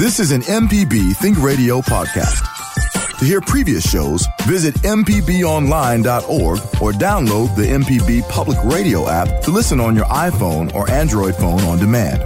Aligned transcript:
This 0.00 0.18
is 0.18 0.32
an 0.32 0.40
MPB 0.40 1.14
Think 1.16 1.42
Radio 1.42 1.82
podcast. 1.82 2.40
To 3.18 3.24
hear 3.26 3.42
previous 3.42 3.86
shows, 3.86 4.26
visit 4.44 4.74
MPBOnline.org 4.76 6.58
or 6.80 6.92
download 6.92 7.54
the 7.54 7.66
MPB 7.66 8.26
Public 8.30 8.56
Radio 8.64 9.10
app 9.10 9.42
to 9.42 9.50
listen 9.50 9.78
on 9.78 9.94
your 9.94 10.06
iPhone 10.06 10.74
or 10.74 10.90
Android 10.90 11.36
phone 11.36 11.60
on 11.64 11.78
demand. 11.78 12.22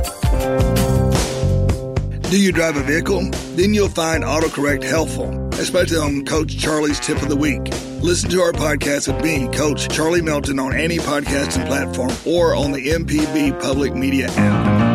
Do 2.31 2.41
you 2.41 2.53
drive 2.53 2.77
a 2.77 2.83
vehicle? 2.85 3.29
Then 3.57 3.75
you'll 3.75 3.89
find 3.89 4.23
AutoCorrect 4.23 4.85
helpful, 4.85 5.53
especially 5.55 5.99
on 5.99 6.25
Coach 6.25 6.57
Charlie's 6.57 7.01
Tip 7.01 7.21
of 7.23 7.29
the 7.29 7.35
Week. 7.37 7.67
Listen 8.01 8.31
to 8.31 8.41
our 8.41 8.53
podcast 8.53 9.13
with 9.13 9.21
me, 9.25 9.49
Coach 9.49 9.89
Charlie 9.89 10.23
Melton, 10.23 10.61
on 10.61 10.77
any 10.77 10.99
podcasting 10.99 11.67
platform 11.67 12.13
or 12.25 12.55
on 12.55 12.71
the 12.71 12.91
MPB 12.91 13.61
Public 13.61 13.97
Media 13.97 14.29
app. 14.29 14.94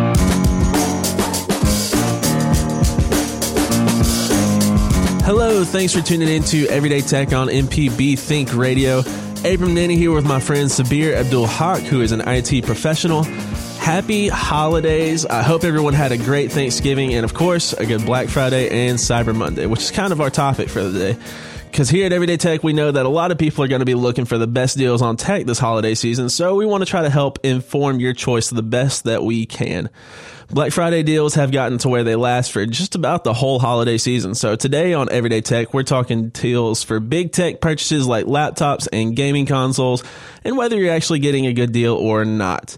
Hello, 5.29 5.63
thanks 5.63 5.93
for 5.93 6.01
tuning 6.01 6.27
in 6.27 6.41
to 6.45 6.65
Everyday 6.69 7.01
Tech 7.01 7.33
on 7.33 7.49
MPB 7.49 8.17
Think 8.17 8.51
Radio. 8.55 9.01
Abram 9.01 9.75
Nanney 9.75 9.95
here 9.95 10.11
with 10.11 10.25
my 10.25 10.39
friend 10.39 10.67
Sabir 10.67 11.13
Abdul-Haqq, 11.13 11.81
who 11.81 12.01
is 12.01 12.11
an 12.11 12.21
IT 12.27 12.65
professional. 12.65 13.21
Happy 13.77 14.27
holidays. 14.27 15.27
I 15.27 15.43
hope 15.43 15.63
everyone 15.63 15.93
had 15.93 16.11
a 16.11 16.17
great 16.17 16.51
Thanksgiving 16.51 17.13
and, 17.13 17.23
of 17.23 17.35
course, 17.35 17.73
a 17.73 17.85
good 17.85 18.07
Black 18.07 18.27
Friday 18.27 18.87
and 18.87 18.97
Cyber 18.97 19.35
Monday, 19.35 19.67
which 19.67 19.81
is 19.81 19.91
kind 19.91 20.11
of 20.11 20.19
our 20.19 20.31
topic 20.31 20.67
for 20.67 20.81
the 20.81 20.97
day. 20.97 21.19
Because 21.69 21.91
here 21.91 22.07
at 22.07 22.11
Everyday 22.11 22.37
Tech, 22.37 22.63
we 22.63 22.73
know 22.73 22.91
that 22.91 23.05
a 23.05 23.09
lot 23.09 23.29
of 23.31 23.37
people 23.37 23.63
are 23.63 23.67
going 23.67 23.81
to 23.81 23.85
be 23.85 23.93
looking 23.93 24.25
for 24.25 24.39
the 24.39 24.47
best 24.47 24.79
deals 24.79 25.03
on 25.03 25.15
tech 25.15 25.45
this 25.45 25.59
holiday 25.59 25.93
season, 25.93 26.29
so 26.29 26.55
we 26.55 26.65
want 26.65 26.81
to 26.81 26.89
try 26.89 27.03
to 27.03 27.09
help 27.11 27.37
inform 27.45 27.99
your 27.99 28.13
choice 28.13 28.49
the 28.49 28.63
best 28.63 29.03
that 29.03 29.23
we 29.23 29.45
can. 29.45 29.91
Black 30.51 30.71
Friday 30.71 31.03
deals 31.03 31.35
have 31.35 31.51
gotten 31.51 31.77
to 31.77 31.89
where 31.89 32.03
they 32.03 32.15
last 32.15 32.51
for 32.51 32.65
just 32.65 32.95
about 32.95 33.23
the 33.23 33.35
whole 33.35 33.59
holiday 33.59 33.99
season. 33.99 34.33
So 34.33 34.55
today 34.55 34.95
on 34.95 35.07
Everyday 35.07 35.41
Tech, 35.41 35.75
we're 35.75 35.83
talking 35.83 36.29
deals 36.29 36.83
for 36.83 36.99
big 36.99 37.31
tech 37.31 37.61
purchases 37.61 38.07
like 38.07 38.25
laptops 38.25 38.87
and 38.91 39.15
gaming 39.15 39.45
consoles 39.45 40.03
and 40.43 40.57
whether 40.57 40.75
you're 40.75 40.91
actually 40.91 41.19
getting 41.19 41.45
a 41.45 41.53
good 41.53 41.71
deal 41.71 41.93
or 41.93 42.25
not. 42.25 42.77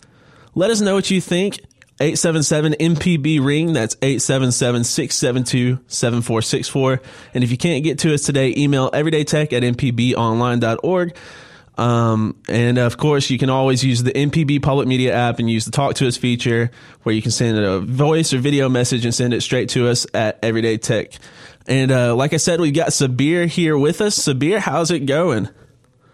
Let 0.54 0.70
us 0.70 0.82
know 0.82 0.96
what 0.96 1.10
you 1.10 1.22
think. 1.22 1.62
877 2.02 2.74
MPB 2.74 3.46
ring. 3.46 3.72
That's 3.72 3.96
877 4.02 4.84
672 4.84 5.80
7464. 5.88 7.02
And 7.34 7.44
if 7.44 7.52
you 7.52 7.58
can't 7.58 7.86
get 7.86 8.00
to 8.00 8.14
us 8.14 8.24
today, 8.24 8.54
email 8.58 8.92
everydaytech 8.92 9.54
at 9.54 9.64
mpbonline.org. 9.64 11.16
Um, 11.82 12.36
and 12.48 12.78
of 12.78 12.98
course, 12.98 13.32
you 13.32 13.40
can 13.40 13.50
always 13.50 13.84
use 13.84 14.04
the 14.04 14.12
MPB 14.12 14.62
Public 14.62 14.88
Media 14.88 15.16
app 15.16 15.40
and 15.40 15.50
use 15.50 15.66
the 15.66 15.72
Talk 15.72 15.96
to 15.96 16.08
Us 16.08 16.16
feature 16.16 16.70
where 17.02 17.16
you 17.16 17.24
can 17.24 17.32
send 17.32 17.58
a 17.58 17.80
voice 17.80 18.34
or 18.34 18.38
video 18.38 18.70
message 18.70 19.04
and 19.04 19.16
send 19.16 19.34
it 19.34 19.42
straight 19.42 19.70
to 19.70 19.90
us 19.90 20.06
at 20.14 20.38
Everyday 20.44 20.78
Tech. 20.78 21.14
And 21.66 21.92
uh, 21.92 22.14
like 22.16 22.34
I 22.34 22.38
said, 22.38 22.62
we've 22.62 22.72
got 22.74 22.90
Sabir 22.90 23.48
here 23.48 23.76
with 23.76 24.00
us. 24.00 24.20
Sabir, 24.20 24.60
how's 24.60 24.92
it 24.92 25.08
going? 25.08 25.50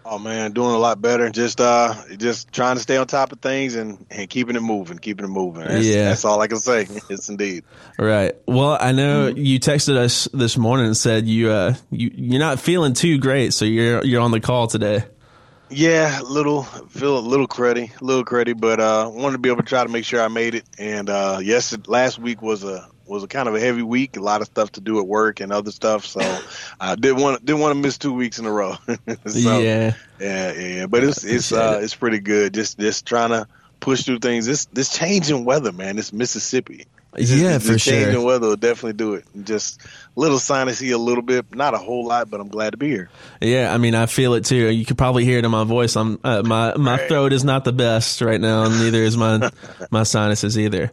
Oh 0.06 0.18
man, 0.18 0.52
doing 0.52 0.70
a 0.70 0.78
lot 0.78 1.02
better. 1.02 1.28
Just 1.28 1.60
uh, 1.60 1.94
just 2.16 2.50
trying 2.50 2.76
to 2.76 2.82
stay 2.82 2.96
on 2.96 3.06
top 3.06 3.32
of 3.32 3.40
things 3.40 3.74
and, 3.74 4.06
and 4.10 4.30
keeping 4.30 4.56
it 4.56 4.62
moving, 4.62 4.96
keeping 4.96 5.26
it 5.26 5.28
moving. 5.28 5.64
That's, 5.64 5.84
yeah, 5.84 6.04
that's 6.04 6.24
all 6.24 6.40
I 6.40 6.46
can 6.46 6.60
say. 6.60 6.86
It's 7.10 7.28
indeed. 7.28 7.64
Right. 7.98 8.34
Well, 8.46 8.78
I 8.80 8.92
know 8.92 9.30
mm-hmm. 9.30 9.38
you 9.38 9.60
texted 9.60 9.96
us 9.96 10.26
this 10.32 10.56
morning 10.56 10.86
and 10.86 10.96
said 10.96 11.26
you 11.26 11.50
uh 11.50 11.74
you 11.90 12.10
you're 12.14 12.40
not 12.40 12.58
feeling 12.58 12.94
too 12.94 13.18
great, 13.18 13.52
so 13.52 13.66
you're 13.66 14.02
you're 14.02 14.22
on 14.22 14.30
the 14.30 14.40
call 14.40 14.66
today. 14.66 15.04
Yeah, 15.70 16.20
little 16.24 16.62
feel 16.62 17.18
a 17.18 17.20
little 17.20 17.46
cruddy, 17.46 17.90
a 18.00 18.04
little 18.04 18.24
cruddy, 18.24 18.58
but 18.58 18.80
uh, 18.80 19.10
wanted 19.12 19.32
to 19.32 19.38
be 19.38 19.50
able 19.50 19.62
to 19.62 19.68
try 19.68 19.82
to 19.82 19.88
make 19.90 20.04
sure 20.04 20.22
I 20.22 20.28
made 20.28 20.54
it. 20.54 20.64
And 20.78 21.10
uh, 21.10 21.40
yes, 21.42 21.76
last 21.86 22.18
week 22.18 22.40
was 22.40 22.64
a 22.64 22.88
was 23.08 23.22
a 23.22 23.28
kind 23.28 23.48
of 23.48 23.54
a 23.54 23.60
heavy 23.60 23.82
week, 23.82 24.16
a 24.16 24.20
lot 24.20 24.40
of 24.40 24.46
stuff 24.46 24.72
to 24.72 24.80
do 24.80 24.98
at 24.98 25.06
work 25.06 25.40
and 25.40 25.52
other 25.52 25.70
stuff. 25.70 26.06
So 26.06 26.20
I 26.80 26.94
didn't 26.94 27.20
want 27.20 27.44
didn't 27.44 27.60
want 27.60 27.74
to 27.74 27.80
miss 27.80 27.98
two 27.98 28.12
weeks 28.12 28.38
in 28.38 28.46
a 28.46 28.52
row. 28.52 28.76
so, 29.26 29.58
yeah, 29.58 29.94
yeah, 30.20 30.52
yeah. 30.52 30.86
But 30.86 31.04
it's 31.04 31.24
it's 31.24 31.52
uh, 31.52 31.80
it's 31.82 31.94
pretty 31.94 32.20
good. 32.20 32.54
Just 32.54 32.78
just 32.78 33.06
trying 33.06 33.30
to 33.30 33.46
push 33.80 34.04
through 34.04 34.20
things. 34.20 34.46
This 34.46 34.66
this 34.66 34.90
changing 34.90 35.44
weather, 35.44 35.72
man. 35.72 35.96
This 35.96 36.12
Mississippi. 36.12 36.86
It's 37.16 37.30
yeah, 37.30 37.54
just, 37.54 37.66
for 37.66 37.78
sure. 37.78 37.92
Changing 37.94 38.22
weather 38.22 38.48
will 38.48 38.56
definitely 38.56 38.92
do 38.92 39.14
it. 39.14 39.24
Just 39.44 39.82
a 39.82 39.88
little 40.20 40.38
sinusy, 40.38 40.92
a 40.92 40.98
little 40.98 41.22
bit, 41.22 41.54
not 41.54 41.74
a 41.74 41.78
whole 41.78 42.06
lot, 42.06 42.30
but 42.30 42.40
I'm 42.40 42.48
glad 42.48 42.70
to 42.70 42.76
be 42.76 42.88
here. 42.88 43.08
Yeah, 43.40 43.72
I 43.72 43.78
mean, 43.78 43.94
I 43.94 44.06
feel 44.06 44.34
it 44.34 44.44
too. 44.44 44.68
You 44.68 44.84
could 44.84 44.98
probably 44.98 45.24
hear 45.24 45.38
it 45.38 45.44
in 45.44 45.50
my 45.50 45.64
voice. 45.64 45.96
I'm 45.96 46.20
uh, 46.22 46.42
my 46.42 46.74
my 46.76 46.98
right. 46.98 47.08
throat 47.08 47.32
is 47.32 47.44
not 47.44 47.64
the 47.64 47.72
best 47.72 48.20
right 48.20 48.40
now, 48.40 48.64
and 48.64 48.78
neither 48.78 49.02
is 49.02 49.16
my 49.16 49.50
my 49.90 50.02
sinuses 50.02 50.58
either. 50.58 50.92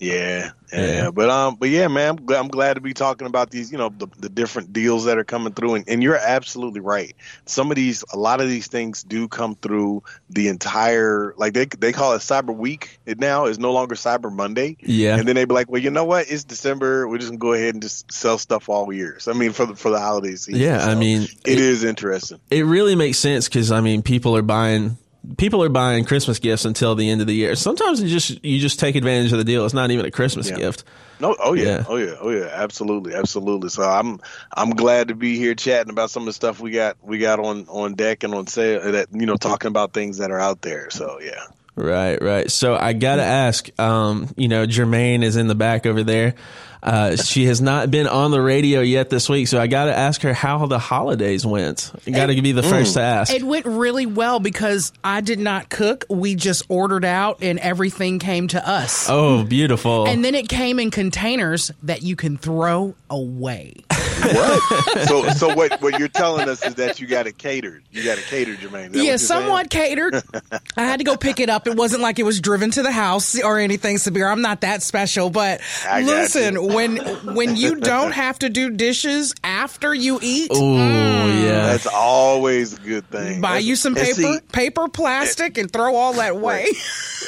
Yeah, 0.00 0.52
yeah, 0.72 0.86
yeah, 0.86 1.10
but 1.10 1.28
um, 1.28 1.56
but 1.56 1.68
yeah, 1.68 1.86
man, 1.88 2.16
I'm, 2.18 2.34
I'm 2.34 2.48
glad 2.48 2.74
to 2.74 2.80
be 2.80 2.94
talking 2.94 3.26
about 3.26 3.50
these, 3.50 3.70
you 3.70 3.76
know, 3.76 3.90
the, 3.90 4.06
the 4.18 4.30
different 4.30 4.72
deals 4.72 5.04
that 5.04 5.18
are 5.18 5.24
coming 5.24 5.52
through, 5.52 5.74
and, 5.74 5.84
and 5.86 6.02
you're 6.02 6.16
absolutely 6.16 6.80
right. 6.80 7.14
Some 7.44 7.70
of 7.70 7.76
these, 7.76 8.02
a 8.10 8.16
lot 8.16 8.40
of 8.40 8.48
these 8.48 8.66
things 8.66 9.02
do 9.02 9.28
come 9.28 9.56
through 9.56 10.02
the 10.30 10.48
entire, 10.48 11.34
like 11.36 11.52
they 11.52 11.66
they 11.66 11.92
call 11.92 12.14
it 12.14 12.20
Cyber 12.20 12.56
Week. 12.56 12.98
It 13.04 13.18
now 13.18 13.44
is 13.44 13.58
no 13.58 13.72
longer 13.72 13.94
Cyber 13.94 14.32
Monday. 14.32 14.78
Yeah, 14.80 15.18
and 15.18 15.28
then 15.28 15.36
they 15.36 15.44
be 15.44 15.52
like, 15.52 15.70
well, 15.70 15.82
you 15.82 15.90
know 15.90 16.06
what? 16.06 16.30
It's 16.30 16.44
December. 16.44 17.06
We're 17.06 17.18
just 17.18 17.28
gonna 17.28 17.38
go 17.38 17.52
ahead 17.52 17.74
and 17.74 17.82
just 17.82 18.10
sell 18.10 18.38
stuff 18.38 18.70
all 18.70 18.90
year. 18.90 19.18
So 19.18 19.32
I 19.32 19.34
mean, 19.34 19.52
for 19.52 19.66
the 19.66 19.76
for 19.76 19.90
the 19.90 20.00
holidays. 20.00 20.48
Yeah, 20.48 20.78
so 20.78 20.92
I 20.92 20.94
mean, 20.94 21.24
it, 21.24 21.40
it 21.44 21.60
is 21.60 21.84
interesting. 21.84 22.40
It 22.50 22.64
really 22.64 22.94
makes 22.94 23.18
sense 23.18 23.48
because 23.48 23.70
I 23.70 23.82
mean, 23.82 24.00
people 24.00 24.34
are 24.34 24.42
buying 24.42 24.96
people 25.36 25.62
are 25.62 25.68
buying 25.68 26.04
Christmas 26.04 26.38
gifts 26.38 26.64
until 26.64 26.94
the 26.94 27.08
end 27.10 27.20
of 27.20 27.26
the 27.26 27.34
year. 27.34 27.54
Sometimes 27.54 28.02
you 28.02 28.08
just 28.08 28.44
you 28.44 28.58
just 28.58 28.80
take 28.80 28.94
advantage 28.96 29.32
of 29.32 29.38
the 29.38 29.44
deal. 29.44 29.64
It's 29.64 29.74
not 29.74 29.90
even 29.90 30.06
a 30.06 30.10
Christmas 30.10 30.50
yeah. 30.50 30.56
gift. 30.56 30.84
No, 31.20 31.36
oh 31.38 31.52
yeah. 31.52 31.64
yeah. 31.64 31.84
oh 31.88 31.96
yeah, 31.96 32.14
oh 32.20 32.30
yeah, 32.30 32.48
absolutely, 32.52 33.14
absolutely. 33.14 33.68
So 33.68 33.82
I'm 33.82 34.20
I'm 34.54 34.70
glad 34.70 35.08
to 35.08 35.14
be 35.14 35.36
here 35.36 35.54
chatting 35.54 35.90
about 35.90 36.10
some 36.10 36.22
of 36.22 36.26
the 36.26 36.32
stuff 36.32 36.60
we 36.60 36.70
got 36.70 36.96
we 37.02 37.18
got 37.18 37.38
on 37.38 37.66
on 37.68 37.94
deck 37.94 38.24
and 38.24 38.34
on 38.34 38.46
sale 38.46 38.92
that 38.92 39.08
you 39.12 39.26
know 39.26 39.36
talking 39.36 39.68
about 39.68 39.92
things 39.92 40.18
that 40.18 40.30
are 40.30 40.40
out 40.40 40.62
there. 40.62 40.90
So 40.90 41.20
yeah. 41.20 41.46
Right, 41.76 42.20
right. 42.20 42.50
So 42.50 42.74
I 42.74 42.92
gotta 42.92 43.22
ask, 43.22 43.70
um, 43.80 44.28
you 44.36 44.48
know, 44.48 44.66
Jermaine 44.66 45.22
is 45.22 45.36
in 45.36 45.46
the 45.46 45.54
back 45.54 45.86
over 45.86 46.02
there. 46.02 46.34
Uh, 46.82 47.16
she 47.16 47.46
has 47.46 47.60
not 47.60 47.90
been 47.90 48.06
on 48.06 48.30
the 48.30 48.40
radio 48.40 48.80
yet 48.80 49.10
this 49.10 49.28
week, 49.28 49.48
so 49.48 49.60
I 49.60 49.66
got 49.66 49.86
to 49.86 49.96
ask 49.96 50.22
her 50.22 50.32
how 50.32 50.66
the 50.66 50.78
holidays 50.78 51.44
went. 51.44 51.92
Got 52.10 52.26
to 52.26 52.40
be 52.40 52.52
the 52.52 52.62
first 52.62 52.92
mm. 52.92 52.94
to 52.94 53.00
ask. 53.02 53.32
It 53.32 53.42
went 53.42 53.66
really 53.66 54.06
well 54.06 54.40
because 54.40 54.92
I 55.04 55.20
did 55.20 55.38
not 55.38 55.68
cook. 55.68 56.04
We 56.08 56.34
just 56.34 56.62
ordered 56.68 57.04
out, 57.04 57.42
and 57.42 57.58
everything 57.58 58.18
came 58.18 58.48
to 58.48 58.68
us. 58.68 59.08
Oh, 59.08 59.44
beautiful! 59.44 60.06
And 60.06 60.24
then 60.24 60.34
it 60.34 60.48
came 60.48 60.78
in 60.78 60.90
containers 60.90 61.70
that 61.82 62.02
you 62.02 62.16
can 62.16 62.36
throw 62.36 62.94
away. 63.08 63.84
what? 64.20 64.98
so, 65.08 65.28
so 65.30 65.54
what? 65.54 65.80
What 65.80 65.98
you're 65.98 66.08
telling 66.08 66.48
us 66.48 66.64
is 66.64 66.76
that 66.76 67.00
you 67.00 67.06
got 67.06 67.26
it 67.26 67.38
catered. 67.38 67.82
You 67.90 68.04
got 68.04 68.18
it 68.18 68.24
catered, 68.24 68.58
Jermaine. 68.58 68.90
Yeah, 68.92 69.16
somewhat 69.16 69.72
saying? 69.72 69.88
catered. 69.88 70.14
I 70.76 70.84
had 70.84 70.98
to 70.98 71.04
go 71.04 71.16
pick 71.16 71.40
it 71.40 71.50
up. 71.50 71.66
It 71.66 71.76
wasn't 71.76 72.02
like 72.02 72.18
it 72.18 72.24
was 72.24 72.40
driven 72.40 72.70
to 72.72 72.82
the 72.82 72.92
house 72.92 73.40
or 73.40 73.58
anything 73.58 73.98
severe. 73.98 74.28
I'm 74.28 74.42
not 74.42 74.62
that 74.62 74.82
special, 74.82 75.30
but 75.30 75.60
I 75.86 76.02
listen 76.02 76.72
when 76.72 76.96
when 77.34 77.56
you 77.56 77.76
don't 77.76 78.12
have 78.12 78.38
to 78.40 78.48
do 78.48 78.70
dishes 78.70 79.34
after 79.44 79.94
you 79.94 80.18
eat. 80.22 80.50
Oh 80.52 80.60
mm, 80.60 81.42
yeah, 81.42 81.66
that's 81.66 81.86
always 81.86 82.74
a 82.78 82.80
good 82.80 83.08
thing. 83.08 83.40
Buy 83.40 83.54
that's, 83.54 83.64
you 83.64 83.76
some 83.76 83.94
paper, 83.94 84.14
see, 84.14 84.40
paper, 84.52 84.88
plastic, 84.88 85.58
and 85.58 85.70
throw 85.70 85.94
all 85.96 86.14
that 86.14 86.32
away. 86.32 86.68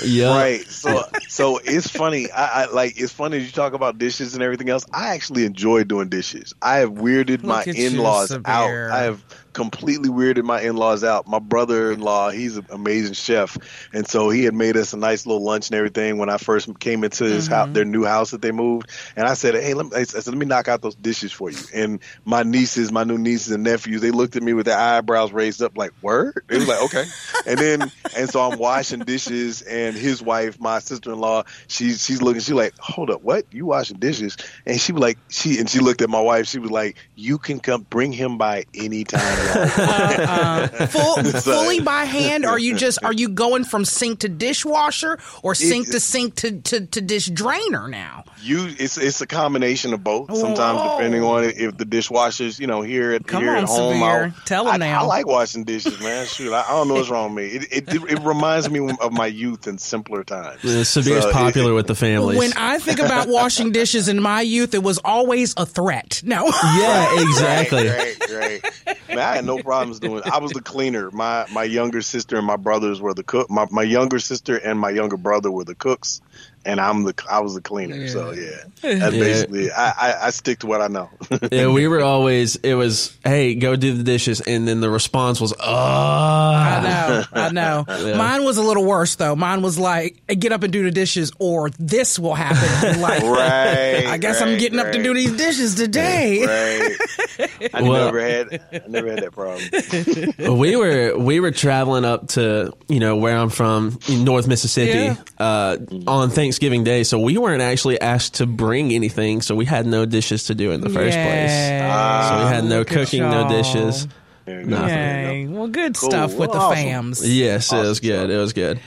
yeah, 0.04 0.36
right. 0.36 0.66
So 0.66 1.04
so 1.28 1.58
it's 1.58 1.88
funny. 1.88 2.30
I, 2.30 2.62
I, 2.62 2.70
like 2.70 3.00
it's 3.00 3.12
funny 3.12 3.38
you 3.38 3.50
talk 3.50 3.72
about 3.72 3.98
dishes 3.98 4.34
and 4.34 4.42
everything 4.42 4.68
else. 4.68 4.84
I 4.92 5.14
actually 5.14 5.44
enjoy 5.44 5.84
doing 5.84 6.08
dishes. 6.08 6.54
I 6.60 6.81
have 6.82 6.92
weirded 6.92 7.42
Look 7.42 7.66
my 7.66 7.72
in 7.72 7.98
laws 7.98 8.30
out. 8.30 8.46
I 8.46 9.02
have 9.02 9.22
completely 9.52 10.08
weirded 10.08 10.44
my 10.44 10.60
in-laws 10.60 11.04
out. 11.04 11.26
My 11.28 11.38
brother-in-law, 11.38 12.30
he's 12.30 12.56
an 12.56 12.66
amazing 12.70 13.14
chef, 13.14 13.56
and 13.92 14.06
so 14.06 14.30
he 14.30 14.44
had 14.44 14.54
made 14.54 14.76
us 14.76 14.92
a 14.92 14.96
nice 14.96 15.26
little 15.26 15.42
lunch 15.42 15.68
and 15.68 15.76
everything 15.76 16.18
when 16.18 16.28
I 16.28 16.38
first 16.38 16.78
came 16.78 17.04
into 17.04 17.24
his 17.24 17.46
mm-hmm. 17.46 17.54
house, 17.54 17.68
their 17.72 17.84
new 17.84 18.04
house 18.04 18.30
that 18.30 18.42
they 18.42 18.52
moved. 18.52 18.90
And 19.16 19.26
I 19.26 19.34
said, 19.34 19.54
"Hey, 19.54 19.74
let 19.74 19.86
me, 19.86 19.92
I 19.96 20.04
said, 20.04 20.26
let 20.26 20.36
me 20.36 20.46
knock 20.46 20.68
out 20.68 20.82
those 20.82 20.94
dishes 20.94 21.32
for 21.32 21.50
you." 21.50 21.58
And 21.74 22.00
my 22.24 22.42
nieces, 22.42 22.92
my 22.92 23.04
new 23.04 23.18
nieces 23.18 23.52
and 23.52 23.64
nephews, 23.64 24.00
they 24.00 24.10
looked 24.10 24.36
at 24.36 24.42
me 24.42 24.54
with 24.54 24.66
their 24.66 24.78
eyebrows 24.78 25.32
raised 25.32 25.62
up, 25.62 25.76
like, 25.76 25.92
"Word?" 26.02 26.44
It 26.48 26.58
was 26.58 26.68
like, 26.68 26.82
"Okay." 26.84 27.04
and 27.46 27.58
then, 27.58 27.92
and 28.16 28.30
so 28.30 28.40
I'm 28.40 28.58
washing 28.58 29.00
dishes, 29.00 29.62
and 29.62 29.96
his 29.96 30.22
wife, 30.22 30.60
my 30.60 30.78
sister-in-law, 30.78 31.44
she's 31.68 32.04
she's 32.04 32.22
looking, 32.22 32.40
she's 32.40 32.54
like, 32.54 32.76
"Hold 32.78 33.10
up, 33.10 33.22
what? 33.22 33.46
You 33.52 33.66
washing 33.66 33.98
dishes?" 33.98 34.36
And 34.66 34.80
she 34.80 34.92
was 34.92 35.00
like, 35.00 35.18
she 35.28 35.58
and 35.58 35.68
she 35.68 35.80
looked 35.80 36.02
at 36.02 36.10
my 36.10 36.20
wife, 36.20 36.46
she 36.46 36.58
was 36.58 36.70
like 36.70 36.96
you 37.16 37.38
can 37.38 37.60
come 37.60 37.82
bring 37.88 38.12
him 38.12 38.38
by 38.38 38.64
anytime. 38.74 39.41
Uh, 39.42 40.68
uh, 40.78 40.86
full, 40.86 41.22
fully 41.40 41.80
by 41.80 42.04
hand? 42.04 42.44
Or 42.44 42.50
are 42.50 42.58
you 42.58 42.76
just 42.76 43.02
are 43.04 43.12
you 43.12 43.28
going 43.28 43.64
from 43.64 43.84
sink 43.84 44.20
to 44.20 44.28
dishwasher 44.28 45.18
or 45.42 45.54
sink 45.54 45.88
it, 45.88 45.92
to 45.92 46.00
sink 46.00 46.34
to, 46.36 46.60
to, 46.60 46.86
to 46.86 47.00
dish 47.00 47.26
drainer 47.26 47.88
now? 47.88 48.24
You 48.42 48.66
it's 48.78 48.98
it's 48.98 49.20
a 49.20 49.26
combination 49.26 49.92
of 49.94 50.02
both. 50.02 50.34
Sometimes 50.34 50.78
Whoa. 50.80 50.96
depending 50.96 51.22
on 51.22 51.44
if 51.44 51.76
the 51.76 51.84
dishwashers, 51.84 52.58
you 52.58 52.66
know, 52.66 52.82
here 52.82 53.12
at 53.12 53.26
Come 53.26 53.42
here 53.42 53.52
on, 53.52 53.64
at 53.64 53.68
home, 53.68 53.96
Sabir. 53.96 54.44
tell 54.44 54.64
them 54.64 54.80
now. 54.80 55.02
I 55.02 55.06
like 55.06 55.26
washing 55.26 55.64
dishes, 55.64 56.00
man. 56.00 56.26
Shoot, 56.26 56.52
I, 56.52 56.62
I, 56.62 56.68
don't 56.68 56.88
know 56.88 56.94
what's 56.94 57.10
wrong 57.10 57.34
with 57.34 57.44
me. 57.44 57.50
It 57.50 57.72
it, 57.72 57.94
it, 57.94 58.12
it 58.12 58.18
reminds 58.20 58.68
me 58.68 58.90
of 59.00 59.12
my 59.12 59.26
youth 59.26 59.66
and 59.66 59.80
simpler 59.80 60.24
times. 60.24 60.62
Yeah, 60.64 60.82
Sabir's 60.82 61.22
so 61.22 61.32
popular 61.32 61.74
with 61.74 61.86
the 61.86 61.94
families. 61.94 62.38
When 62.38 62.52
I 62.56 62.78
think 62.78 62.98
about 62.98 63.28
washing 63.28 63.72
dishes 63.72 64.08
in 64.08 64.20
my 64.20 64.40
youth, 64.40 64.74
it 64.74 64.82
was 64.82 64.98
always 65.04 65.54
a 65.56 65.66
threat. 65.66 66.22
No. 66.24 66.46
Yeah, 66.46 67.22
exactly. 67.22 67.88
Great, 67.88 68.18
great, 68.20 68.62
great. 68.62 69.16
Man, 69.16 69.31
I 69.32 69.36
had 69.36 69.44
no 69.44 69.58
problems 69.58 70.00
doing. 70.00 70.18
It. 70.18 70.26
I 70.26 70.38
was 70.38 70.52
the 70.52 70.62
cleaner. 70.62 71.10
My 71.10 71.46
my 71.52 71.64
younger 71.64 72.02
sister 72.02 72.36
and 72.36 72.46
my 72.46 72.56
brothers 72.56 73.00
were 73.00 73.14
the 73.14 73.24
cook. 73.24 73.50
My 73.50 73.66
my 73.70 73.82
younger 73.82 74.18
sister 74.18 74.56
and 74.56 74.78
my 74.78 74.90
younger 74.90 75.16
brother 75.16 75.50
were 75.50 75.64
the 75.64 75.74
cooks 75.74 76.20
and 76.64 76.80
I'm 76.80 77.04
the 77.04 77.14
I 77.28 77.40
was 77.40 77.54
the 77.54 77.60
cleaner. 77.60 77.96
Yeah. 77.96 78.08
So 78.08 78.30
yeah, 78.32 78.50
that's 78.82 79.14
yeah. 79.14 79.20
basically 79.20 79.70
I, 79.70 79.90
I, 79.90 80.26
I 80.26 80.30
stick 80.30 80.60
to 80.60 80.66
what 80.66 80.80
I 80.80 80.88
know. 80.88 81.10
yeah, 81.52 81.68
we 81.68 81.88
were 81.88 82.02
always 82.02 82.56
it 82.56 82.74
was 82.74 83.16
hey 83.24 83.54
go 83.54 83.76
do 83.76 83.94
the 83.94 84.02
dishes, 84.02 84.40
and 84.40 84.66
then 84.66 84.80
the 84.80 84.90
response 84.90 85.40
was 85.40 85.52
oh 85.52 85.64
I 85.64 86.80
know 86.82 87.24
I 87.32 87.52
know. 87.52 87.84
Yeah. 88.02 88.16
Mine 88.16 88.42
was 88.42 88.56
a 88.56 88.62
little 88.62 88.84
worse 88.84 89.14
though. 89.14 89.36
Mine 89.36 89.62
was 89.62 89.78
like 89.78 90.20
get 90.26 90.50
up 90.50 90.64
and 90.64 90.72
do 90.72 90.82
the 90.82 90.90
dishes, 90.90 91.30
or 91.38 91.70
this 91.78 92.18
will 92.18 92.34
happen. 92.34 93.00
like 93.00 93.22
right, 93.22 94.06
I 94.06 94.18
guess 94.18 94.40
right, 94.40 94.50
I'm 94.50 94.58
getting 94.58 94.78
right. 94.78 94.88
up 94.88 94.92
to 94.92 95.02
do 95.02 95.14
these 95.14 95.36
dishes 95.36 95.76
today. 95.76 96.44
Right. 96.44 97.70
I 97.72 97.82
well, 97.82 98.06
never 98.06 98.20
had 98.20 98.62
I 98.72 98.88
never 98.88 99.10
had 99.10 99.20
that 99.20 99.32
problem. 99.32 100.58
we 100.58 100.74
were 100.74 101.16
we 101.16 101.38
were 101.38 101.52
traveling 101.52 102.04
up 102.04 102.28
to 102.28 102.72
you 102.88 102.98
know 102.98 103.16
where 103.16 103.36
I'm 103.36 103.50
from, 103.50 103.98
North 104.08 104.48
Mississippi, 104.48 105.16
uh, 105.38 105.76
on 106.08 106.30
Thanksgiving 106.30 106.51
Thanksgiving 106.52 106.84
Day, 106.84 107.02
so 107.02 107.18
we 107.18 107.38
weren't 107.38 107.62
actually 107.62 107.98
asked 107.98 108.34
to 108.34 108.46
bring 108.46 108.92
anything, 108.92 109.40
so 109.40 109.54
we 109.54 109.64
had 109.64 109.86
no 109.86 110.04
dishes 110.04 110.44
to 110.44 110.54
do 110.54 110.70
in 110.70 110.82
the 110.82 110.90
first 110.90 111.16
Yay. 111.16 111.24
place. 111.24 111.90
Uh, 111.90 112.28
so 112.28 112.44
we 112.44 112.50
had 112.54 112.64
no 112.66 112.84
cooking, 112.84 113.22
no 113.22 113.48
dishes. 113.48 114.06
Nothing. 114.46 115.56
Well, 115.56 115.68
good 115.68 115.96
cool. 115.96 116.10
stuff 116.10 116.34
with 116.34 116.50
well, 116.50 116.58
the 116.74 116.82
awesome. 116.82 117.12
fams. 117.12 117.22
Yes, 117.24 117.72
awesome. 117.72 117.86
it 117.86 117.88
was 117.88 118.00
good. 118.00 118.28
It 118.28 118.36
was 118.36 118.52
good. 118.52 118.80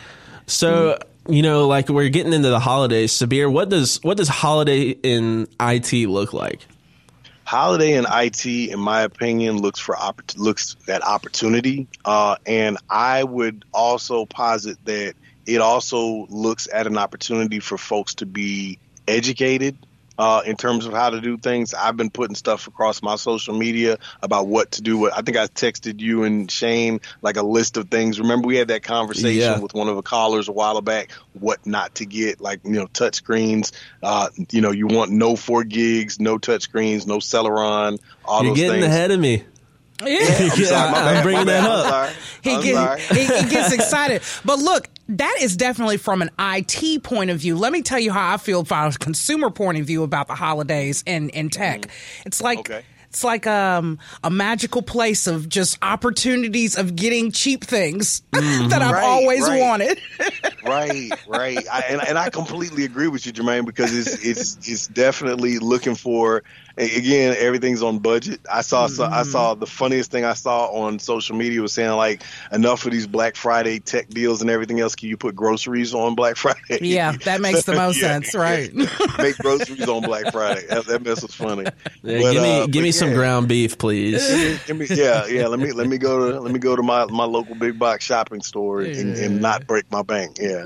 So, 0.45 0.99
mm. 1.25 1.35
you 1.35 1.41
know, 1.41 1.67
like 1.67 1.89
we're 1.89 2.09
getting 2.09 2.33
into 2.33 2.49
the 2.49 2.59
holidays. 2.59 3.11
Sabir, 3.11 3.51
what 3.51 3.69
does 3.69 3.97
what 4.03 4.17
does 4.17 4.27
holiday 4.27 4.89
in 4.89 5.47
IT 5.59 5.91
look 6.07 6.33
like? 6.33 6.67
Holiday 7.45 7.93
in 7.93 8.05
IT, 8.07 8.45
in 8.45 8.79
my 8.79 9.01
opinion, 9.01 9.57
looks 9.57 9.79
for 9.79 9.95
oppor- 9.95 10.37
looks 10.37 10.75
at 10.87 11.03
opportunity, 11.03 11.87
uh, 12.05 12.35
and 12.45 12.77
I 12.91 13.23
would 13.23 13.65
also 13.73 14.27
posit 14.27 14.77
that 14.85 15.15
it 15.45 15.61
also 15.61 16.25
looks 16.29 16.67
at 16.71 16.87
an 16.87 16.97
opportunity 16.97 17.59
for 17.59 17.77
folks 17.77 18.15
to 18.15 18.25
be 18.25 18.79
educated 19.07 19.77
uh, 20.17 20.41
in 20.45 20.55
terms 20.55 20.85
of 20.85 20.93
how 20.93 21.09
to 21.09 21.21
do 21.21 21.37
things. 21.37 21.73
I've 21.73 21.97
been 21.97 22.09
putting 22.09 22.35
stuff 22.35 22.67
across 22.67 23.01
my 23.01 23.15
social 23.15 23.57
media 23.57 23.97
about 24.21 24.47
what 24.47 24.71
to 24.73 24.81
do. 24.81 25.11
I 25.11 25.21
think 25.21 25.37
I 25.37 25.47
texted 25.47 25.99
you 25.99 26.23
and 26.23 26.49
Shane 26.49 27.01
like 27.21 27.37
a 27.37 27.43
list 27.43 27.77
of 27.77 27.89
things. 27.89 28.19
Remember 28.19 28.47
we 28.47 28.55
had 28.55 28.69
that 28.69 28.83
conversation 28.83 29.39
yeah. 29.39 29.59
with 29.59 29.73
one 29.73 29.89
of 29.89 29.95
the 29.95 30.01
callers 30.01 30.47
a 30.47 30.51
while 30.51 30.79
back, 30.81 31.11
what 31.33 31.65
not 31.65 31.95
to 31.95 32.05
get, 32.05 32.39
like, 32.39 32.61
you 32.63 32.71
know, 32.71 32.87
touch 32.87 33.15
screens. 33.15 33.71
Uh, 34.01 34.29
you 34.51 34.61
know, 34.61 34.71
you 34.71 34.87
want 34.87 35.11
no 35.11 35.35
four 35.35 35.63
gigs, 35.63 36.19
no 36.19 36.37
touch 36.37 36.63
screens, 36.63 37.05
no 37.05 37.17
Celeron, 37.17 37.99
all 38.23 38.43
You're 38.43 38.51
those 38.51 38.57
getting 38.57 38.81
things. 38.81 38.85
ahead 38.85 39.11
of 39.11 39.19
me. 39.19 39.43
Yeah, 40.03 40.17
I'm, 40.39 40.49
sorry, 40.49 41.17
I'm 41.17 41.23
bringing 41.23 41.45
that 41.45 41.69
up. 41.69 42.13
He, 42.41 42.61
get, 42.61 42.99
he, 42.99 43.21
he, 43.21 43.49
gets 43.49 43.73
excited. 43.73 44.21
But 44.43 44.59
look, 44.59 44.89
that 45.09 45.37
is 45.41 45.55
definitely 45.55 45.97
from 45.97 46.21
an 46.21 46.31
IT 46.39 47.03
point 47.03 47.29
of 47.29 47.39
view. 47.39 47.57
Let 47.57 47.71
me 47.71 47.81
tell 47.81 47.99
you 47.99 48.11
how 48.11 48.33
I 48.33 48.37
feel 48.37 48.63
from 48.65 48.89
a 48.89 48.91
consumer 48.93 49.49
point 49.49 49.79
of 49.79 49.85
view 49.85 50.03
about 50.03 50.27
the 50.27 50.35
holidays 50.35 51.03
and, 51.05 51.33
and 51.33 51.51
tech. 51.51 51.81
Mm. 51.81 51.89
It's 52.25 52.41
like. 52.41 52.59
Okay. 52.59 52.83
It's 53.09 53.23
like 53.23 53.47
um, 53.47 53.99
a 54.25 54.29
magical 54.29 54.81
place 54.81 55.25
of 55.25 55.47
just 55.47 55.77
opportunities 55.81 56.77
of 56.77 56.97
getting 56.97 57.31
cheap 57.31 57.63
things 57.63 58.23
mm-hmm. 58.33 58.67
that 58.67 58.81
I've 58.81 58.91
right, 58.91 59.05
always 59.05 59.47
right. 59.47 59.61
wanted. 59.61 60.01
right, 60.65 61.11
right, 61.25 61.65
I, 61.71 61.83
and, 61.87 62.05
and 62.05 62.17
I 62.17 62.29
completely 62.29 62.83
agree 62.83 63.07
with 63.07 63.25
you, 63.25 63.31
Jermaine, 63.31 63.63
because 63.63 63.95
it's 63.95 64.25
it's 64.25 64.69
it's 64.69 64.87
definitely 64.87 65.59
looking 65.59 65.95
for 65.95 66.43
again, 66.77 67.35
everything's 67.37 67.81
on 67.81 67.99
budget. 67.99 68.41
I 68.51 68.61
saw 68.61 68.87
mm-hmm. 68.87 69.13
I 69.13 69.23
saw 69.23 69.53
the 69.53 69.65
funniest 69.65 70.11
thing 70.11 70.25
I 70.25 70.33
saw 70.33 70.67
on 70.67 70.99
social 70.99 71.35
media 71.35 71.61
was 71.61 71.73
saying 71.73 71.91
like 71.91 72.21
enough 72.51 72.85
of 72.85 72.91
these 72.91 73.07
Black 73.07 73.35
Friday 73.35 73.79
tech 73.79 74.09
deals 74.09 74.41
and 74.41 74.49
everything 74.49 74.79
else. 74.79 74.95
Can 74.95 75.09
you 75.09 75.17
put 75.17 75.35
groceries 75.35 75.93
on 75.93 76.15
Black 76.15 76.35
Friday? 76.37 76.79
Yeah, 76.81 77.13
that 77.23 77.41
makes 77.41 77.63
the 77.63 77.75
most 77.75 77.97
yeah, 78.01 78.19
sense, 78.19 78.35
right? 78.35 78.73
Make 79.17 79.37
groceries 79.37 79.87
on 79.87 80.03
Black 80.03 80.31
Friday. 80.31 80.65
That, 80.67 80.85
that 80.85 81.03
mess 81.03 81.21
was 81.21 81.33
funny. 81.33 81.63
Yeah, 82.03 82.21
but, 82.21 82.31
give 82.33 82.43
me 82.43 82.59
uh, 82.59 82.67
give 82.67 82.81
me 82.81 82.89
yeah. 82.89 82.91
some 82.91 83.13
ground 83.13 83.47
beef, 83.47 83.77
please. 83.77 84.63
give 84.65 84.77
me, 84.77 84.87
yeah, 84.89 85.25
yeah. 85.27 85.47
Let 85.47 85.59
me 85.59 85.71
let 85.71 85.87
me 85.87 85.97
go 85.97 86.31
to 86.31 86.39
let 86.39 86.51
me 86.51 86.59
go 86.59 86.75
to 86.75 86.83
my, 86.83 87.05
my 87.05 87.25
local 87.25 87.55
big 87.55 87.79
box 87.79 88.03
shopping 88.03 88.41
store 88.41 88.81
and, 88.81 89.15
and 89.15 89.41
not 89.41 89.65
break 89.67 89.89
my 89.91 90.01
bank. 90.01 90.37
Yeah, 90.39 90.63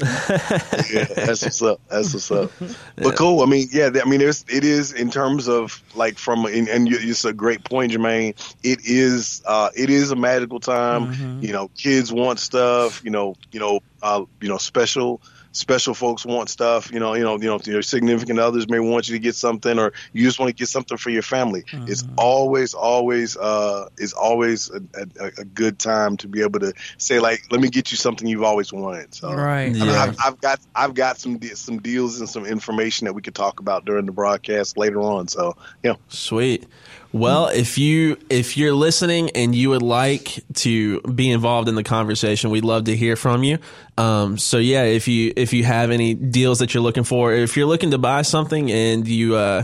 yeah. 0.91 1.05
That's 1.05 1.43
what's 1.43 1.61
up. 1.61 1.79
That's 1.89 2.13
what's 2.13 2.31
up. 2.31 2.51
But 2.95 3.15
cool. 3.15 3.41
I 3.41 3.45
mean, 3.45 3.67
yeah. 3.71 3.91
I 3.93 4.07
mean, 4.07 4.19
there's 4.19 4.45
it 4.49 4.63
is 4.63 4.93
in 4.93 5.11
terms 5.11 5.47
of 5.47 5.81
like 5.99 6.17
from 6.17 6.45
and, 6.45 6.67
and 6.67 6.87
it's 6.91 7.25
a 7.25 7.33
great 7.33 7.63
point, 7.63 7.91
Jermaine. 7.91 8.33
It 8.63 8.79
is 8.85 9.43
uh, 9.45 9.69
it 9.75 9.91
is 9.91 10.09
a 10.09 10.15
magical 10.15 10.59
time. 10.59 11.13
Mm-hmm. 11.13 11.41
You 11.43 11.53
know, 11.53 11.67
kids 11.77 12.11
want 12.11 12.39
stuff. 12.39 13.03
You 13.03 13.11
know, 13.11 13.35
you 13.51 13.59
know, 13.59 13.81
uh, 14.01 14.23
you 14.41 14.49
know, 14.49 14.57
special 14.57 15.21
special 15.51 15.93
folks 15.93 16.25
want 16.25 16.49
stuff. 16.49 16.91
You 16.91 16.99
know, 16.99 17.13
you 17.13 17.23
know, 17.23 17.37
you 17.37 17.47
know, 17.47 17.59
your 17.63 17.81
significant 17.81 18.39
others 18.39 18.69
may 18.69 18.79
want 18.79 19.09
you 19.09 19.15
to 19.15 19.19
get 19.19 19.35
something, 19.35 19.79
or 19.79 19.93
you 20.13 20.23
just 20.23 20.39
want 20.39 20.49
to 20.49 20.53
get 20.53 20.67
something 20.67 20.97
for 20.97 21.09
your 21.09 21.21
family. 21.21 21.63
Mm-hmm. 21.63 21.91
It's 21.91 22.03
always, 22.17 22.73
always, 22.73 23.37
uh, 23.37 23.89
is 23.97 24.13
always 24.13 24.69
a, 24.69 24.81
a, 25.19 25.31
a, 25.39 25.45
good 25.45 25.79
time 25.79 26.17
to 26.17 26.27
be 26.27 26.41
able 26.41 26.59
to 26.59 26.73
say, 26.97 27.19
like, 27.19 27.43
let 27.51 27.61
me 27.61 27.69
get 27.69 27.91
you 27.91 27.97
something 27.97 28.27
you've 28.27 28.43
always 28.43 28.71
wanted. 28.71 29.13
So, 29.13 29.33
right, 29.33 29.67
I 29.67 29.69
mean, 29.69 29.85
yeah. 29.85 30.03
I've, 30.03 30.17
I've, 30.23 30.41
got, 30.41 30.59
I've 30.75 30.93
got 30.93 31.19
some 31.19 31.39
some 31.41 31.79
deals 31.79 32.19
and 32.19 32.29
some 32.29 32.45
information 32.45 33.05
that 33.05 33.13
we 33.13 33.21
could 33.21 33.35
talk 33.35 33.59
about 33.59 33.85
during 33.85 34.05
the 34.05 34.11
broadcast 34.11 34.77
later 34.77 35.01
on. 35.01 35.27
So, 35.27 35.55
yeah, 35.83 35.95
sweet. 36.07 36.65
Well, 37.11 37.47
if 37.47 37.79
you 37.79 38.17
if 38.29 38.55
you're 38.55 38.73
listening 38.73 39.31
and 39.31 39.55
you 39.55 39.69
would 39.71 39.81
like 39.81 40.39
to 40.55 41.01
be 41.01 41.31
involved 41.31 41.67
in 41.67 41.73
the 41.73 41.83
conversation, 41.83 42.51
we'd 42.51 42.63
love 42.63 42.83
to 42.83 42.95
hear 42.95 43.15
from 43.15 43.43
you. 43.43 43.57
Um, 43.97 44.37
so 44.37 44.57
yeah, 44.57 44.83
if 44.83 45.07
you 45.07 45.33
if 45.35 45.51
you 45.51 45.63
have 45.63 45.89
any 45.89 46.13
deals 46.13 46.59
that 46.59 46.73
you're 46.73 46.83
looking 46.83 47.03
for, 47.03 47.33
if 47.33 47.57
you're 47.57 47.67
looking 47.67 47.91
to 47.91 47.97
buy 47.97 48.21
something 48.21 48.71
and 48.71 49.07
you 49.07 49.35
uh, 49.35 49.63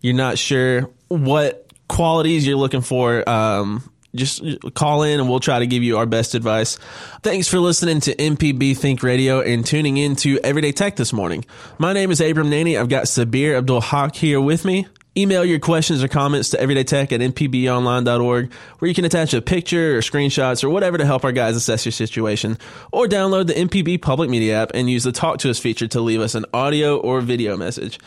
you're 0.00 0.14
not 0.14 0.38
sure 0.38 0.90
what 1.08 1.70
qualities 1.86 2.46
you're 2.46 2.56
looking 2.56 2.80
for, 2.80 3.28
um, 3.28 3.82
just 4.14 4.42
call 4.74 5.02
in 5.02 5.20
and 5.20 5.28
we'll 5.28 5.40
try 5.40 5.58
to 5.58 5.66
give 5.66 5.82
you 5.82 5.98
our 5.98 6.06
best 6.06 6.34
advice. 6.34 6.78
Thanks 7.22 7.46
for 7.46 7.58
listening 7.58 8.00
to 8.00 8.14
MPB 8.14 8.74
Think 8.78 9.02
Radio 9.02 9.40
and 9.40 9.66
tuning 9.66 9.98
in 9.98 10.16
to 10.16 10.40
Everyday 10.42 10.72
Tech 10.72 10.96
this 10.96 11.12
morning. 11.12 11.44
My 11.78 11.92
name 11.92 12.10
is 12.10 12.22
Abram 12.22 12.50
Nanney. 12.50 12.80
I've 12.80 12.88
got 12.88 13.04
Sabir 13.04 13.54
Abdul-Haqq 13.58 14.16
here 14.16 14.40
with 14.40 14.64
me. 14.64 14.86
Email 15.18 15.44
your 15.44 15.58
questions 15.58 16.04
or 16.04 16.08
comments 16.08 16.50
to 16.50 16.58
everydaytech 16.58 17.10
at 17.12 17.20
mpbonline.org, 17.20 18.52
where 18.52 18.88
you 18.88 18.94
can 18.94 19.06
attach 19.06 19.32
a 19.32 19.40
picture 19.40 19.96
or 19.96 20.00
screenshots 20.00 20.62
or 20.62 20.68
whatever 20.68 20.98
to 20.98 21.06
help 21.06 21.24
our 21.24 21.32
guys 21.32 21.56
assess 21.56 21.86
your 21.86 21.92
situation. 21.92 22.58
Or 22.92 23.06
download 23.06 23.46
the 23.46 23.54
MPB 23.54 24.02
Public 24.02 24.28
Media 24.28 24.62
app 24.62 24.72
and 24.74 24.90
use 24.90 25.04
the 25.04 25.12
Talk 25.12 25.38
to 25.38 25.50
Us 25.50 25.58
feature 25.58 25.88
to 25.88 26.00
leave 26.00 26.20
us 26.20 26.34
an 26.34 26.44
audio 26.52 26.98
or 26.98 27.22
video 27.22 27.56
message. 27.56 27.98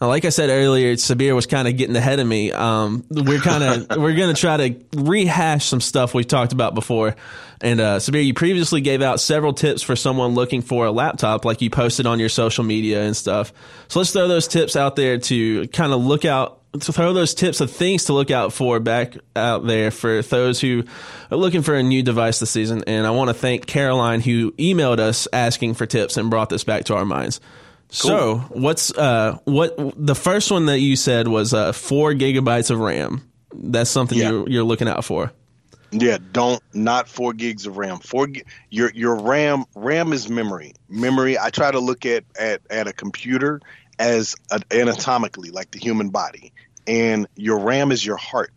Now, 0.00 0.08
like 0.08 0.24
I 0.24 0.28
said 0.28 0.48
earlier, 0.48 0.94
Sabir 0.94 1.34
was 1.34 1.46
kind 1.46 1.66
of 1.66 1.76
getting 1.76 1.96
ahead 1.96 2.20
of 2.20 2.26
me. 2.26 2.52
Um, 2.52 3.04
we're 3.10 3.40
kind 3.40 3.64
of 3.64 3.96
we're 4.00 4.14
going 4.14 4.32
to 4.32 4.40
try 4.40 4.56
to 4.68 4.80
rehash 4.94 5.66
some 5.66 5.80
stuff 5.80 6.14
we've 6.14 6.28
talked 6.28 6.52
about 6.52 6.74
before. 6.74 7.16
And 7.60 7.80
uh, 7.80 7.96
Sabir, 7.96 8.24
you 8.24 8.34
previously 8.34 8.80
gave 8.80 9.02
out 9.02 9.18
several 9.18 9.52
tips 9.52 9.82
for 9.82 9.96
someone 9.96 10.34
looking 10.34 10.62
for 10.62 10.86
a 10.86 10.92
laptop, 10.92 11.44
like 11.44 11.60
you 11.62 11.70
posted 11.70 12.06
on 12.06 12.20
your 12.20 12.28
social 12.28 12.62
media 12.62 13.02
and 13.02 13.16
stuff. 13.16 13.52
So 13.88 13.98
let's 13.98 14.12
throw 14.12 14.28
those 14.28 14.46
tips 14.46 14.76
out 14.76 14.94
there 14.94 15.18
to 15.18 15.66
kind 15.68 15.92
of 15.92 16.04
look 16.04 16.24
out 16.24 16.57
to 16.72 16.92
throw 16.92 17.12
those 17.12 17.34
tips 17.34 17.60
of 17.60 17.70
things 17.70 18.04
to 18.04 18.12
look 18.12 18.30
out 18.30 18.52
for 18.52 18.78
back 18.78 19.16
out 19.34 19.66
there 19.66 19.90
for 19.90 20.22
those 20.22 20.60
who 20.60 20.84
are 21.30 21.36
looking 21.38 21.62
for 21.62 21.74
a 21.74 21.82
new 21.82 22.02
device 22.02 22.40
this 22.40 22.50
season. 22.50 22.84
And 22.86 23.06
I 23.06 23.10
want 23.10 23.28
to 23.28 23.34
thank 23.34 23.66
Caroline 23.66 24.20
who 24.20 24.52
emailed 24.52 24.98
us 24.98 25.26
asking 25.32 25.74
for 25.74 25.86
tips 25.86 26.16
and 26.16 26.30
brought 26.30 26.50
this 26.50 26.64
back 26.64 26.84
to 26.84 26.94
our 26.94 27.04
minds. 27.04 27.40
Cool. 27.88 28.10
So, 28.10 28.36
what's 28.50 28.92
uh, 28.92 29.38
what 29.44 29.74
the 29.96 30.14
first 30.14 30.50
one 30.50 30.66
that 30.66 30.78
you 30.78 30.94
said 30.94 31.26
was 31.26 31.54
uh, 31.54 31.72
four 31.72 32.12
gigabytes 32.12 32.70
of 32.70 32.80
RAM? 32.80 33.26
That's 33.54 33.88
something 33.88 34.18
yeah. 34.18 34.30
you're, 34.30 34.48
you're 34.48 34.64
looking 34.64 34.88
out 34.88 35.06
for. 35.06 35.32
Yeah, 35.90 36.18
don't 36.32 36.62
not 36.74 37.08
four 37.08 37.32
gigs 37.32 37.66
of 37.66 37.78
RAM. 37.78 37.98
Four 38.00 38.28
your 38.68 38.92
your 38.94 39.14
RAM 39.14 39.64
RAM 39.74 40.12
is 40.12 40.28
memory. 40.28 40.74
Memory. 40.90 41.38
I 41.38 41.48
try 41.48 41.70
to 41.70 41.80
look 41.80 42.04
at 42.04 42.24
at 42.38 42.60
at 42.68 42.86
a 42.86 42.92
computer 42.92 43.62
as 43.98 44.36
a, 44.50 44.60
anatomically 44.70 45.50
like 45.50 45.70
the 45.70 45.78
human 45.78 46.10
body 46.10 46.52
and 46.86 47.26
your 47.36 47.58
RAM 47.58 47.92
is 47.92 48.04
your 48.04 48.16
heart. 48.16 48.52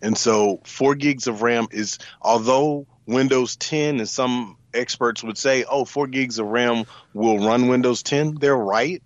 And 0.00 0.16
so 0.16 0.60
four 0.64 0.94
gigs 0.94 1.26
of 1.26 1.42
RAM 1.42 1.66
is, 1.70 1.98
although 2.22 2.86
Windows 3.06 3.56
10 3.56 3.98
and 3.98 4.08
some 4.08 4.56
experts 4.72 5.22
would 5.22 5.38
say, 5.38 5.64
oh, 5.64 5.84
four 5.84 6.06
gigs 6.06 6.38
of 6.38 6.46
RAM 6.46 6.84
will 7.14 7.38
run 7.46 7.68
Windows 7.68 8.02
10. 8.02 8.36
They're 8.36 8.56
right, 8.56 9.02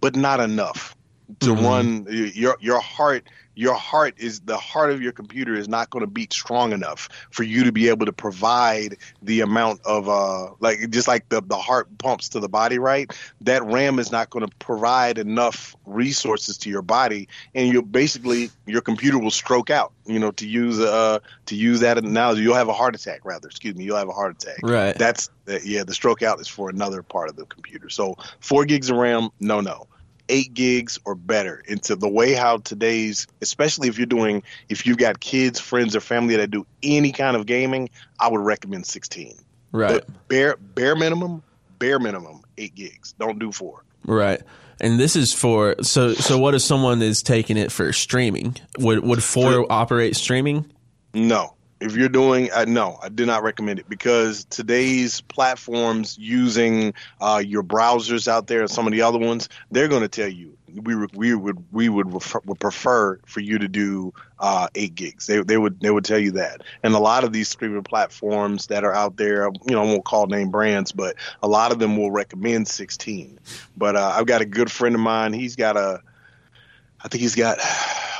but 0.00 0.14
not 0.14 0.40
enough 0.40 0.94
to 1.40 1.46
mm-hmm. 1.46 1.64
run 1.64 2.06
your 2.08 2.56
your 2.60 2.80
heart 2.80 3.28
your 3.56 3.74
heart 3.74 4.14
is 4.18 4.40
the 4.40 4.58
heart 4.58 4.90
of 4.90 5.02
your 5.02 5.12
computer 5.12 5.54
is 5.54 5.66
not 5.66 5.88
going 5.88 6.02
to 6.02 6.06
beat 6.06 6.32
strong 6.32 6.72
enough 6.72 7.08
for 7.30 7.42
you 7.42 7.64
to 7.64 7.72
be 7.72 7.88
able 7.88 8.04
to 8.04 8.12
provide 8.12 8.98
the 9.22 9.40
amount 9.40 9.80
of 9.84 10.08
uh 10.08 10.50
like 10.60 10.90
just 10.90 11.08
like 11.08 11.28
the 11.30 11.40
the 11.40 11.56
heart 11.56 11.88
pumps 11.98 12.28
to 12.28 12.38
the 12.38 12.48
body 12.48 12.78
right? 12.78 13.10
That 13.40 13.64
ram 13.64 13.98
is 13.98 14.12
not 14.12 14.30
going 14.30 14.46
to 14.46 14.54
provide 14.58 15.18
enough 15.18 15.74
resources 15.86 16.58
to 16.58 16.70
your 16.70 16.82
body 16.82 17.28
and 17.54 17.72
you 17.72 17.82
basically 17.82 18.50
your 18.66 18.82
computer 18.82 19.18
will 19.18 19.30
stroke 19.30 19.70
out 19.70 19.92
you 20.04 20.18
know 20.18 20.30
to 20.32 20.46
use 20.46 20.78
uh 20.78 21.18
to 21.46 21.56
use 21.56 21.80
that 21.80 21.96
analogy. 21.98 22.42
You'll 22.42 22.54
have 22.54 22.68
a 22.68 22.74
heart 22.74 22.94
attack 22.94 23.24
rather 23.24 23.48
excuse 23.48 23.74
me 23.74 23.84
you'll 23.84 23.96
have 23.96 24.08
a 24.08 24.12
heart 24.12 24.36
attack. 24.42 24.60
Right. 24.62 24.96
That's 24.96 25.30
uh, 25.48 25.58
yeah 25.64 25.82
the 25.82 25.94
stroke 25.94 26.22
out 26.22 26.40
is 26.40 26.48
for 26.48 26.68
another 26.68 27.02
part 27.02 27.30
of 27.30 27.36
the 27.36 27.46
computer. 27.46 27.88
So 27.88 28.16
4 28.40 28.66
gigs 28.66 28.90
of 28.90 28.98
ram 28.98 29.30
no 29.40 29.62
no 29.62 29.86
eight 30.28 30.54
gigs 30.54 30.98
or 31.04 31.14
better 31.14 31.62
into 31.68 31.94
the 31.96 32.08
way 32.08 32.32
how 32.32 32.58
today's 32.58 33.26
especially 33.42 33.88
if 33.88 33.96
you're 33.96 34.06
doing 34.06 34.42
if 34.68 34.86
you've 34.86 34.98
got 34.98 35.20
kids 35.20 35.60
friends 35.60 35.94
or 35.94 36.00
family 36.00 36.36
that 36.36 36.50
do 36.50 36.66
any 36.82 37.12
kind 37.12 37.36
of 37.36 37.46
gaming 37.46 37.88
i 38.18 38.28
would 38.28 38.40
recommend 38.40 38.86
16 38.86 39.36
right. 39.72 40.02
But 40.06 40.28
bare 40.28 40.56
bare 40.56 40.96
minimum 40.96 41.42
bare 41.78 41.98
minimum 41.98 42.42
eight 42.58 42.74
gigs. 42.74 43.14
Don't 43.18 43.38
do 43.38 43.52
four. 43.52 43.84
Right. 44.04 44.40
And 44.80 45.00
this 45.00 45.16
is 45.16 45.32
for 45.32 45.76
so 45.82 46.14
so 46.14 46.38
what 46.38 46.54
if 46.54 46.62
someone 46.62 47.00
is 47.02 47.22
taking 47.22 47.56
it 47.56 47.72
for 47.72 47.92
streaming? 47.92 48.56
Would 48.78 49.00
would 49.04 49.22
four 49.22 49.70
operate 49.70 50.16
streaming? 50.16 50.70
No 51.14 51.55
if 51.80 51.94
you're 51.94 52.08
doing 52.08 52.50
uh, 52.52 52.64
no 52.66 52.98
i 53.02 53.08
do 53.08 53.26
not 53.26 53.42
recommend 53.42 53.78
it 53.78 53.88
because 53.88 54.44
today's 54.46 55.20
platforms 55.22 56.16
using 56.18 56.94
uh, 57.20 57.42
your 57.44 57.62
browsers 57.62 58.28
out 58.28 58.46
there 58.46 58.60
and 58.60 58.70
some 58.70 58.86
of 58.86 58.92
the 58.92 59.02
other 59.02 59.18
ones 59.18 59.48
they're 59.70 59.88
going 59.88 60.02
to 60.02 60.08
tell 60.08 60.28
you. 60.28 60.56
We, 60.82 60.94
we 60.94 61.34
would 61.34 61.64
we 61.72 61.88
would, 61.88 62.12
refer, 62.12 62.40
would 62.44 62.60
prefer 62.60 63.18
for 63.24 63.40
you 63.40 63.58
to 63.58 63.68
do 63.68 64.12
uh, 64.38 64.68
eight 64.74 64.94
gigs. 64.94 65.26
They, 65.26 65.40
they 65.40 65.56
would 65.56 65.80
they 65.80 65.90
would 65.90 66.04
tell 66.04 66.18
you 66.18 66.32
that. 66.32 66.60
And 66.82 66.92
a 66.94 66.98
lot 66.98 67.24
of 67.24 67.32
these 67.32 67.48
streaming 67.48 67.82
platforms 67.82 68.66
that 68.66 68.84
are 68.84 68.92
out 68.92 69.16
there 69.16 69.44
you 69.44 69.74
know 69.74 69.82
i 69.82 69.84
won't 69.86 70.04
call 70.04 70.26
name 70.26 70.50
brands 70.50 70.92
but 70.92 71.16
a 71.42 71.48
lot 71.48 71.72
of 71.72 71.78
them 71.78 71.96
will 71.96 72.10
recommend 72.10 72.68
16 72.68 73.38
but 73.76 73.96
uh, 73.96 74.12
i've 74.16 74.26
got 74.26 74.42
a 74.42 74.46
good 74.46 74.70
friend 74.70 74.94
of 74.94 75.00
mine. 75.00 75.32
He's 75.32 75.56
got 75.56 75.76
a 75.76 76.02
i 77.06 77.08
think 77.08 77.22
he's 77.22 77.34
got 77.34 77.58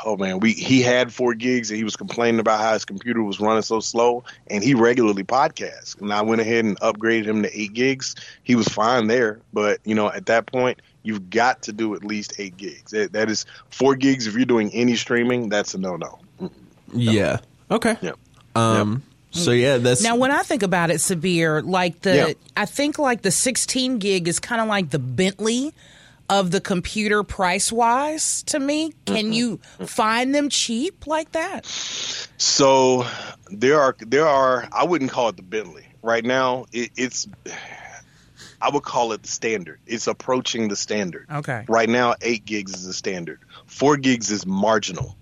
oh 0.06 0.16
man, 0.16 0.40
we 0.40 0.52
he 0.52 0.80
had 0.80 1.12
four 1.12 1.34
gigs 1.34 1.70
and 1.70 1.76
he 1.76 1.84
was 1.84 1.96
complaining 1.96 2.40
about 2.40 2.60
how 2.60 2.72
his 2.72 2.84
computer 2.86 3.22
was 3.22 3.40
running 3.40 3.62
so 3.62 3.80
slow, 3.80 4.24
and 4.46 4.64
he 4.64 4.72
regularly 4.72 5.24
podcasts. 5.24 6.00
And 6.00 6.12
I 6.12 6.22
went 6.22 6.40
ahead 6.40 6.64
and 6.64 6.80
upgraded 6.80 7.26
him 7.26 7.42
to 7.42 7.60
eight 7.60 7.74
gigs. 7.74 8.14
He 8.44 8.54
was 8.54 8.68
fine 8.68 9.08
there, 9.08 9.40
but 9.52 9.80
you 9.84 9.94
know, 9.94 10.10
at 10.10 10.26
that 10.26 10.46
point, 10.46 10.80
you've 11.02 11.28
got 11.28 11.62
to 11.62 11.72
do 11.72 11.94
at 11.94 12.04
least 12.04 12.34
eight 12.38 12.56
gigs. 12.56 12.92
that, 12.92 13.12
that 13.12 13.28
is 13.28 13.44
four 13.68 13.96
gigs 13.96 14.26
if 14.26 14.34
you're 14.34 14.46
doing 14.46 14.72
any 14.72 14.96
streaming. 14.96 15.48
That's 15.50 15.74
a 15.74 15.78
no 15.78 15.96
no. 15.96 16.18
Yeah. 16.94 17.40
Okay. 17.70 17.96
Yeah. 18.00 18.12
Um. 18.54 19.02
Yep. 19.32 19.42
So 19.42 19.50
yeah, 19.50 19.76
that's 19.76 20.02
now 20.02 20.16
when 20.16 20.30
I 20.30 20.42
think 20.44 20.62
about 20.62 20.90
it, 20.90 20.94
Sabir, 20.94 21.62
like 21.62 22.00
the 22.00 22.16
yeah. 22.16 22.32
I 22.56 22.64
think 22.64 22.98
like 22.98 23.20
the 23.20 23.30
16 23.30 23.98
gig 23.98 24.28
is 24.28 24.40
kind 24.40 24.62
of 24.62 24.68
like 24.68 24.88
the 24.88 24.98
Bentley 24.98 25.74
of 26.28 26.50
the 26.50 26.60
computer 26.60 27.22
price 27.22 27.70
wise 27.70 28.42
to 28.44 28.58
me. 28.58 28.92
Can 29.04 29.26
mm-hmm. 29.26 29.32
you 29.32 29.60
find 29.86 30.34
them 30.34 30.48
cheap 30.48 31.06
like 31.06 31.32
that? 31.32 31.66
So 31.66 33.06
there 33.50 33.80
are 33.80 33.96
there 34.00 34.26
are 34.26 34.68
I 34.72 34.84
wouldn't 34.84 35.10
call 35.10 35.28
it 35.28 35.36
the 35.36 35.42
Bentley 35.42 35.86
right 36.02 36.24
now. 36.24 36.66
It, 36.72 36.90
it's 36.96 37.28
I 38.60 38.70
would 38.70 38.82
call 38.82 39.12
it 39.12 39.22
the 39.22 39.28
standard. 39.28 39.80
It's 39.86 40.06
approaching 40.06 40.68
the 40.68 40.76
standard. 40.76 41.26
Okay. 41.30 41.64
Right 41.68 41.88
now, 41.88 42.14
eight 42.22 42.44
gigs 42.44 42.74
is 42.74 42.86
the 42.86 42.94
standard. 42.94 43.40
Four 43.66 43.96
gigs 43.96 44.30
is 44.30 44.46
marginal 44.46 45.16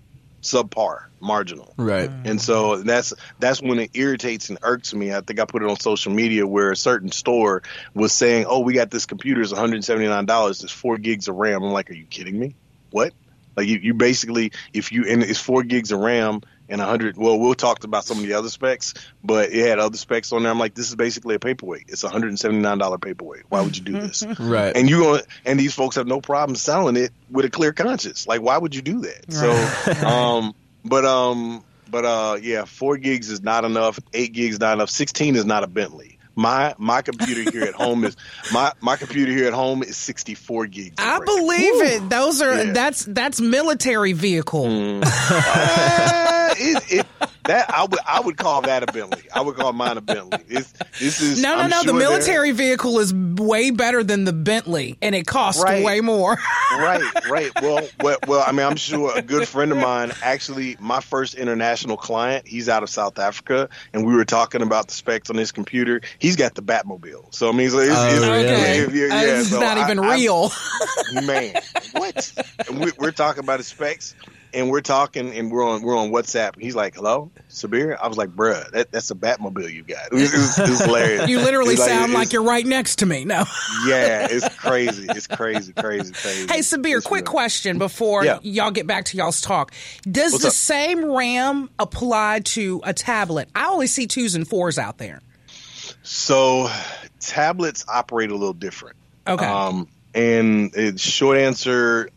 subpar, 0.45 1.05
marginal. 1.19 1.73
Right. 1.75 2.09
Mm. 2.09 2.29
And 2.29 2.41
so 2.41 2.77
that's 2.77 3.13
that's 3.39 3.61
when 3.61 3.79
it 3.79 3.91
irritates 3.93 4.49
and 4.49 4.59
irks 4.61 4.93
me. 4.93 5.13
I 5.13 5.21
think 5.21 5.39
I 5.39 5.45
put 5.45 5.63
it 5.63 5.69
on 5.69 5.79
social 5.79 6.13
media 6.13 6.45
where 6.45 6.71
a 6.71 6.75
certain 6.75 7.11
store 7.11 7.63
was 7.93 8.13
saying, 8.13 8.45
"Oh, 8.47 8.59
we 8.59 8.73
got 8.73 8.91
this 8.91 9.05
computer 9.05 9.41
is 9.41 9.51
one 9.51 9.59
hundred 9.59 9.83
seventy 9.83 10.07
nine 10.07 10.25
dollars. 10.25 10.63
It's 10.63 10.71
four 10.71 10.97
gigs 10.97 11.27
of 11.27 11.35
RAM." 11.35 11.63
I'm 11.63 11.71
like, 11.71 11.89
"Are 11.89 11.95
you 11.95 12.05
kidding 12.05 12.37
me? 12.37 12.55
What?" 12.91 13.13
Like 13.55 13.67
you, 13.67 13.77
you 13.77 13.93
basically, 13.93 14.51
if 14.73 14.91
you 14.91 15.05
and 15.07 15.23
it's 15.23 15.39
four 15.39 15.63
gigs 15.63 15.91
of 15.91 15.99
RAM 15.99 16.41
and 16.69 16.81
a 16.81 16.85
hundred. 16.85 17.17
Well, 17.17 17.39
we'll 17.39 17.55
talk 17.55 17.83
about 17.83 18.05
some 18.05 18.17
of 18.17 18.23
the 18.23 18.33
other 18.33 18.49
specs, 18.49 18.93
but 19.23 19.51
it 19.51 19.67
had 19.67 19.79
other 19.79 19.97
specs 19.97 20.31
on 20.31 20.43
there. 20.43 20.51
I'm 20.51 20.59
like, 20.59 20.73
this 20.73 20.89
is 20.89 20.95
basically 20.95 21.35
a 21.35 21.39
paperweight. 21.39 21.85
It's 21.87 22.03
a 22.03 22.09
hundred 22.09 22.29
and 22.29 22.39
seventy 22.39 22.61
nine 22.61 22.77
dollar 22.77 22.97
paperweight. 22.97 23.43
Why 23.49 23.61
would 23.61 23.77
you 23.77 23.83
do 23.83 23.93
this? 23.93 24.23
right. 24.39 24.75
And 24.75 24.89
you 24.89 24.99
going 24.99 25.21
and 25.45 25.59
these 25.59 25.73
folks 25.73 25.95
have 25.95 26.07
no 26.07 26.21
problem 26.21 26.55
selling 26.55 26.97
it 26.97 27.11
with 27.29 27.45
a 27.45 27.49
clear 27.49 27.73
conscience. 27.73 28.27
Like, 28.27 28.41
why 28.41 28.57
would 28.57 28.75
you 28.75 28.81
do 28.81 29.01
that? 29.01 29.25
Right. 29.29 29.95
So, 29.97 30.07
um, 30.07 30.55
but 30.83 31.05
um, 31.05 31.63
but 31.89 32.05
uh, 32.05 32.37
yeah, 32.41 32.65
four 32.65 32.97
gigs 32.97 33.29
is 33.29 33.41
not 33.41 33.65
enough. 33.65 33.99
Eight 34.13 34.33
gigs 34.33 34.59
not 34.59 34.73
enough. 34.73 34.89
Sixteen 34.89 35.35
is 35.35 35.45
not 35.45 35.63
a 35.63 35.67
Bentley 35.67 36.14
my 36.35 36.75
my 36.77 37.01
computer 37.01 37.49
here 37.49 37.63
at 37.63 37.73
home 37.73 38.03
is 38.03 38.15
my 38.53 38.71
my 38.81 38.95
computer 38.95 39.31
here 39.31 39.47
at 39.47 39.53
home 39.53 39.83
is 39.83 39.97
64 39.97 40.67
gigs. 40.67 40.95
I 40.97 41.19
believe 41.19 41.81
it. 41.81 42.09
Those 42.09 42.41
are 42.41 42.65
yeah. 42.65 42.73
that's 42.73 43.05
that's 43.05 43.39
military 43.41 44.13
vehicle. 44.13 44.65
Mm. 44.65 45.03
uh, 45.05 46.53
it, 46.57 46.83
it, 46.91 47.29
that 47.47 47.69
I 47.73 47.83
would 47.83 47.99
I 48.05 48.19
would 48.19 48.37
call 48.37 48.61
that 48.61 48.83
a 48.83 48.91
Bentley. 48.91 49.23
I 49.33 49.41
would 49.41 49.55
call 49.55 49.73
mine 49.73 49.97
a 49.97 50.01
Bentley. 50.01 50.39
It's, 50.47 50.73
this 50.99 51.21
is 51.21 51.41
no 51.41 51.55
no 51.55 51.61
I'm 51.61 51.69
no. 51.69 51.81
Sure 51.81 51.93
the 51.93 51.99
military 51.99 52.51
vehicle 52.51 52.99
is 52.99 53.13
way 53.13 53.71
better 53.71 54.03
than 54.03 54.23
the 54.23 54.33
Bentley, 54.33 54.97
and 55.01 55.15
it 55.15 55.25
costs 55.25 55.63
right. 55.63 55.83
way 55.83 56.01
more. 56.01 56.37
right, 56.71 57.01
right. 57.29 57.51
Well, 57.61 57.87
well, 58.01 58.17
well, 58.27 58.43
I 58.45 58.51
mean, 58.51 58.65
I'm 58.65 58.75
sure 58.75 59.11
a 59.15 59.21
good 59.21 59.47
friend 59.47 59.71
of 59.71 59.77
mine, 59.77 60.11
actually, 60.21 60.77
my 60.79 60.99
first 60.99 61.35
international 61.35 61.97
client, 61.97 62.47
he's 62.47 62.69
out 62.69 62.83
of 62.83 62.89
South 62.89 63.19
Africa, 63.19 63.69
and 63.93 64.05
we 64.05 64.15
were 64.15 64.25
talking 64.25 64.61
about 64.61 64.87
the 64.87 64.93
specs 64.93 65.29
on 65.29 65.35
his 65.35 65.51
computer. 65.51 66.01
He's 66.19 66.35
got 66.35 66.55
the 66.55 66.61
Batmobile, 66.61 67.33
so 67.33 67.49
I 67.49 67.51
mean, 67.51 67.69
oh, 67.73 67.79
it's, 67.79 67.89
it's, 67.89 68.23
oh, 68.23 68.33
okay. 68.33 68.79
it's, 68.79 68.93
yeah, 68.93 69.05
uh, 69.05 69.39
it's 69.39 69.49
so 69.49 69.59
not 69.59 69.77
I, 69.77 69.83
even 69.83 69.99
I, 69.99 70.15
real. 70.15 70.51
man, 71.13 71.55
what? 71.93 72.33
We, 72.71 72.91
we're 72.97 73.11
talking 73.11 73.43
about 73.43 73.59
his 73.59 73.67
specs 73.67 74.15
and 74.55 74.71
we're 74.71 74.81
talking 74.81 75.37
and 75.37 75.51
we're 75.51 75.67
on 75.67 75.81
we're 75.81 75.97
on 75.97 76.09
WhatsApp. 76.09 76.59
He's 76.59 76.75
like, 76.75 76.95
"Hello, 76.95 77.29
Sabir." 77.49 77.97
I 78.01 78.07
was 78.07 78.17
like, 78.17 78.29
"Bruh, 78.29 78.71
that, 78.71 78.91
that's 78.91 79.11
a 79.11 79.15
Batmobile 79.15 79.71
you 79.71 79.83
got." 79.83 80.07
It 80.07 80.13
was, 80.13 80.33
it 80.33 80.37
was, 80.37 80.59
it 80.59 80.69
was 80.69 80.81
hilarious. 80.81 81.25
You 81.35 81.39
literally 81.39 81.75
sound 81.75 82.13
like, 82.13 82.27
like 82.27 82.33
you're 82.33 82.43
right 82.43 82.65
next 82.65 82.97
to 82.97 83.05
me. 83.05 83.25
No. 83.25 83.43
yeah, 83.87 84.27
it's 84.29 84.47
crazy. 84.55 85.07
It's 85.09 85.27
crazy, 85.27 85.73
crazy, 85.73 86.13
crazy. 86.13 86.47
Hey, 86.47 86.59
Sabir, 86.59 86.97
it's 86.97 87.05
quick 87.05 87.25
real. 87.25 87.31
question 87.31 87.77
before 87.77 88.23
yeah. 88.23 88.39
y'all 88.41 88.71
get 88.71 88.87
back 88.87 89.05
to 89.05 89.17
y'all's 89.17 89.41
talk. 89.41 89.73
Does 90.09 90.31
What's 90.31 90.43
the 90.43 90.49
up? 90.49 90.53
same 90.53 91.11
RAM 91.11 91.69
apply 91.79 92.41
to 92.41 92.81
a 92.83 92.93
tablet? 92.93 93.49
I 93.55 93.67
only 93.67 93.87
see 93.87 94.07
twos 94.07 94.35
and 94.35 94.47
fours 94.47 94.77
out 94.77 94.97
there. 94.97 95.21
So, 96.03 96.69
tablets 97.19 97.83
operate 97.87 98.29
a 98.29 98.35
little 98.35 98.53
different. 98.53 98.95
Okay. 99.27 99.45
Um, 99.45 99.87
and 100.13 100.71
it's 100.75 101.01
short 101.01 101.37
answer 101.37 102.09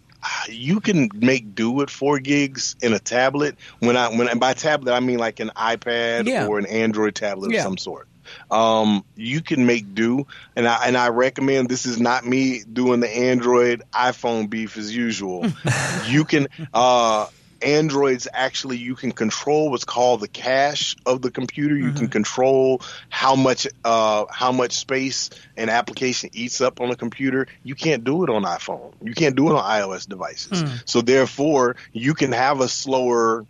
you 0.48 0.80
can 0.80 1.10
make 1.14 1.54
do 1.54 1.70
with 1.70 1.90
four 1.90 2.18
gigs 2.18 2.76
in 2.82 2.92
a 2.92 2.98
tablet. 2.98 3.56
When 3.80 3.96
I 3.96 4.08
when 4.08 4.38
by 4.38 4.54
tablet 4.54 4.92
I 4.92 5.00
mean 5.00 5.18
like 5.18 5.40
an 5.40 5.50
iPad 5.56 6.26
yeah. 6.26 6.46
or 6.46 6.58
an 6.58 6.66
Android 6.66 7.14
tablet 7.14 7.52
yeah. 7.52 7.58
of 7.58 7.64
some 7.64 7.78
sort. 7.78 8.08
Um, 8.50 9.04
you 9.16 9.40
can 9.40 9.64
make 9.64 9.94
do, 9.94 10.26
and 10.54 10.66
I 10.68 10.86
and 10.86 10.96
I 10.96 11.08
recommend 11.08 11.68
this 11.68 11.86
is 11.86 11.98
not 11.98 12.26
me 12.26 12.62
doing 12.70 13.00
the 13.00 13.08
Android 13.08 13.82
iPhone 13.92 14.50
beef 14.50 14.76
as 14.76 14.94
usual. 14.94 15.46
you 16.06 16.24
can 16.24 16.48
uh, 16.74 17.26
Androids 17.62 18.28
actually 18.32 18.76
you 18.76 18.94
can 18.94 19.12
control 19.12 19.70
what's 19.70 19.84
called 19.84 20.20
the 20.20 20.28
cache 20.28 20.96
of 21.06 21.22
the 21.22 21.30
computer. 21.30 21.76
You 21.76 21.86
mm-hmm. 21.86 21.96
can 21.96 22.08
control 22.08 22.80
how 23.08 23.34
much 23.34 23.66
uh, 23.84 24.26
how 24.30 24.52
much 24.52 24.72
space 24.72 25.30
an 25.56 25.68
application 25.68 26.30
eats 26.32 26.60
up 26.60 26.80
on 26.80 26.90
a 26.90 26.96
computer. 26.96 27.46
You 27.62 27.74
can't 27.74 28.04
do 28.04 28.24
it 28.24 28.30
on 28.30 28.44
iPhone. 28.44 28.92
You 29.02 29.14
can't 29.14 29.36
do 29.36 29.48
it 29.48 29.54
on 29.54 29.62
iOS 29.62 30.08
devices. 30.08 30.62
Mm. 30.62 30.82
So 30.84 31.00
therefore, 31.00 31.76
you 31.92 32.14
can 32.14 32.32
have 32.32 32.60
a 32.60 32.68
slower 32.68 33.44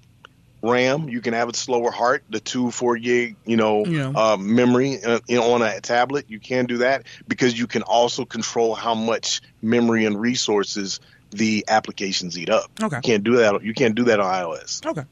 RAM. 0.63 1.09
You 1.09 1.21
can 1.21 1.35
have 1.35 1.49
a 1.49 1.55
slower 1.55 1.91
heart, 1.91 2.25
the 2.31 2.41
two 2.41 2.71
four 2.71 2.97
gig, 2.97 3.37
you 3.45 3.57
know, 3.57 3.85
yeah. 3.85 4.13
uh, 4.15 4.37
memory 4.37 5.03
uh, 5.03 5.21
on 5.41 5.63
a 5.63 5.81
tablet. 5.81 6.27
You 6.29 6.41
can 6.41 6.67
do 6.67 6.79
that 6.79 7.07
because 7.27 7.59
you 7.59 7.67
can 7.67 7.83
also 7.83 8.25
control 8.25 8.75
how 8.75 8.95
much 8.95 9.41
memory 9.63 10.05
and 10.05 10.21
resources 10.21 11.01
the 11.31 11.65
applications 11.69 12.39
eat 12.39 12.51
up. 12.51 12.71
Okay. 12.83 12.97
You 12.97 13.03
can't 13.03 13.25
do 13.25 13.37
that. 13.37 13.63
You 13.63 13.75
can't 13.75 13.95
do 13.95 14.05
that 14.05 14.21
on 14.21 14.27
iOS. 14.27 14.85
Okay. 14.87 15.03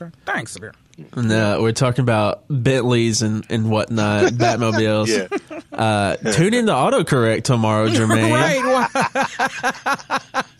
Okay. 0.00 0.10
Thanks, 0.26 0.56
Sabir. 0.56 0.72
No, 1.16 1.60
we're 1.60 1.72
talking 1.72 2.02
about 2.02 2.44
Bentleys 2.48 3.22
and, 3.22 3.44
and 3.50 3.68
whatnot, 3.70 4.24
Batmobiles. 4.34 5.08
yeah. 5.08 5.28
Uh, 5.76 6.14
tune 6.32 6.54
in 6.54 6.66
to 6.66 6.72
autocorrect 6.72 7.42
tomorrow, 7.44 7.88
Jermaine. 7.96 8.32
right. 8.32 10.44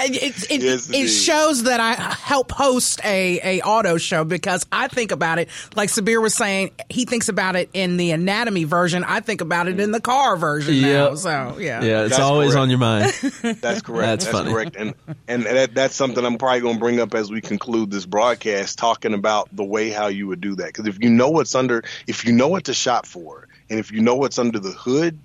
it, 0.00 0.50
it, 0.50 0.62
yes, 0.62 0.90
it, 0.90 1.08
shows 1.08 1.64
that 1.64 1.80
I 1.80 1.94
help 1.94 2.52
host 2.52 3.00
a, 3.04 3.58
a 3.58 3.62
auto 3.62 3.96
show 3.96 4.24
because 4.24 4.66
I 4.72 4.88
think 4.88 5.12
about 5.12 5.38
it 5.38 5.48
like 5.74 5.90
Sabir 5.90 6.20
was 6.20 6.34
saying. 6.34 6.72
He 6.90 7.04
thinks 7.04 7.28
about 7.28 7.56
it 7.56 7.70
in 7.72 7.96
the 7.96 8.10
anatomy 8.10 8.64
version. 8.64 9.04
I 9.04 9.20
think 9.20 9.40
about 9.40 9.68
it 9.68 9.80
in 9.80 9.90
the 9.90 10.00
car 10.00 10.36
version 10.36 10.74
yep. 10.74 11.10
now. 11.10 11.14
So 11.14 11.58
yeah, 11.58 11.82
yeah, 11.82 12.02
it's 12.02 12.10
that's 12.10 12.20
always 12.20 12.52
correct. 12.52 12.62
on 12.62 12.70
your 12.70 12.78
mind. 12.78 13.12
That's 13.64 13.82
correct. 13.82 14.22
that's, 14.22 14.24
that's 14.24 14.26
funny. 14.26 14.52
correct. 14.52 14.76
And 14.76 14.94
and 15.28 15.44
that, 15.44 15.74
that's 15.74 15.94
something 15.94 16.24
I'm 16.24 16.38
probably 16.38 16.60
going 16.60 16.74
to 16.74 16.80
bring 16.80 17.00
up 17.00 17.14
as 17.14 17.30
we 17.30 17.40
conclude 17.40 17.90
this 17.90 18.06
broadcast, 18.06 18.78
talking 18.78 19.14
about 19.14 19.48
the 19.54 19.64
way 19.64 19.90
how 19.90 20.08
you 20.08 20.26
would 20.28 20.40
do 20.40 20.56
that. 20.56 20.66
Because 20.66 20.86
if 20.86 21.02
you 21.02 21.10
know 21.10 21.30
what's 21.30 21.54
under, 21.54 21.82
if 22.06 22.24
you 22.24 22.32
know 22.32 22.48
what 22.48 22.64
to 22.64 22.74
shop 22.74 23.06
for, 23.06 23.48
and 23.70 23.78
if 23.78 23.92
you 23.92 24.00
know 24.00 24.16
what's 24.16 24.38
under 24.38 24.58
the 24.58 24.72
hood 24.72 25.18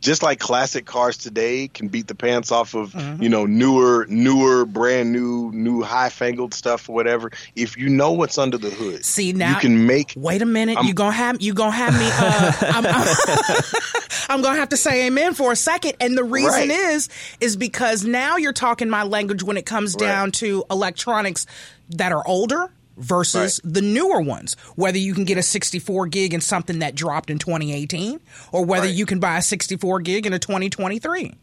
just 0.00 0.22
like 0.22 0.38
classic 0.38 0.86
cars 0.86 1.16
today 1.16 1.68
can 1.68 1.88
beat 1.88 2.06
the 2.06 2.14
pants 2.14 2.52
off 2.52 2.74
of 2.74 2.92
mm-hmm. 2.92 3.22
you 3.22 3.28
know 3.28 3.46
newer 3.46 4.06
newer 4.08 4.64
brand 4.64 5.12
new 5.12 5.50
new 5.52 5.82
high 5.82 6.08
fangled 6.08 6.54
stuff 6.54 6.88
or 6.88 6.94
whatever 6.94 7.30
if 7.56 7.76
you 7.76 7.88
know 7.88 8.12
what's 8.12 8.38
under 8.38 8.58
the 8.58 8.70
hood 8.70 9.04
see 9.04 9.32
now 9.32 9.54
you 9.54 9.60
can 9.60 9.86
make 9.86 10.12
wait 10.16 10.42
a 10.42 10.46
minute 10.46 10.78
I'm, 10.78 10.86
you 10.86 10.94
gonna 10.94 11.12
have 11.12 11.40
you 11.40 11.54
gonna 11.54 11.72
have 11.72 11.94
me 11.94 12.08
uh, 12.12 12.52
I'm, 12.60 12.86
I'm, 12.86 13.64
I'm, 14.28 14.42
gonna 14.42 14.58
have 14.58 14.68
to 14.70 14.76
say 14.76 15.06
amen 15.06 15.34
for 15.34 15.52
a 15.52 15.56
second 15.56 15.94
and 16.00 16.16
the 16.16 16.24
reason 16.24 16.68
right. 16.68 16.70
is 16.70 17.08
is 17.40 17.56
because 17.56 18.04
now 18.04 18.36
you're 18.36 18.52
talking 18.52 18.88
my 18.88 19.02
language 19.02 19.42
when 19.42 19.56
it 19.56 19.66
comes 19.66 19.94
down 19.94 20.32
to 20.32 20.64
electronics 20.70 21.46
that 21.90 22.12
are 22.12 22.26
older 22.26 22.70
versus 22.98 23.60
right. 23.64 23.74
the 23.74 23.82
newer 23.82 24.20
ones. 24.20 24.56
Whether 24.76 24.98
you 24.98 25.14
can 25.14 25.24
get 25.24 25.38
a 25.38 25.42
64 25.42 26.06
gig 26.08 26.34
in 26.34 26.40
something 26.40 26.80
that 26.80 26.94
dropped 26.94 27.30
in 27.30 27.38
2018 27.38 28.20
or 28.52 28.64
whether 28.64 28.86
right. 28.86 28.94
you 28.94 29.06
can 29.06 29.20
buy 29.20 29.38
a 29.38 29.42
64 29.42 30.00
gig 30.00 30.26
in 30.26 30.32
a 30.32 30.38
2023. 30.38 31.34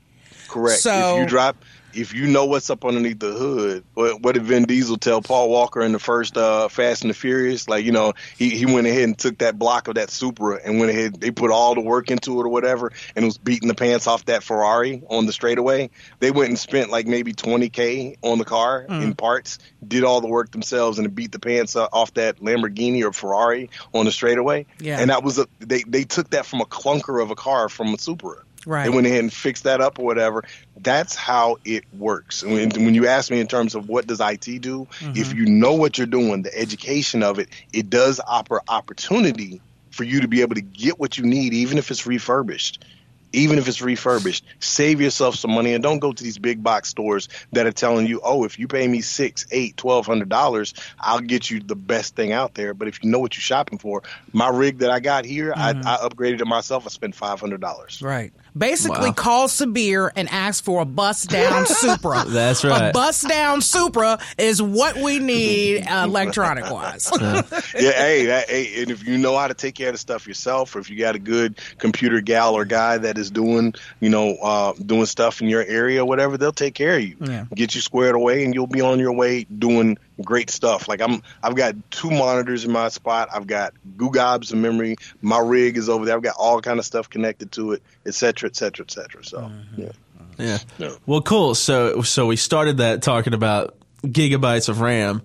Correct. 0.48 0.80
So 0.80 1.16
if 1.16 1.22
you 1.22 1.26
drop 1.28 1.58
if 1.96 2.14
you 2.14 2.28
know 2.28 2.46
what's 2.46 2.70
up 2.70 2.86
underneath 2.86 3.20
the 3.20 3.32
hood, 3.32 3.84
what, 3.94 4.22
what 4.22 4.34
did 4.34 4.44
Vin 4.44 4.64
Diesel 4.64 4.98
tell 4.98 5.22
Paul 5.22 5.50
Walker 5.50 5.82
in 5.82 5.92
the 5.92 6.00
first 6.00 6.38
uh, 6.38 6.68
Fast 6.68 7.04
and 7.04 7.10
the 7.10 7.16
Furious? 7.16 7.68
Like, 7.68 7.86
you 7.86 7.92
know, 7.92 8.14
he, 8.38 8.50
he 8.50 8.66
went 8.66 8.88
ahead 8.88 9.04
and 9.04 9.18
took 9.18 9.40
that 9.40 9.58
block 9.58 9.88
of 9.88 9.96
that 9.96 10.10
Supra 10.10 10.60
and 10.64 10.80
went 10.80 10.92
ahead, 10.92 11.20
they 11.20 11.32
put 11.32 11.52
all 11.52 11.76
the 11.76 11.82
work 11.82 12.12
into 12.12 12.40
it 12.40 12.44
or 12.44 12.50
whatever, 12.50 12.92
and 13.16 13.26
was 13.26 13.38
beating 13.38 13.68
the 13.68 13.76
pants 13.76 14.08
off 14.08 14.26
that 14.26 14.44
Ferrari 14.44 15.02
on 15.10 15.26
the 15.26 15.32
straightaway. 15.32 15.90
They 16.20 16.32
went 16.32 16.50
and 16.50 16.60
spent 16.60 16.90
like 16.90 17.08
maybe 17.08 17.34
20K 17.34 18.18
on 18.22 18.38
the 18.38 18.46
car 18.46 18.86
mm. 18.88 19.02
in 19.02 19.16
parts, 19.16 19.60
did 19.86 20.04
all 20.04 20.22
the 20.22 20.28
work 20.28 20.52
themselves, 20.52 21.00
and 21.00 21.16
beat 21.16 21.32
the 21.32 21.40
pants 21.40 21.76
off 21.76 22.14
that 22.16 22.38
Lamborghini 22.38 23.04
or 23.04 23.14
Ferrari 23.14 23.70
on 23.94 24.06
the 24.06 24.12
straightaway. 24.12 24.66
Yeah. 24.80 25.00
And 25.00 25.10
that 25.10 25.24
was 25.24 25.40
a, 25.40 25.48
they, 25.60 25.84
they 25.84 26.04
took 26.04 26.32
that 26.32 26.46
from 26.46 26.62
a 26.62 26.66
clunker 26.66 27.22
of 27.22 27.32
a 27.32 27.36
car 27.36 27.70
from 27.70 27.94
a 27.94 27.98
Supra. 27.98 28.38
Right. 28.66 28.84
They 28.84 28.90
went 28.90 29.08
ahead 29.08 29.20
and 29.20 29.34
fixed 29.34 29.64
that 29.64 29.82
up 29.82 30.00
or 30.00 30.06
whatever. 30.06 30.44
That's 30.78 31.16
how 31.16 31.58
it 31.66 31.84
works. 31.94 32.44
When, 32.44 32.70
when 32.72 32.96
you 32.96 33.08
ask 33.08 33.32
me 33.32 33.40
in 33.40 33.48
terms 33.48 33.76
of 33.76 33.88
what 33.88 34.08
does 34.08 34.20
IT 34.20 34.62
do, 34.62 34.88
mm-hmm. 35.00 35.12
if 35.16 35.34
you 35.34 35.46
know 35.46 35.74
what 35.74 35.98
you're 35.98 36.08
doing, 36.08 36.42
the 36.42 36.58
education 36.58 37.24
of 37.24 37.40
it, 37.40 37.50
it 37.74 37.90
does 37.90 38.20
offer 38.20 38.62
opportunity 38.68 39.62
for 39.92 40.04
you 40.04 40.22
to 40.22 40.28
be 40.28 40.42
able 40.42 40.56
to 40.56 40.62
get 40.62 41.00
what 41.00 41.18
you 41.18 41.26
need, 41.26 41.54
even 41.54 41.78
if 41.78 41.92
it's 41.92 42.06
refurbished 42.06 42.84
even 43.34 43.58
if 43.58 43.68
it's 43.68 43.82
refurbished. 43.82 44.46
Save 44.60 45.02
yourself 45.02 45.36
some 45.36 45.52
money 45.52 45.74
and 45.74 45.84
don't 45.84 46.00
go 46.00 46.12
to 46.12 46.24
these 46.24 46.38
big 46.38 46.64
box 46.64 46.90
stores 46.90 47.30
that 47.52 47.66
are 47.66 47.72
telling 47.72 48.08
you, 48.08 48.22
oh, 48.24 48.44
if 48.44 48.60
you 48.60 48.68
pay 48.68 48.88
me 48.88 49.02
six, 49.02 49.46
eight, 49.52 49.78
twelve 49.78 50.06
hundred 50.06 50.30
dollars, 50.30 50.74
I'll 51.00 51.20
get 51.20 51.50
you 51.50 51.60
the 51.60 51.76
best 51.76 52.16
thing 52.16 52.32
out 52.32 52.54
there. 52.54 52.74
But 52.74 52.88
if 52.88 53.04
you 53.04 53.10
know 53.10 53.20
what 53.20 53.36
you're 53.36 53.42
shopping 53.42 53.78
for, 53.78 54.04
my 54.34 54.50
rig 54.50 54.80
that 54.80 54.92
I 54.92 55.00
got 55.00 55.26
here, 55.26 55.52
mm-hmm. 55.52 55.88
I, 55.88 55.96
I 55.96 56.08
upgraded 56.08 56.42
it 56.42 56.48
myself. 56.48 56.86
I 56.86 56.90
spent 56.90 57.16
five 57.16 57.40
hundred 57.40 57.62
dollars. 57.62 58.02
Right. 58.02 58.34
Basically, 58.58 59.10
wow. 59.10 59.14
call 59.14 59.48
Sabir 59.50 60.12
and 60.16 60.30
ask 60.30 60.64
for 60.64 60.82
a 60.82 60.86
bust 60.86 61.30
down 61.30 61.66
Supra. 61.66 62.24
That's 62.26 62.64
right. 62.64 62.90
A 62.90 62.94
bust 62.94 63.28
down 63.28 63.62
Supra 63.62 64.20
is 64.38 64.62
what 64.62 64.96
we 64.96 65.20
need 65.20 65.86
uh, 65.86 66.04
electronic 66.08 66.70
wise. 66.70 67.12
yeah, 67.22 67.42
hey, 67.74 68.26
that, 68.28 68.50
hey, 68.50 68.82
and 68.82 68.92
if 68.92 69.06
you 69.06 69.18
know 69.18 69.38
how 69.38 69.48
to 69.48 69.54
take 69.54 69.76
care 69.76 69.90
of 69.90 69.94
the 69.94 70.00
stuff 70.00 70.26
yourself, 70.26 70.74
or 70.74 70.80
if 70.80 70.90
you 70.90 70.98
got 70.98 71.16
a 71.16 71.20
good 71.20 71.60
computer 71.80 72.22
gal 72.22 72.56
or 72.56 72.64
guy 72.64 72.98
that 72.98 73.15
is 73.18 73.32
doing, 73.32 73.74
you 74.00 74.10
know, 74.10 74.36
uh, 74.36 74.74
doing 74.74 75.06
stuff 75.06 75.42
in 75.42 75.48
your 75.48 75.64
area 75.64 76.02
or 76.02 76.06
whatever, 76.06 76.38
they'll 76.38 76.52
take 76.52 76.76
care 76.76 76.98
of 76.98 77.04
you, 77.04 77.18
yeah. 77.22 77.46
get 77.54 77.76
you 77.76 77.82
squared 77.82 78.16
away, 78.16 78.44
and 78.44 78.54
you'll 78.54 78.68
be 78.68 78.82
on 78.82 79.00
your 79.00 79.14
way 79.14 79.44
doing 79.46 79.98
great 80.22 80.50
stuff. 80.50 80.88
Like 80.88 81.02
I'm, 81.02 81.22
I've 81.44 81.56
got 81.56 81.76
two 81.92 82.10
monitors 82.10 82.66
in 82.66 82.72
my 82.72 82.90
spot. 82.90 83.30
I've 83.34 83.48
got 83.48 83.74
goo 83.98 84.12
gobs 84.12 84.52
of 84.52 84.58
memory. 84.58 84.96
My 85.22 85.40
rig 85.40 85.78
is 85.78 85.90
over 85.90 86.06
there. 86.06 86.16
I've 86.16 86.24
got 86.24 86.36
all 86.38 86.62
kind 86.62 86.80
of 86.80 86.86
stuff 86.86 87.10
connected 87.10 87.52
to 87.54 87.74
it, 87.74 87.84
et 88.06 88.14
cetera, 88.14 88.50
et 88.50 88.56
cetera, 88.56 88.86
et 88.86 88.92
cetera. 88.92 89.24
So, 89.24 89.40
mm-hmm. 89.40 89.82
yeah. 89.82 89.92
yeah. 90.38 90.58
yeah. 90.78 90.92
Well, 91.06 91.22
cool. 91.22 91.56
So, 91.56 92.02
so 92.02 92.28
we 92.28 92.36
started 92.36 92.78
that 92.78 93.02
talking 93.02 93.34
about 93.34 93.76
gigabytes 94.04 94.70
of 94.70 94.82
RAM. 94.82 95.22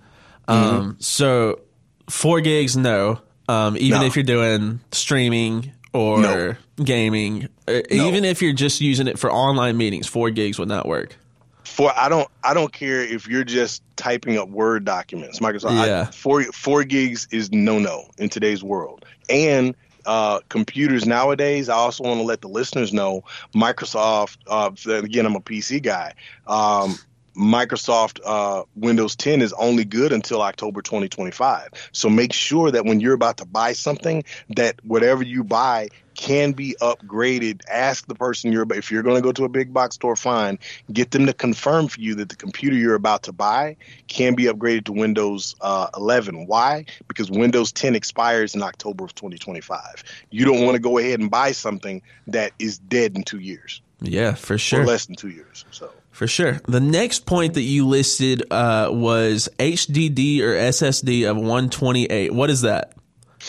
Um, 0.49 0.65
mm-hmm. 0.65 0.91
so 1.01 1.61
four 2.09 2.41
gigs, 2.41 2.76
no. 2.76 3.21
Um, 3.49 3.76
even 3.76 4.00
no. 4.00 4.07
if 4.07 4.15
you're 4.15 4.23
doing 4.23 4.81
streaming 4.93 5.73
or 5.93 6.21
no. 6.21 6.55
gaming, 6.83 7.49
uh, 7.67 7.73
no. 7.73 8.07
even 8.07 8.25
if 8.25 8.43
you're 8.43 8.53
just 8.53 8.81
using 8.81 9.09
it 9.09 9.19
for 9.19 9.31
online 9.31 9.76
meetings, 9.76 10.07
four 10.07 10.31
gigs 10.31 10.59
would 10.59 10.69
not 10.69 10.87
work 10.87 11.17
for 11.65 11.93
I 11.97 12.09
don't 12.09 12.29
I 12.43 12.53
don't 12.53 12.73
care 12.73 13.00
if 13.00 13.29
you're 13.29 13.45
just 13.45 13.83
typing 13.97 14.37
up 14.37 14.49
Word 14.49 14.85
documents. 14.85 15.39
Microsoft 15.39 15.87
yeah. 15.87 16.07
I, 16.09 16.11
four 16.11 16.43
four 16.45 16.85
gigs 16.85 17.29
is 17.31 17.53
no 17.53 17.79
no 17.79 18.11
in 18.19 18.29
today's 18.29 18.63
world. 18.63 19.05
And 19.29 19.75
uh, 20.07 20.41
computers 20.49 21.07
nowadays, 21.07 21.69
I 21.69 21.75
also 21.75 22.05
want 22.05 22.19
to 22.21 22.25
let 22.25 22.41
the 22.41 22.49
listeners 22.49 22.93
know 22.93 23.23
Microsoft. 23.55 24.39
Uh, 24.47 24.71
again, 24.93 25.26
I'm 25.26 25.37
a 25.37 25.41
PC 25.41 25.83
guy. 25.83 26.15
Um, 26.47 26.99
Microsoft 27.36 28.21
uh, 28.25 28.64
Windows 28.76 29.16
10 29.16 29.43
is 29.43 29.52
only 29.54 29.84
good 29.84 30.12
until 30.12 30.43
October 30.43 30.82
2025. 30.82 31.69
So 31.93 32.10
make 32.10 32.32
sure 32.32 32.71
that 32.71 32.84
when 32.84 33.00
you're 33.00 33.14
about 33.14 33.38
to 33.38 33.45
buy 33.45 33.73
something, 33.73 34.25
that 34.50 34.84
whatever 34.84 35.23
you 35.23 35.45
buy 35.45 35.88
can 36.14 36.52
be 36.52 36.76
upgraded. 36.82 37.62
Ask 37.69 38.06
the 38.06 38.14
person 38.14 38.52
you're 38.52 38.66
if 38.75 38.90
you're 38.90 39.02
going 39.02 39.16
to 39.16 39.23
go 39.23 39.32
to 39.32 39.45
a 39.45 39.49
big 39.49 39.73
box 39.73 39.95
store, 39.95 40.16
fine. 40.16 40.58
Get 40.93 41.12
them 41.12 41.26
to 41.26 41.32
confirm 41.32 41.88
for 41.88 42.00
you 42.00 42.14
that 42.16 42.28
the 42.28 42.36
computer 42.36 42.76
you're 42.76 42.95
about 42.95 43.23
to 43.25 43.32
buy 43.32 43.76
can 44.08 44.34
be 44.34 44.45
upgraded 44.45 44.84
to 44.84 44.93
Windows 44.93 45.54
uh, 45.60 45.88
11. 45.97 46.47
Why? 46.47 46.84
Because 47.08 47.30
Windows 47.30 47.73
10 47.73 47.95
expires 47.95 48.54
in 48.54 48.62
October 48.62 49.04
of 49.04 49.14
2025. 49.14 50.04
You 50.30 50.45
don't 50.45 50.62
want 50.62 50.75
to 50.75 50.80
go 50.80 50.99
ahead 50.99 51.21
and 51.21 51.30
buy 51.30 51.52
something 51.52 52.02
that 52.26 52.52
is 52.58 52.78
dead 52.78 53.16
in 53.16 53.23
two 53.23 53.38
years. 53.38 53.80
Yeah, 54.00 54.34
for 54.34 54.58
sure. 54.58 54.82
Or 54.82 54.86
less 54.86 55.06
than 55.06 55.16
two 55.16 55.30
years. 55.30 55.64
So. 55.71 55.90
For 56.11 56.27
sure. 56.27 56.61
The 56.67 56.81
next 56.81 57.25
point 57.25 57.55
that 57.55 57.63
you 57.63 57.87
listed 57.87 58.43
uh, 58.51 58.89
was 58.91 59.49
HDD 59.59 60.41
or 60.41 60.53
SSD 60.55 61.29
of 61.31 61.37
128. 61.37 62.35
What 62.35 62.51
is 62.51 62.63
that? 62.63 62.95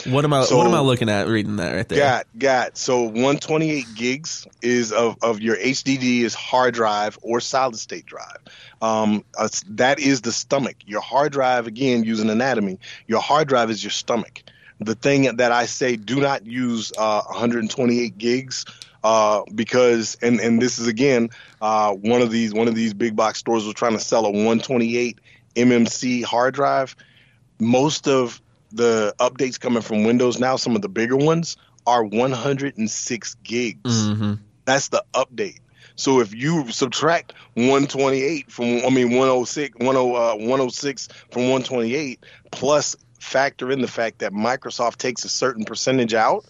What 0.05 0.23
am 0.23 0.31
I? 0.31 0.43
So, 0.43 0.57
what 0.57 0.67
am 0.67 0.73
I 0.73 0.79
looking 0.79 1.09
at? 1.09 1.27
Reading 1.27 1.57
that 1.57 1.75
right 1.75 1.87
there. 1.87 1.99
Got 1.99 2.27
got. 2.37 2.77
So 2.77 3.01
128 3.01 3.85
gigs 3.93 4.47
is 4.61 4.93
of 4.93 5.17
of 5.21 5.41
your 5.41 5.57
HDD 5.57 6.21
is 6.21 6.33
hard 6.33 6.73
drive 6.73 7.19
or 7.21 7.41
solid 7.41 7.75
state 7.77 8.05
drive. 8.05 8.37
Um, 8.81 9.25
uh, 9.37 9.49
that 9.71 9.99
is 9.99 10.21
the 10.21 10.31
stomach. 10.31 10.77
Your 10.85 11.01
hard 11.01 11.33
drive, 11.33 11.67
again, 11.67 12.03
using 12.03 12.29
anatomy. 12.29 12.79
Your 13.07 13.21
hard 13.21 13.47
drive 13.47 13.69
is 13.69 13.83
your 13.83 13.91
stomach. 13.91 14.43
The 14.79 14.95
thing 14.95 15.35
that 15.35 15.51
I 15.51 15.67
say, 15.67 15.95
do 15.95 16.19
not 16.19 16.45
use 16.45 16.91
uh, 16.97 17.21
128 17.23 18.17
gigs. 18.17 18.65
Uh, 19.03 19.41
because 19.55 20.15
and 20.21 20.39
and 20.39 20.61
this 20.61 20.77
is 20.77 20.87
again 20.87 21.29
uh, 21.59 21.91
one 21.91 22.21
of 22.21 22.29
these 22.29 22.53
one 22.53 22.67
of 22.67 22.75
these 22.75 22.93
big 22.93 23.15
box 23.15 23.39
stores 23.39 23.65
was 23.65 23.73
trying 23.73 23.93
to 23.93 23.99
sell 23.99 24.25
a 24.25 24.29
128 24.29 25.19
MMC 25.55 26.23
hard 26.23 26.53
drive. 26.53 26.95
Most 27.59 28.07
of 28.07 28.41
the 28.71 29.13
updates 29.19 29.59
coming 29.59 29.81
from 29.81 30.03
Windows 30.03 30.39
now, 30.39 30.55
some 30.55 30.75
of 30.75 30.81
the 30.81 30.89
bigger 30.89 31.17
ones 31.17 31.57
are 31.85 32.03
106 32.03 33.35
gigs. 33.43 33.79
Mm-hmm. 33.83 34.33
That's 34.65 34.89
the 34.89 35.03
update. 35.13 35.59
So 35.95 36.19
if 36.19 36.33
you 36.33 36.69
subtract 36.71 37.33
128 37.55 38.51
from, 38.51 38.65
I 38.85 38.89
mean 38.89 39.11
106, 39.11 39.77
10, 39.77 39.87
uh, 39.87 39.91
106 39.93 41.07
from 41.31 41.43
128, 41.43 42.25
plus 42.51 42.95
factor 43.19 43.71
in 43.71 43.81
the 43.81 43.87
fact 43.87 44.19
that 44.19 44.31
Microsoft 44.31 44.97
takes 44.97 45.25
a 45.25 45.29
certain 45.29 45.65
percentage 45.65 46.13
out, 46.13 46.45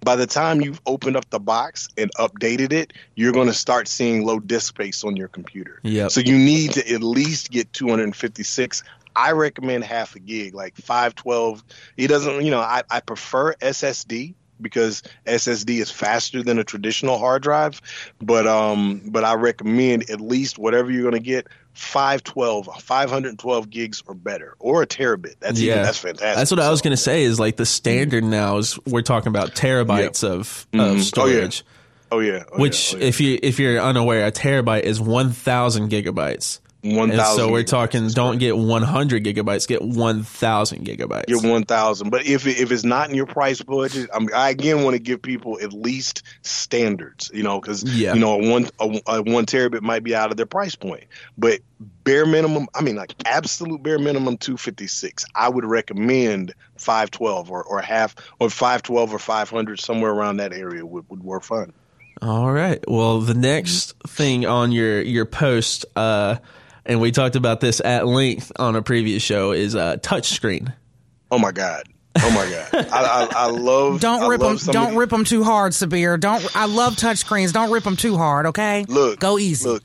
by 0.00 0.16
the 0.16 0.26
time 0.26 0.60
you've 0.60 0.80
opened 0.86 1.16
up 1.16 1.28
the 1.30 1.40
box 1.40 1.88
and 1.96 2.10
updated 2.14 2.72
it, 2.72 2.92
you're 3.14 3.32
going 3.32 3.48
to 3.48 3.54
start 3.54 3.88
seeing 3.88 4.24
low 4.24 4.38
disk 4.38 4.68
space 4.68 5.04
on 5.04 5.16
your 5.16 5.28
computer. 5.28 5.80
Yep. 5.82 6.10
So 6.10 6.20
you 6.20 6.38
need 6.38 6.72
to 6.72 6.92
at 6.92 7.02
least 7.02 7.50
get 7.50 7.72
256 7.72 8.82
I 9.16 9.32
recommend 9.32 9.82
half 9.82 10.14
a 10.14 10.18
gig, 10.18 10.54
like 10.54 10.76
512. 10.76 11.64
He 11.96 12.06
doesn't, 12.06 12.44
you 12.44 12.50
know, 12.50 12.60
I, 12.60 12.82
I 12.90 13.00
prefer 13.00 13.54
SSD 13.54 14.34
because 14.60 15.02
SSD 15.26 15.80
is 15.80 15.90
faster 15.90 16.42
than 16.42 16.58
a 16.58 16.64
traditional 16.64 17.18
hard 17.18 17.42
drive, 17.42 17.80
but 18.20 18.46
um, 18.46 19.02
but 19.06 19.24
I 19.24 19.34
recommend 19.34 20.10
at 20.10 20.20
least 20.20 20.58
whatever 20.58 20.90
you're 20.90 21.02
going 21.02 21.14
to 21.14 21.20
get 21.20 21.48
512, 21.76 22.68
512 22.80 23.70
gigs 23.70 24.02
or 24.06 24.14
better, 24.14 24.54
or 24.58 24.82
a 24.82 24.86
terabit. 24.86 25.34
That's 25.40 25.60
yeah, 25.60 25.74
even, 25.74 25.84
that's 25.84 25.98
fantastic. 25.98 26.36
That's 26.36 26.50
what 26.50 26.60
I 26.60 26.70
was 26.70 26.80
going 26.80 26.92
to 26.92 27.02
say. 27.02 27.24
Is 27.24 27.38
like 27.38 27.56
the 27.56 27.66
standard 27.66 28.24
now 28.24 28.56
is 28.56 28.78
we're 28.86 29.02
talking 29.02 29.28
about 29.28 29.50
terabytes 29.50 30.22
yeah. 30.22 30.30
of 30.30 30.66
mm-hmm. 30.72 30.96
of 30.96 31.02
storage. 31.02 31.62
Oh 31.62 31.68
yeah. 31.68 31.72
Oh, 32.12 32.20
yeah. 32.20 32.44
Oh, 32.52 32.58
Which, 32.60 32.92
yeah. 32.92 33.00
Oh, 33.00 33.02
if 33.02 33.20
you 33.20 33.38
if 33.42 33.58
you're 33.58 33.78
unaware, 33.80 34.26
a 34.26 34.32
terabyte 34.32 34.84
is 34.84 35.00
1,000 35.00 35.90
gigabytes. 35.90 36.60
One 36.82 37.10
thousand. 37.10 37.36
So 37.36 37.50
we're 37.50 37.64
talking. 37.64 38.06
Don't 38.08 38.38
get 38.38 38.56
one 38.56 38.82
hundred 38.82 39.24
gigabytes. 39.24 39.66
Get 39.66 39.82
one 39.82 40.22
thousand 40.22 40.86
gigabytes. 40.86 41.26
Get 41.26 41.42
one 41.42 41.64
thousand. 41.64 42.10
But 42.10 42.26
if 42.26 42.46
it, 42.46 42.58
if 42.58 42.70
it's 42.70 42.84
not 42.84 43.08
in 43.08 43.16
your 43.16 43.26
price 43.26 43.60
budget, 43.60 44.08
I'm, 44.14 44.28
I 44.32 44.50
again 44.50 44.84
want 44.84 44.94
to 44.94 45.00
give 45.00 45.20
people 45.20 45.58
at 45.60 45.72
least 45.72 46.22
standards. 46.42 47.30
You 47.34 47.42
know, 47.42 47.60
because 47.60 47.82
yeah. 47.82 48.14
you 48.14 48.20
know 48.20 48.40
a 48.40 48.50
one 48.50 48.68
a, 48.78 49.00
a, 49.06 49.22
one 49.22 49.46
terabit 49.46 49.80
might 49.80 50.04
be 50.04 50.14
out 50.14 50.30
of 50.30 50.36
their 50.36 50.46
price 50.46 50.76
point. 50.76 51.04
But 51.36 51.60
bare 52.04 52.26
minimum, 52.26 52.68
I 52.72 52.82
mean 52.82 52.94
like 52.94 53.14
absolute 53.24 53.82
bare 53.82 53.98
minimum 53.98 54.36
two 54.36 54.56
fifty 54.56 54.86
six. 54.86 55.24
I 55.34 55.48
would 55.48 55.64
recommend 55.64 56.54
five 56.76 57.10
twelve 57.10 57.50
or 57.50 57.64
or 57.64 57.80
half 57.80 58.14
or 58.38 58.48
five 58.48 58.82
twelve 58.82 59.12
or 59.12 59.18
five 59.18 59.50
hundred 59.50 59.80
somewhere 59.80 60.12
around 60.12 60.36
that 60.36 60.52
area 60.52 60.86
would 60.86 61.08
would 61.10 61.24
work 61.24 61.42
fine. 61.42 61.72
All 62.22 62.52
right. 62.52 62.82
Well, 62.86 63.20
the 63.22 63.34
next 63.34 63.98
thing 64.06 64.46
on 64.46 64.70
your 64.70 65.02
your 65.02 65.24
post. 65.24 65.84
uh 65.96 66.36
and 66.86 67.00
we 67.00 67.10
talked 67.12 67.36
about 67.36 67.60
this 67.60 67.80
at 67.80 68.06
length 68.06 68.52
on 68.56 68.76
a 68.76 68.82
previous 68.82 69.22
show, 69.22 69.52
is 69.52 69.74
uh, 69.74 69.96
touchscreen. 69.96 70.72
Oh 71.30 71.38
my 71.38 71.52
god. 71.52 71.84
Oh 72.18 72.30
my 72.30 72.48
god! 72.48 72.88
I, 72.90 73.02
I, 73.02 73.28
I 73.44 73.46
love. 73.50 74.00
Don't 74.00 74.22
I 74.22 74.28
rip 74.28 74.40
love 74.40 74.64
them. 74.64 74.72
Don't 74.72 74.96
rip 74.96 75.10
them 75.10 75.24
too 75.24 75.44
hard, 75.44 75.72
Sabir. 75.72 76.18
Don't. 76.18 76.56
I 76.56 76.64
love 76.66 76.94
touchscreens. 76.94 77.52
Don't 77.52 77.70
rip 77.70 77.84
them 77.84 77.96
too 77.96 78.16
hard. 78.16 78.46
Okay. 78.46 78.84
Look. 78.88 79.20
Go 79.20 79.38
easy. 79.38 79.68
Look. 79.68 79.82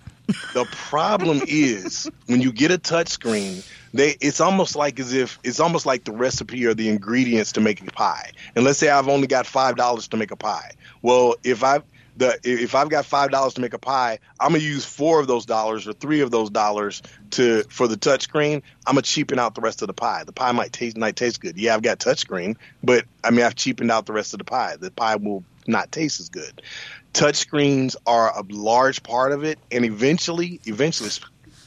The 0.54 0.66
problem 0.72 1.42
is 1.46 2.10
when 2.28 2.42
you 2.42 2.54
get 2.54 2.72
a 2.72 2.78
touchscreen, 2.78 3.68
they 3.94 4.16
it's 4.22 4.40
almost 4.40 4.78
like 4.78 4.98
as 5.00 5.14
if 5.14 5.40
it's 5.44 5.60
almost 5.60 5.86
like 5.86 6.06
the 6.06 6.14
recipe 6.14 6.66
or 6.66 6.74
the 6.74 6.88
ingredients 6.88 7.52
to 7.54 7.62
make 7.62 7.82
a 7.82 7.92
pie. 7.92 8.32
And 8.56 8.64
let's 8.64 8.80
say 8.80 8.90
I've 8.90 9.10
only 9.10 9.28
got 9.28 9.46
five 9.46 9.76
dollars 9.76 10.08
to 10.10 10.18
make 10.18 10.32
a 10.32 10.38
pie. 10.38 10.72
Well, 11.02 11.36
if 11.44 11.64
I 11.64 11.82
the 12.18 12.40
if 12.44 12.76
I've 12.76 12.90
got 12.90 13.06
five 13.06 13.32
dollars 13.32 13.56
to 13.56 13.62
make 13.62 13.74
a 13.74 13.80
pie, 13.80 14.20
I'm 14.40 14.52
gonna 14.52 14.64
use 14.64 14.86
four 14.86 15.20
of 15.20 15.28
those 15.28 15.46
dollars 15.46 15.88
or 15.88 15.94
three 15.94 16.22
of 16.22 16.32
those 16.32 16.50
dollars 16.50 17.02
to 17.32 17.64
for 17.64 17.88
the 17.88 17.96
touchscreen. 17.96 18.62
I'm 18.86 18.96
gonna 18.96 19.02
cheapen 19.04 19.40
out 19.40 19.56
the 19.56 19.62
rest 19.62 19.82
of 19.82 19.88
the 19.88 19.94
pie. 19.94 20.24
The 20.26 20.34
pie 20.34 20.52
might 20.52 20.74
taste 20.74 20.98
might 20.98 21.16
taste 21.16 21.40
good. 21.42 21.58
Yeah, 21.58 21.74
I've 21.74 21.82
got 21.82 22.00
touchscreen, 22.00 22.58
but 22.84 23.06
I 23.24 23.32
mean 23.32 23.46
I've 23.46 23.56
cheapened 23.56 23.92
out 23.92 24.06
the 24.06 24.14
rest 24.14 24.34
of 24.34 24.40
the 24.40 24.46
pie. 24.46 24.76
The 24.78 24.92
pie 24.92 25.16
will 25.16 25.44
not 25.68 25.92
taste 25.92 26.20
as 26.20 26.30
good. 26.30 26.62
Touchscreens 27.14 27.96
are 28.06 28.38
a 28.38 28.44
large 28.50 29.04
part 29.04 29.32
of 29.32 29.44
it, 29.44 29.60
and 29.72 29.84
eventually, 29.84 30.62
eventually, 30.66 31.10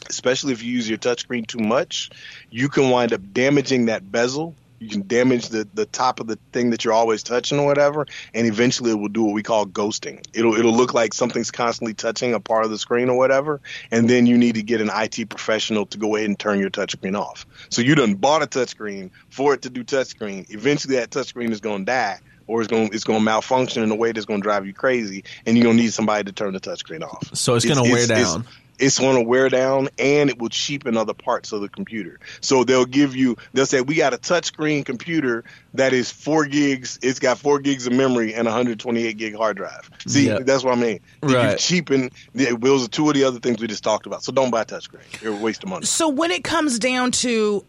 especially 0.08 0.52
if 0.52 0.62
you 0.62 0.72
use 0.72 0.88
your 0.88 0.98
touchscreen 0.98 1.46
too 1.46 1.58
much, 1.58 2.10
you 2.50 2.68
can 2.68 2.90
wind 2.90 3.12
up 3.12 3.20
damaging 3.32 3.86
that 3.86 4.10
bezel 4.10 4.54
you 4.84 4.90
can 4.90 5.06
damage 5.06 5.48
the, 5.48 5.66
the 5.72 5.86
top 5.86 6.20
of 6.20 6.26
the 6.26 6.38
thing 6.52 6.70
that 6.70 6.84
you're 6.84 6.92
always 6.92 7.22
touching 7.22 7.58
or 7.58 7.64
whatever, 7.64 8.06
and 8.34 8.46
eventually 8.46 8.90
it 8.90 8.94
will 8.94 9.08
do 9.08 9.22
what 9.24 9.34
we 9.34 9.42
call 9.42 9.66
ghosting. 9.66 10.22
It'll 10.34 10.54
it'll 10.54 10.74
look 10.74 10.92
like 10.92 11.14
something's 11.14 11.50
constantly 11.50 11.94
touching 11.94 12.34
a 12.34 12.40
part 12.40 12.64
of 12.66 12.70
the 12.70 12.78
screen 12.78 13.08
or 13.08 13.16
whatever, 13.16 13.60
and 13.90 14.08
then 14.08 14.26
you 14.26 14.36
need 14.36 14.56
to 14.56 14.62
get 14.62 14.82
an 14.82 14.90
IT 14.92 15.30
professional 15.30 15.86
to 15.86 15.98
go 15.98 16.16
ahead 16.16 16.28
and 16.28 16.38
turn 16.38 16.60
your 16.60 16.70
touchscreen 16.70 17.18
off. 17.18 17.46
So 17.70 17.80
you 17.80 17.94
done 17.94 18.14
bought 18.14 18.42
a 18.42 18.46
touchscreen 18.46 19.10
for 19.30 19.54
it 19.54 19.62
to 19.62 19.70
do 19.70 19.82
touchscreen. 19.82 20.46
Eventually 20.50 20.96
that 20.96 21.10
touchscreen 21.10 21.50
is 21.50 21.60
going 21.60 21.86
to 21.86 21.90
die 21.90 22.20
or 22.46 22.60
it's 22.60 22.68
going 22.68 22.90
it's 22.92 23.04
going 23.04 23.20
to 23.20 23.24
malfunction 23.24 23.82
in 23.82 23.90
a 23.90 23.96
way 23.96 24.12
that's 24.12 24.26
going 24.26 24.40
to 24.40 24.44
drive 24.44 24.66
you 24.66 24.74
crazy, 24.74 25.24
and 25.46 25.56
you're 25.56 25.64
going 25.64 25.78
to 25.78 25.82
need 25.82 25.92
somebody 25.94 26.24
to 26.24 26.32
turn 26.32 26.52
the 26.52 26.60
touchscreen 26.60 27.02
off. 27.02 27.34
So 27.34 27.54
it's, 27.54 27.64
it's 27.64 27.74
going 27.74 27.86
to 27.86 27.90
wear 27.90 28.06
down 28.06 28.40
it's 28.40 28.54
going 28.98 29.16
to 29.16 29.22
wear 29.22 29.48
down 29.48 29.88
and 29.98 30.30
it 30.30 30.38
will 30.38 30.48
cheapen 30.48 30.96
other 30.96 31.14
parts 31.14 31.52
of 31.52 31.60
the 31.60 31.68
computer. 31.68 32.20
So 32.40 32.64
they'll 32.64 32.84
give 32.84 33.16
you, 33.16 33.36
they'll 33.52 33.66
say, 33.66 33.80
we 33.80 33.96
got 33.96 34.14
a 34.14 34.18
touchscreen 34.18 34.84
computer 34.84 35.44
that 35.74 35.92
is 35.92 36.10
four 36.10 36.46
gigs. 36.46 36.98
It's 37.02 37.18
got 37.18 37.38
four 37.38 37.60
gigs 37.60 37.86
of 37.86 37.92
memory 37.92 38.34
and 38.34 38.46
128 38.46 39.16
gig 39.16 39.34
hard 39.34 39.56
drive. 39.56 39.90
See, 40.06 40.26
yep. 40.26 40.46
that's 40.46 40.64
what 40.64 40.76
I 40.76 40.80
mean. 40.80 41.00
Right. 41.22 41.52
You 41.52 41.56
cheapen. 41.58 42.10
Those 42.34 42.84
are 42.84 42.88
two 42.88 43.08
of 43.08 43.14
the 43.14 43.24
other 43.24 43.40
things 43.40 43.60
we 43.60 43.66
just 43.66 43.84
talked 43.84 44.06
about. 44.06 44.22
So 44.22 44.32
don't 44.32 44.50
buy 44.50 44.62
a 44.62 44.64
touchscreen. 44.64 45.22
You're 45.22 45.34
a 45.34 45.40
waste 45.40 45.62
of 45.62 45.68
money. 45.70 45.86
So 45.86 46.08
when 46.08 46.30
it 46.30 46.44
comes 46.44 46.78
down 46.78 47.10
to 47.12 47.64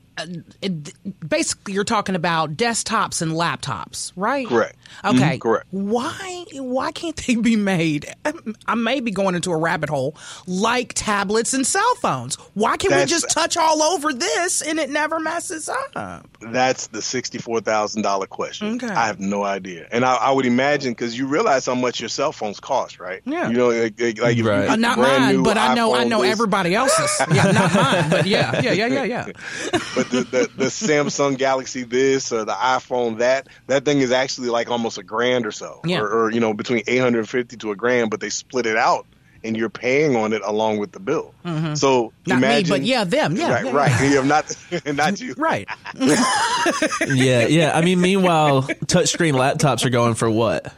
it, 0.62 0.94
basically 1.28 1.74
you're 1.74 1.84
talking 1.84 2.16
about 2.16 2.56
desktops 2.56 3.22
and 3.22 3.32
laptops, 3.32 4.12
right? 4.16 4.48
Correct. 4.48 4.76
Okay. 5.04 5.18
Mm-hmm, 5.18 5.38
correct. 5.40 5.68
Why 5.72 6.46
why 6.54 6.92
can't 6.92 7.16
they 7.16 7.36
be 7.36 7.56
made? 7.56 8.08
I 8.66 8.76
may 8.76 9.00
be 9.00 9.12
going 9.12 9.36
into 9.36 9.52
a 9.52 9.58
rabbit 9.58 9.90
hole 9.90 10.16
like 10.48 10.94
tablets 10.94 11.54
and 11.54 11.66
cell 11.66 11.96
phones. 11.96 12.36
Why 12.54 12.78
can't 12.78 12.92
That's, 12.92 13.12
we 13.12 13.16
just 13.16 13.30
touch 13.30 13.58
all 13.58 13.82
over 13.82 14.14
this 14.14 14.62
and 14.62 14.80
it 14.80 14.90
never 14.90 15.20
messes 15.20 15.70
up? 15.70 16.28
That's 16.40 16.88
the 16.88 17.02
sixty-four 17.02 17.62
thousand 17.62 18.04
dollar 18.04 18.28
question. 18.28 18.76
Okay. 18.76 18.88
I 18.88 19.08
have 19.08 19.20
no 19.20 19.44
idea, 19.44 19.88
and 19.92 20.06
I, 20.06 20.16
I 20.16 20.32
would 20.32 20.46
imagine 20.46 20.94
because 20.94 21.18
you 21.18 21.28
realize 21.28 21.66
how 21.66 21.76
much 21.76 22.00
your 22.00 22.10
cell 22.10 22.32
phones 22.32 22.60
cost, 22.60 23.00
right? 23.00 23.22
Yeah. 23.26 23.50
You 23.50 23.58
know, 23.58 23.70
like, 23.70 24.00
like 24.20 24.44
right. 24.44 24.70
uh, 24.70 24.76
not 24.76 24.98
mine, 24.98 25.44
but 25.44 25.58
I 25.58 25.74
know 25.74 25.94
I 25.94 26.04
know 26.04 26.22
this. 26.22 26.32
everybody 26.32 26.76
else's. 26.76 27.12
yeah, 27.34 27.52
not 27.52 27.74
mine, 27.74 28.10
but 28.10 28.26
yeah, 28.26 28.62
yeah, 28.62 28.72
yeah, 28.72 28.88
yeah, 28.88 29.04
yeah. 29.04 29.26
but 30.10 30.32
the, 30.32 30.38
the, 30.38 30.50
the 30.56 30.66
Samsung 30.66 31.38
Galaxy 31.38 31.84
this 31.84 32.32
or 32.32 32.46
the 32.46 32.54
iPhone 32.54 33.20
that 33.20 33.48
that 33.68 33.86
thing 33.86 34.00
is 34.00 34.12
actually 34.12 34.50
like 34.50 34.70
almost 34.70 34.98
a 34.98 35.04
grand 35.04 35.46
or 35.46 35.52
so, 35.52 35.82
yeah. 35.86 36.00
or, 36.00 36.08
or 36.08 36.32
you 36.32 36.40
know 36.40 36.54
between 36.54 36.84
eight 36.88 37.00
hundred 37.00 37.20
and 37.20 37.30
fifty 37.30 37.58
to 37.58 37.72
a 37.72 37.76
grand, 37.76 38.10
but 38.10 38.20
they 38.20 38.30
split 38.30 38.66
it 38.66 38.78
out 38.78 39.06
and 39.44 39.56
you're 39.56 39.70
paying 39.70 40.16
on 40.16 40.34
it 40.34 40.42
along 40.44 40.80
with 40.80 40.92
the 40.92 41.00
bill. 41.00 41.34
Mm-hmm. 41.46 41.76
So 41.76 42.12
not 42.26 42.38
imagine, 42.38 42.64
me, 42.64 42.80
but 42.80 42.82
yeah, 42.86 43.04
them, 43.04 43.36
yeah, 43.36 43.54
right, 43.54 43.66
yeah, 43.66 43.72
right. 43.72 44.12
Yeah. 44.12 44.24
not 44.24 44.58
not 44.86 45.22
you, 45.22 45.34
right? 45.38 45.68
yeah, 47.08 47.48
yeah. 47.48 47.72
I 47.74 47.82
mean, 47.82 48.02
meanwhile, 48.02 48.64
touchscreen 48.64 49.34
laptops 49.34 49.86
are 49.86 49.90
going 49.90 50.16
for 50.16 50.30
what? 50.30 50.74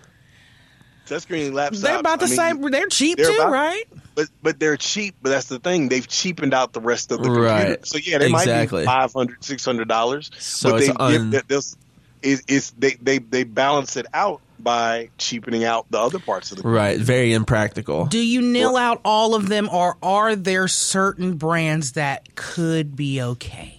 touchscreen 1.07 1.51
laptops. 1.51 1.81
They're 1.81 1.99
about 1.99 2.19
the 2.19 2.25
I 2.25 2.29
mean, 2.29 2.37
same. 2.37 2.71
They're 2.71 2.87
cheap 2.87 3.17
they're 3.17 3.31
too, 3.31 3.37
about, 3.37 3.51
right? 3.51 3.85
But 4.17 4.29
but 4.41 4.59
they're 4.59 4.77
cheap. 4.77 5.15
But 5.21 5.29
that's 5.29 5.45
the 5.45 5.59
thing. 5.59 5.89
They've 5.89 6.07
cheapened 6.07 6.55
out 6.55 6.73
the 6.73 6.81
rest 6.81 7.11
of 7.11 7.19
the 7.19 7.25
computer. 7.25 7.47
Right. 7.47 7.85
So 7.85 7.99
yeah, 7.99 8.17
they 8.17 8.31
exactly. 8.31 8.83
might 8.83 9.03
be 9.05 9.13
500 9.13 9.43
600 9.43 9.87
dollars. 9.87 10.31
So 10.39 10.71
but 10.71 10.79
they 10.79 10.89
un- 10.89 11.29
give 11.29 11.47
this 11.47 11.77
is 12.23 12.41
is 12.47 12.71
they, 12.71 12.95
they 12.95 13.19
they 13.19 13.43
balance 13.43 13.95
it 13.95 14.07
out 14.15 14.41
by 14.57 15.09
cheapening 15.19 15.63
out 15.63 15.85
the 15.91 15.99
other 15.99 16.17
parts 16.17 16.51
of 16.51 16.57
the 16.57 16.63
computer. 16.63 16.83
right. 16.83 16.99
Very 16.99 17.31
impractical. 17.33 18.07
Do 18.07 18.17
you 18.17 18.41
nil 18.41 18.75
out 18.75 19.01
all 19.05 19.35
of 19.35 19.49
them, 19.49 19.69
or 19.71 19.97
are 20.01 20.35
there 20.35 20.67
certain 20.67 21.37
brands 21.37 21.91
that 21.91 22.35
could 22.35 22.95
be 22.95 23.21
okay? 23.21 23.76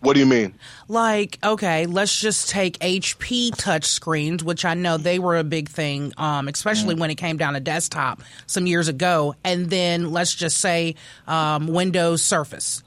What 0.00 0.14
do 0.14 0.20
you 0.20 0.26
mean? 0.26 0.54
Like, 0.88 1.38
okay, 1.44 1.84
let's 1.84 2.18
just 2.18 2.48
take 2.48 2.78
HP 2.78 3.50
touchscreens, 3.50 4.42
which 4.42 4.64
I 4.64 4.72
know 4.72 4.96
they 4.96 5.18
were 5.18 5.36
a 5.36 5.44
big 5.44 5.68
thing, 5.68 6.14
um, 6.16 6.48
especially 6.48 6.94
mm. 6.94 7.00
when 7.00 7.10
it 7.10 7.16
came 7.16 7.36
down 7.36 7.52
to 7.52 7.60
desktop 7.60 8.22
some 8.46 8.66
years 8.66 8.88
ago. 8.88 9.34
And 9.44 9.68
then 9.68 10.10
let's 10.10 10.34
just 10.34 10.58
say 10.58 10.94
um, 11.26 11.66
Windows 11.66 12.22
Surface, 12.22 12.82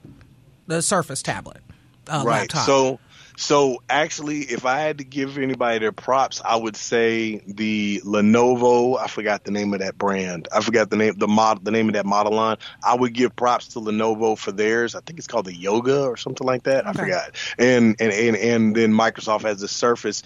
the 0.66 0.82
Surface 0.82 1.22
tablet. 1.22 1.62
Uh, 2.08 2.24
right. 2.26 2.42
Laptop. 2.42 2.66
So 2.66 3.00
so 3.38 3.82
actually, 3.90 4.42
if 4.42 4.66
I 4.66 4.80
had 4.80 5.00
to 5.00 5.04
give 5.04 5.38
anybody 5.38 5.80
their 5.80 5.92
props, 5.92 6.42
I 6.44 6.56
would 6.56 6.76
say 6.76 7.42
the 7.48 8.02
Lenovo. 8.06 9.00
I 9.00 9.08
forgot 9.08 9.44
the 9.44 9.52
name 9.52 9.74
of 9.74 9.80
that 9.80 9.98
brand. 9.98 10.48
I 10.54 10.62
forgot 10.62 10.90
the 10.90 10.98
name 10.98 11.16
the 11.18 11.28
model 11.28 11.64
the 11.64 11.72
name 11.72 11.90
of 11.90 11.94
that 11.94 12.06
model 12.06 12.34
line. 12.34 12.58
I 12.84 12.96
would 12.96 13.14
give 13.14 13.36
props 13.36 13.70
to 13.70 13.80
Lenovo 13.80 14.38
for 14.38 14.52
theirs. 14.52 14.96
I 14.96 15.00
think 15.02 15.20
it's 15.20 15.28
called 15.28 15.46
the 15.46 15.56
Yoga 15.56 16.04
or 16.04 16.18
something 16.18 16.46
like 16.46 16.64
that. 16.64 16.86
Okay. 16.86 16.90
I 16.90 16.94
forgot. 16.94 17.32
And 17.58 17.96
and 18.00 18.12
and 18.12 18.38
and 18.38 18.76
then 18.76 18.94
Microsoft 18.94 19.42
has 19.42 19.60
the 19.60 19.68
Surface. 19.68 20.24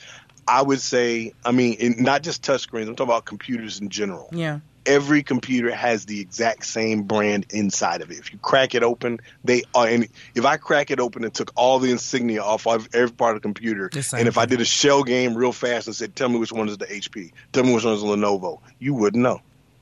I 0.50 0.62
would 0.62 0.80
say, 0.80 1.34
I 1.43 1.52
mean, 1.52 1.96
not 2.00 2.24
just 2.24 2.41
touchscreens. 2.41 2.88
I'm 2.88 2.96
talking 2.96 3.12
about 3.12 3.26
computers 3.26 3.82
in 3.82 3.89
general. 3.89 4.30
Yeah 4.32 4.60
every 4.88 5.21
computer 5.21 5.69
has 5.69 6.06
the 6.06 6.19
exact 6.19 6.65
same 6.65 7.04
brand 7.04 7.45
inside 7.52 8.02
of 8.02 8.10
it. 8.10 8.17
If 8.17 8.32
you 8.32 8.39
crack 8.39 8.73
it 8.73 8.82
open, 8.82 9.19
they 9.43 9.63
are. 9.76 9.88
And 9.88 10.08
if 10.34 10.45
I 10.45 10.58
crack 10.58 10.89
it 10.89 11.00
open 11.00 11.23
and 11.23 11.34
took 11.34 11.52
all 11.56 11.80
the 11.80 11.91
insignia 11.91 12.41
off 12.41 12.65
of 12.65 12.89
every 12.93 13.12
part 13.12 13.36
of 13.36 13.41
the 13.41 13.45
computer, 13.45 13.89
and 14.13 14.28
if 14.28 14.38
I 14.38 14.45
did 14.45 14.62
a 14.62 14.65
shell 14.65 15.04
game 15.04 15.36
real 15.36 15.52
fast 15.52 15.88
and 15.88 15.95
said, 15.95 16.15
"Tell 16.15 16.30
me 16.30 16.39
which 16.39 16.52
one 16.52 16.69
is 16.69 16.78
the 16.78 16.91
HP," 16.91 17.34
"Tell 17.52 17.63
me 17.63 17.76
which 17.76 17.84
one 17.84 17.93
is 17.93 18.02
the 18.02 18.08
Lenovo," 18.08 18.62
you 18.80 18.93
wouldn't 18.93 19.21
know. 19.21 19.41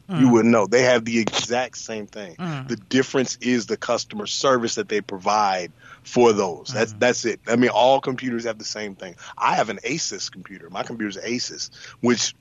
Mm. 0.10 0.20
You 0.20 0.30
wouldn't 0.30 0.52
know. 0.52 0.68
They 0.68 0.84
have 0.84 1.04
the 1.04 1.20
exact 1.20 1.78
same 1.78 2.06
thing. 2.06 2.36
Mm. 2.36 2.68
The 2.68 2.76
difference 2.76 3.38
is 3.41 3.65
the 3.65 3.78
customer 3.78 4.28
service 4.28 4.76
that 4.76 4.88
they 4.88 5.02
provide 5.02 5.72
for 6.04 6.32
those. 6.34 6.68
That's 6.74 6.94
mm. 6.94 7.00
that's 7.00 7.26
it. 7.26 7.39
I 7.48 7.56
mean, 7.56 7.72
all 7.72 8.02
computers 8.02 8.46
have 8.46 8.58
the 8.60 8.65
same 8.65 8.96
thing. 8.96 9.15
I 9.38 9.56
have 9.56 9.70
an 9.70 9.78
Asus 9.78 10.32
computer. 10.32 10.70
My 10.70 10.84
computer's 10.84 11.18
Asus, 11.18 11.70
which 12.02 12.36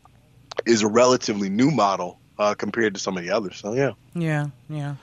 is 0.66 0.82
a 0.82 0.88
relatively 0.88 1.48
new 1.48 1.70
model 1.70 2.18
uh, 2.38 2.54
compared 2.54 2.94
to 2.94 3.00
some 3.00 3.16
of 3.16 3.24
the 3.24 3.30
others. 3.30 3.58
So 3.58 3.74
yeah, 3.74 3.92
yeah, 4.14 4.48
yeah. 4.68 4.96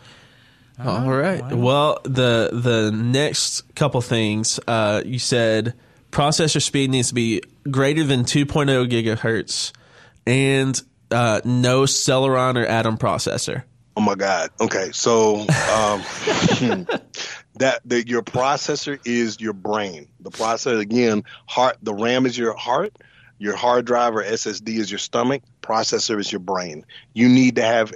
All 0.83 1.11
right. 1.11 1.41
Wow. 1.41 1.55
Well, 1.55 1.99
the 2.03 2.49
the 2.51 2.91
next 2.91 3.73
couple 3.75 4.01
things 4.01 4.59
uh, 4.67 5.01
you 5.05 5.19
said 5.19 5.75
processor 6.11 6.61
speed 6.61 6.89
needs 6.89 7.09
to 7.09 7.13
be 7.13 7.41
greater 7.69 8.03
than 8.03 8.23
2.0 8.23 8.89
gigahertz 8.89 9.71
and 10.25 10.81
uh, 11.09 11.41
no 11.45 11.83
Celeron 11.83 12.57
or 12.57 12.65
Atom 12.65 12.97
processor. 12.97 13.63
Oh 13.95 14.01
my 14.01 14.15
God. 14.15 14.49
Okay, 14.59 14.91
so 14.93 15.41
um, 15.41 15.47
that 17.55 17.81
the, 17.85 18.03
your 18.07 18.21
processor 18.21 18.99
is 19.05 19.39
your 19.39 19.53
brain. 19.53 20.07
The 20.21 20.31
processor 20.31 20.79
again, 20.79 21.23
heart. 21.45 21.77
The 21.81 21.93
RAM 21.93 22.25
is 22.25 22.37
your 22.37 22.55
heart 22.55 22.95
your 23.41 23.55
hard 23.55 23.85
drive 23.85 24.15
or 24.15 24.23
SSD 24.23 24.77
is 24.77 24.91
your 24.91 24.99
stomach, 24.99 25.41
processor 25.63 26.19
is 26.19 26.31
your 26.31 26.37
brain. 26.37 26.85
You 27.15 27.27
need 27.27 27.55
to 27.55 27.63
have 27.63 27.91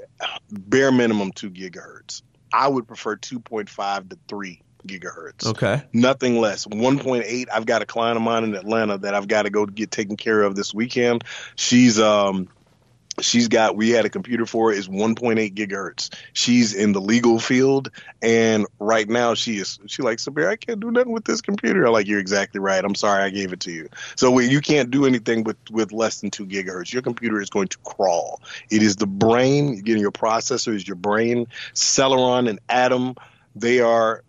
bare 0.50 0.92
minimum 0.92 1.34
two 1.34 1.52
gigahertz. 1.52 2.24
I 2.52 2.68
would 2.68 2.88
prefer 2.88 3.16
2.5 3.16 4.10
to 4.10 4.18
3 4.28 4.62
gigahertz. 4.88 5.46
Okay. 5.46 5.84
Nothing 5.94 6.40
less. 6.40 6.66
1.8. 6.66 7.46
I've 7.54 7.68
got 7.68 7.84
a 7.84 7.86
client 7.86 8.18
of 8.18 8.24
mine 8.24 8.44
in 8.44 8.56
Atlanta 8.56 8.98
that 8.98 9.14
I've 9.14 9.28
got 9.28 9.44
to 9.44 9.52
go 9.52 9.68
get 9.68 9.92
taken 9.92 10.18
care 10.18 10.42
of 10.42 10.56
this 10.56 10.74
weekend. 10.74 11.24
She's 11.56 12.00
um 12.00 12.50
she's 13.22 13.48
got 13.48 13.76
we 13.76 13.90
had 13.90 14.06
a 14.06 14.10
computer 14.10 14.46
for 14.46 14.72
it 14.72 14.78
is 14.78 14.88
1.8 14.88 15.54
gigahertz. 15.54 16.14
She's 16.34 16.74
in 16.74 16.92
the 16.92 17.02
legal 17.02 17.40
field 17.40 17.92
and 18.22 18.66
right 18.80 19.08
now 19.08 19.34
she 19.34 19.58
is 19.58 19.80
she 19.88 20.02
like 20.02 20.18
Sabir, 20.18 20.48
i 20.48 20.56
can't 20.56 20.80
do 20.80 20.92
nothing 20.92 21.12
with 21.12 21.26
this 21.26 21.42
computer. 21.42 21.86
I'm 21.86 21.94
like 21.94 22.08
you're 22.08 22.20
exactly 22.20 22.60
right. 22.60 22.84
I'm 22.84 22.96
sorry 22.96 23.24
i 23.24 23.30
gave 23.30 23.54
it 23.54 23.62
to 23.62 23.72
you. 23.72 23.90
So 24.16 24.38
you 24.40 24.62
can't 24.62 24.92
do 24.92 25.06
anything 25.06 25.44
with 25.44 25.58
with 25.72 25.92
less 25.92 26.22
than 26.22 26.32
2 26.32 26.46
gigahertz. 26.48 26.92
Your 26.92 27.02
computer 27.02 27.42
is 27.42 27.50
going 27.50 27.70
to 27.70 27.78
crawl. 27.80 28.42
It 28.70 28.82
is 28.82 28.98
the 28.98 29.08
brain 29.08 29.82
getting 29.82 30.02
your 30.02 30.12
processor 30.12 30.74
is 30.74 30.88
your 30.88 30.96
brain. 30.96 31.48
Celeron 31.74 32.50
and 32.50 32.60
atom 32.70 33.16
they 33.56 33.80
are 33.80 34.24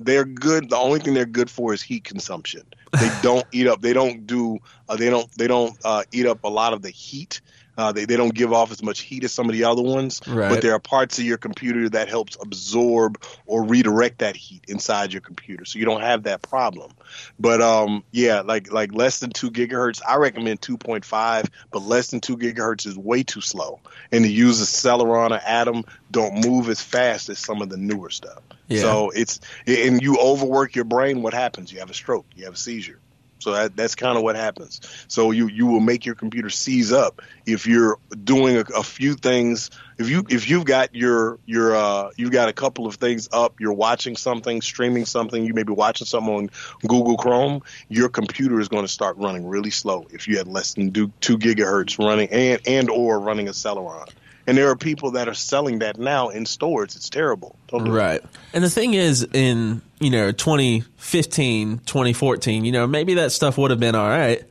they're 0.00 0.24
good. 0.24 0.70
The 0.70 0.76
only 0.76 1.00
thing 1.00 1.14
they're 1.14 1.26
good 1.26 1.50
for 1.50 1.72
is 1.72 1.82
heat 1.82 2.04
consumption. 2.04 2.62
They 2.92 3.10
don't 3.22 3.44
eat 3.52 3.66
up 3.66 3.80
they 3.80 3.92
don't 3.92 4.26
do 4.26 4.58
uh, 4.88 4.96
they 4.96 5.10
don't 5.10 5.30
they 5.36 5.46
don't 5.46 5.76
uh, 5.84 6.02
eat 6.12 6.26
up 6.26 6.44
a 6.44 6.48
lot 6.48 6.72
of 6.72 6.82
the 6.82 6.90
heat 6.90 7.40
uh, 7.76 7.92
they, 7.92 8.04
they 8.04 8.16
don't 8.16 8.34
give 8.34 8.52
off 8.52 8.70
as 8.70 8.82
much 8.82 9.00
heat 9.00 9.24
as 9.24 9.32
some 9.32 9.48
of 9.48 9.52
the 9.54 9.64
other 9.64 9.82
ones, 9.82 10.20
right. 10.26 10.48
but 10.48 10.62
there 10.62 10.72
are 10.72 10.80
parts 10.80 11.18
of 11.18 11.24
your 11.24 11.38
computer 11.38 11.88
that 11.88 12.08
helps 12.08 12.36
absorb 12.40 13.22
or 13.46 13.64
redirect 13.64 14.18
that 14.18 14.36
heat 14.36 14.64
inside 14.68 15.12
your 15.12 15.20
computer, 15.20 15.64
so 15.64 15.78
you 15.78 15.84
don't 15.84 16.02
have 16.02 16.24
that 16.24 16.42
problem. 16.42 16.92
But 17.38 17.60
um, 17.60 18.04
yeah, 18.10 18.40
like 18.40 18.72
like 18.72 18.94
less 18.94 19.18
than 19.18 19.30
two 19.30 19.50
gigahertz, 19.50 20.00
I 20.06 20.16
recommend 20.16 20.62
two 20.62 20.78
point 20.78 21.04
five, 21.04 21.50
but 21.70 21.82
less 21.82 22.08
than 22.08 22.20
two 22.20 22.36
gigahertz 22.36 22.86
is 22.86 22.96
way 22.96 23.22
too 23.22 23.40
slow. 23.40 23.80
And 24.12 24.24
to 24.24 24.30
use 24.30 24.60
a 24.60 24.64
Celeron 24.64 25.30
or 25.30 25.40
Atom 25.44 25.84
don't 26.10 26.44
move 26.46 26.68
as 26.68 26.80
fast 26.80 27.28
as 27.28 27.38
some 27.38 27.62
of 27.62 27.68
the 27.68 27.76
newer 27.76 28.10
stuff. 28.10 28.42
Yeah. 28.68 28.80
So 28.80 29.10
it's 29.10 29.40
and 29.66 30.00
you 30.00 30.18
overwork 30.18 30.74
your 30.74 30.84
brain. 30.84 31.22
What 31.22 31.34
happens? 31.34 31.72
You 31.72 31.80
have 31.80 31.90
a 31.90 31.94
stroke. 31.94 32.26
You 32.34 32.44
have 32.44 32.54
a 32.54 32.58
seizure. 32.58 33.00
So 33.44 33.52
that, 33.52 33.76
that's 33.76 33.94
kind 33.94 34.16
of 34.16 34.22
what 34.22 34.36
happens. 34.36 34.80
So 35.06 35.30
you 35.30 35.48
you 35.48 35.66
will 35.66 35.80
make 35.80 36.06
your 36.06 36.14
computer 36.14 36.48
seize 36.48 36.92
up 36.92 37.20
if 37.44 37.66
you're 37.66 37.98
doing 38.24 38.56
a, 38.56 38.60
a 38.74 38.82
few 38.82 39.14
things. 39.14 39.70
If 39.98 40.08
you 40.08 40.24
if 40.30 40.48
you've 40.48 40.64
got 40.64 40.94
your 40.94 41.38
your 41.44 41.76
uh, 41.76 42.10
you've 42.16 42.30
got 42.30 42.48
a 42.48 42.54
couple 42.54 42.86
of 42.86 42.94
things 42.94 43.28
up, 43.32 43.60
you're 43.60 43.74
watching 43.74 44.16
something, 44.16 44.62
streaming 44.62 45.04
something, 45.04 45.44
you 45.44 45.52
may 45.52 45.62
be 45.62 45.74
watching 45.74 46.06
something 46.06 46.34
on 46.34 46.50
Google 46.88 47.18
Chrome. 47.18 47.62
Your 47.90 48.08
computer 48.08 48.60
is 48.60 48.68
going 48.68 48.84
to 48.84 48.92
start 48.92 49.18
running 49.18 49.46
really 49.46 49.70
slow 49.70 50.06
if 50.10 50.26
you 50.26 50.38
had 50.38 50.48
less 50.48 50.72
than 50.72 50.90
two 50.92 51.38
gigahertz 51.38 51.98
running 51.98 52.30
and 52.30 52.60
and 52.66 52.88
or 52.88 53.20
running 53.20 53.48
a 53.48 53.52
Celeron 53.52 54.08
and 54.46 54.58
there 54.58 54.68
are 54.68 54.76
people 54.76 55.12
that 55.12 55.28
are 55.28 55.34
selling 55.34 55.78
that 55.78 55.98
now 55.98 56.28
in 56.28 56.46
stores. 56.46 56.96
It's 56.96 57.08
terrible. 57.08 57.56
right. 57.72 58.16
It. 58.16 58.26
And 58.52 58.62
the 58.62 58.70
thing 58.70 58.94
is, 58.94 59.26
in 59.32 59.80
you 60.00 60.10
know 60.10 60.32
2015, 60.32 61.78
2014, 61.78 62.64
you 62.64 62.72
know 62.72 62.86
maybe 62.86 63.14
that 63.14 63.32
stuff 63.32 63.58
would 63.58 63.70
have 63.70 63.80
been 63.80 63.94
all 63.94 64.08
right. 64.08 64.42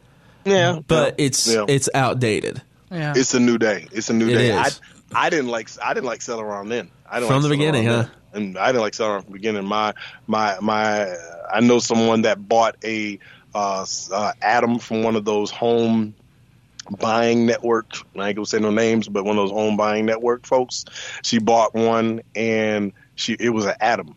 Yeah, 0.45 0.79
but 0.88 1.19
yeah, 1.19 1.25
it's 1.25 1.47
yeah. 1.47 1.65
it's 1.67 1.89
outdated. 1.93 2.62
Yeah, 2.91 3.13
it's 3.15 3.34
a 3.34 3.39
new 3.39 3.58
day. 3.58 3.88
It's 3.91 4.10
a 4.10 4.13
new 4.13 4.29
it 4.29 4.36
day. 4.36 4.58
I, 4.58 4.69
I 5.15 5.29
didn't 5.29 5.47
like 5.47 5.69
I 5.82 5.93
didn't 5.93 6.06
like 6.06 6.19
Celeron 6.19 6.69
then. 6.69 6.89
I 7.10 7.19
didn't 7.19 7.27
from 7.27 7.41
like 7.41 7.43
the 7.43 7.49
beginning, 7.49 7.86
huh? 7.86 8.06
And 8.34 8.58
I 8.58 8.67
didn't 8.67 8.82
like 8.82 8.93
Celeron 8.93 9.23
from 9.23 9.32
the 9.32 9.38
beginning. 9.38 9.65
My 9.65 9.93
my 10.27 10.58
my. 10.60 11.15
I 11.51 11.60
know 11.60 11.79
someone 11.79 12.23
that 12.23 12.47
bought 12.47 12.75
a 12.84 13.19
uh, 13.53 13.86
uh, 14.12 14.34
Atom 14.41 14.79
from 14.79 15.03
one 15.03 15.15
of 15.15 15.25
those 15.25 15.51
home 15.51 16.15
buying 16.99 17.45
network. 17.45 17.93
I 18.17 18.29
ain't 18.29 18.36
gonna 18.36 18.45
say 18.45 18.60
no 18.60 18.71
names, 18.71 19.08
but 19.08 19.23
one 19.23 19.38
of 19.38 19.43
those 19.43 19.51
home 19.51 19.77
buying 19.77 20.06
network 20.06 20.45
folks. 20.45 20.86
She 21.23 21.39
bought 21.39 21.73
one 21.73 22.21
and 22.36 22.93
she 23.15 23.34
it 23.39 23.49
was 23.49 23.65
an 23.65 23.75
Atom, 23.79 24.15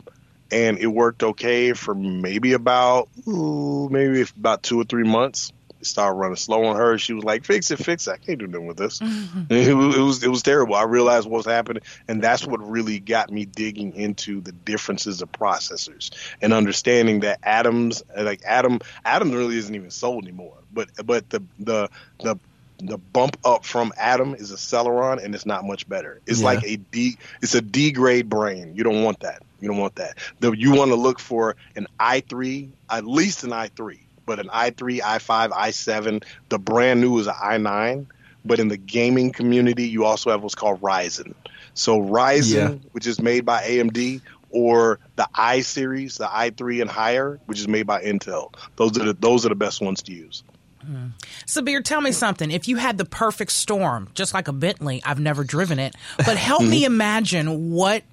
and 0.50 0.78
it 0.78 0.86
worked 0.86 1.22
okay 1.22 1.72
for 1.72 1.94
maybe 1.94 2.52
about 2.52 3.08
ooh, 3.26 3.88
maybe 3.90 4.22
about 4.22 4.62
two 4.62 4.80
or 4.80 4.84
three 4.84 5.04
months. 5.04 5.52
It 5.80 5.86
started 5.86 6.14
running 6.14 6.36
slow 6.36 6.64
on 6.64 6.76
her. 6.76 6.96
She 6.96 7.12
was 7.12 7.24
like, 7.24 7.44
"Fix 7.44 7.70
it, 7.70 7.78
fix 7.78 8.06
it. 8.06 8.12
I 8.12 8.16
can't 8.16 8.38
do 8.38 8.46
nothing 8.46 8.66
with 8.66 8.78
this." 8.78 8.98
Mm-hmm. 8.98 9.52
It, 9.52 9.74
was, 9.74 9.96
it 9.96 10.00
was 10.00 10.24
it 10.24 10.28
was 10.28 10.42
terrible. 10.42 10.74
I 10.74 10.84
realized 10.84 11.28
what 11.28 11.38
was 11.38 11.46
happening, 11.46 11.82
and 12.08 12.22
that's 12.22 12.46
what 12.46 12.66
really 12.66 12.98
got 12.98 13.30
me 13.30 13.44
digging 13.44 13.94
into 13.94 14.40
the 14.40 14.52
differences 14.52 15.20
of 15.20 15.30
processors 15.32 16.10
and 16.40 16.52
understanding 16.52 17.20
that 17.20 17.40
atoms, 17.42 18.02
like 18.16 18.40
Atom, 18.46 18.80
Atom 19.04 19.32
really 19.32 19.58
isn't 19.58 19.74
even 19.74 19.90
sold 19.90 20.24
anymore. 20.24 20.56
But 20.72 20.88
but 21.04 21.28
the 21.28 21.42
the 21.58 21.90
the 22.20 22.36
the 22.78 22.98
bump 22.98 23.38
up 23.44 23.64
from 23.64 23.92
Atom 23.96 24.34
is 24.34 24.52
a 24.52 24.56
Celeron, 24.56 25.22
and 25.24 25.34
it's 25.34 25.46
not 25.46 25.64
much 25.64 25.88
better. 25.88 26.20
It's 26.26 26.40
yeah. 26.40 26.46
like 26.46 26.64
a 26.64 26.76
D. 26.76 27.18
It's 27.42 27.54
a 27.54 27.62
D 27.62 27.92
grade 27.92 28.28
brain. 28.28 28.74
You 28.74 28.84
don't 28.84 29.02
want 29.02 29.20
that. 29.20 29.42
You 29.60 29.68
don't 29.68 29.78
want 29.78 29.96
that. 29.96 30.18
The, 30.40 30.52
you 30.52 30.72
want 30.72 30.90
to 30.90 30.96
look 30.96 31.18
for 31.18 31.56
an 31.74 31.86
i3, 31.98 32.70
at 32.90 33.06
least 33.06 33.44
an 33.44 33.50
i3, 33.50 33.98
but 34.26 34.38
an 34.38 34.48
i3, 34.48 35.00
i5, 35.00 35.50
i7. 35.50 36.24
The 36.48 36.58
brand 36.58 37.00
new 37.00 37.18
is 37.18 37.26
an 37.26 37.34
i9. 37.34 38.06
But 38.44 38.60
in 38.60 38.68
the 38.68 38.76
gaming 38.76 39.32
community, 39.32 39.88
you 39.88 40.04
also 40.04 40.30
have 40.30 40.42
what's 40.42 40.54
called 40.54 40.80
Ryzen. 40.80 41.34
So 41.74 42.00
Ryzen, 42.00 42.54
yeah. 42.54 42.88
which 42.92 43.06
is 43.06 43.20
made 43.20 43.44
by 43.44 43.62
AMD, 43.62 44.20
or 44.50 45.00
the 45.16 45.28
i 45.34 45.60
series, 45.60 46.18
the 46.18 46.26
i3 46.26 46.80
and 46.82 46.90
higher, 46.90 47.40
which 47.46 47.58
is 47.58 47.66
made 47.66 47.86
by 47.86 48.02
Intel. 48.02 48.54
Those 48.76 48.96
are 48.98 49.04
the, 49.06 49.12
those 49.14 49.44
are 49.44 49.48
the 49.48 49.56
best 49.56 49.80
ones 49.80 50.02
to 50.02 50.12
use. 50.12 50.44
Mm. 50.88 51.12
Sabir, 51.46 51.82
tell 51.82 52.00
me 52.00 52.12
something. 52.12 52.50
If 52.50 52.68
you 52.68 52.76
had 52.76 52.98
the 52.98 53.04
perfect 53.04 53.50
storm, 53.50 54.08
just 54.14 54.32
like 54.32 54.48
a 54.48 54.52
Bentley, 54.52 55.02
I've 55.04 55.18
never 55.18 55.42
driven 55.42 55.78
it, 55.78 55.94
but 56.18 56.36
help 56.36 56.62
me 56.62 56.82
mm-hmm. 56.82 56.92
imagine 56.92 57.72
what 57.72 58.04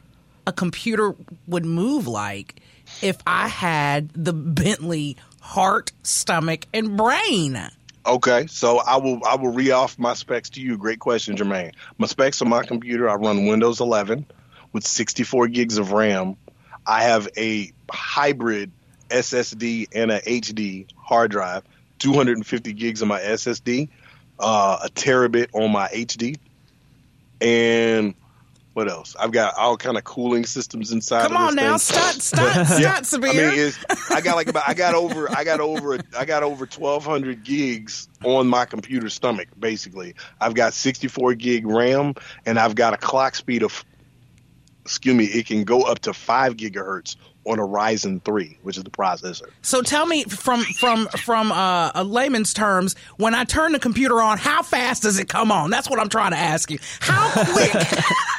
a 0.46 0.54
computer 0.54 1.16
would 1.48 1.66
move 1.66 2.08
like 2.08 2.62
if 3.02 3.18
I 3.26 3.48
had 3.48 4.10
the 4.10 4.34
Bentley 4.34 5.18
heart, 5.40 5.92
stomach, 6.04 6.68
and 6.74 6.98
brain. 6.98 7.60
Okay, 8.06 8.48
so 8.48 8.80
I 8.80 8.98
will 8.98 9.22
I 9.26 9.36
will 9.36 9.54
read 9.54 9.72
off 9.72 9.98
my 9.98 10.14
specs 10.14 10.52
to 10.52 10.62
you. 10.62 10.78
Great 10.78 11.00
question, 11.00 11.38
Jermaine. 11.38 11.74
My 11.98 12.08
specs 12.08 12.42
on 12.42 12.50
my 12.50 12.64
computer, 12.64 13.10
I 13.10 13.16
run 13.16 13.46
Windows 13.46 13.80
11 13.80 14.26
with 14.74 14.86
64 14.86 15.48
gigs 15.48 15.78
of 15.78 15.94
RAM. 15.94 16.36
I 16.86 17.04
have 17.04 17.30
a 17.38 17.72
hybrid 17.90 18.72
SSD 19.10 19.88
and 19.94 20.12
a 20.12 20.20
HD 20.20 20.88
hard 20.98 21.32
drive. 21.32 21.64
250 22.00 22.74
gigs 22.74 23.02
on 23.02 23.08
my 23.08 23.22
SSD, 23.22 23.88
uh, 24.38 24.80
a 24.84 24.90
terabit 24.90 25.48
on 25.54 25.72
my 25.72 25.88
HD, 25.88 26.38
and 27.40 28.14
what 28.74 28.90
else? 28.90 29.16
I've 29.20 29.32
got 29.32 29.56
all 29.56 29.78
kind 29.78 29.98
of 29.98 30.04
cooling 30.04 30.46
systems 30.46 30.92
inside. 30.92 31.28
Come 31.28 31.38
on 31.38 31.56
now, 31.56 31.78
stop, 31.78 32.16
stop, 32.16 32.66
stop, 32.66 32.80
yeah, 32.80 33.00
Sabir. 33.02 33.30
I 33.30 33.56
mean, 33.56 33.74
I 34.10 34.22
got 34.22 34.36
like 34.36 34.48
about 34.48 34.68
I 34.68 34.74
got 34.74 34.96
over 34.96 35.30
I 35.36 35.44
got 35.44 35.60
over 35.60 36.00
I 36.18 36.26
got 36.26 36.44
over 36.44 36.66
1,200 36.66 37.44
gigs 37.44 38.10
on 38.24 38.48
my 38.48 38.66
computer 38.66 39.10
stomach. 39.10 39.48
Basically, 39.60 40.16
I've 40.42 40.56
got 40.56 40.74
64 40.74 41.36
gig 41.36 41.68
RAM, 41.68 42.16
and 42.46 42.60
I've 42.60 42.76
got 42.76 42.94
a 42.94 42.98
clock 42.98 43.36
speed 43.36 43.64
of 43.64 43.84
excuse 45.04 45.16
me, 45.16 45.26
it 45.26 45.46
can 45.46 45.66
go 45.66 45.82
up 45.82 46.00
to 46.00 46.14
five 46.14 46.56
gigahertz 46.56 47.18
on 47.44 47.60
a 47.60 47.62
Ryzen 47.62 48.24
three, 48.24 48.58
which 48.62 48.78
is 48.78 48.86
the 48.86 48.90
processor. 48.90 49.50
So 49.62 49.82
tell 49.82 50.06
me 50.06 50.24
from 50.24 50.62
from 50.62 51.08
from 51.08 51.52
uh, 51.52 51.92
a 51.94 52.06
layman's 52.06 52.54
terms, 52.54 52.96
when 53.18 53.36
I 53.36 53.44
turn 53.44 53.74
the 53.74 53.80
computer 53.80 54.22
on, 54.22 54.38
how 54.38 54.62
fast 54.62 55.04
does 55.04 55.20
it 55.20 55.28
come 55.28 55.52
on? 55.52 55.70
That's 55.72 55.90
what 55.90 56.00
I'm 56.00 56.08
trying 56.08 56.32
to 56.32 56.38
ask 56.38 56.72
you. 56.72 56.80
How 57.02 57.30
quick? 57.54 57.74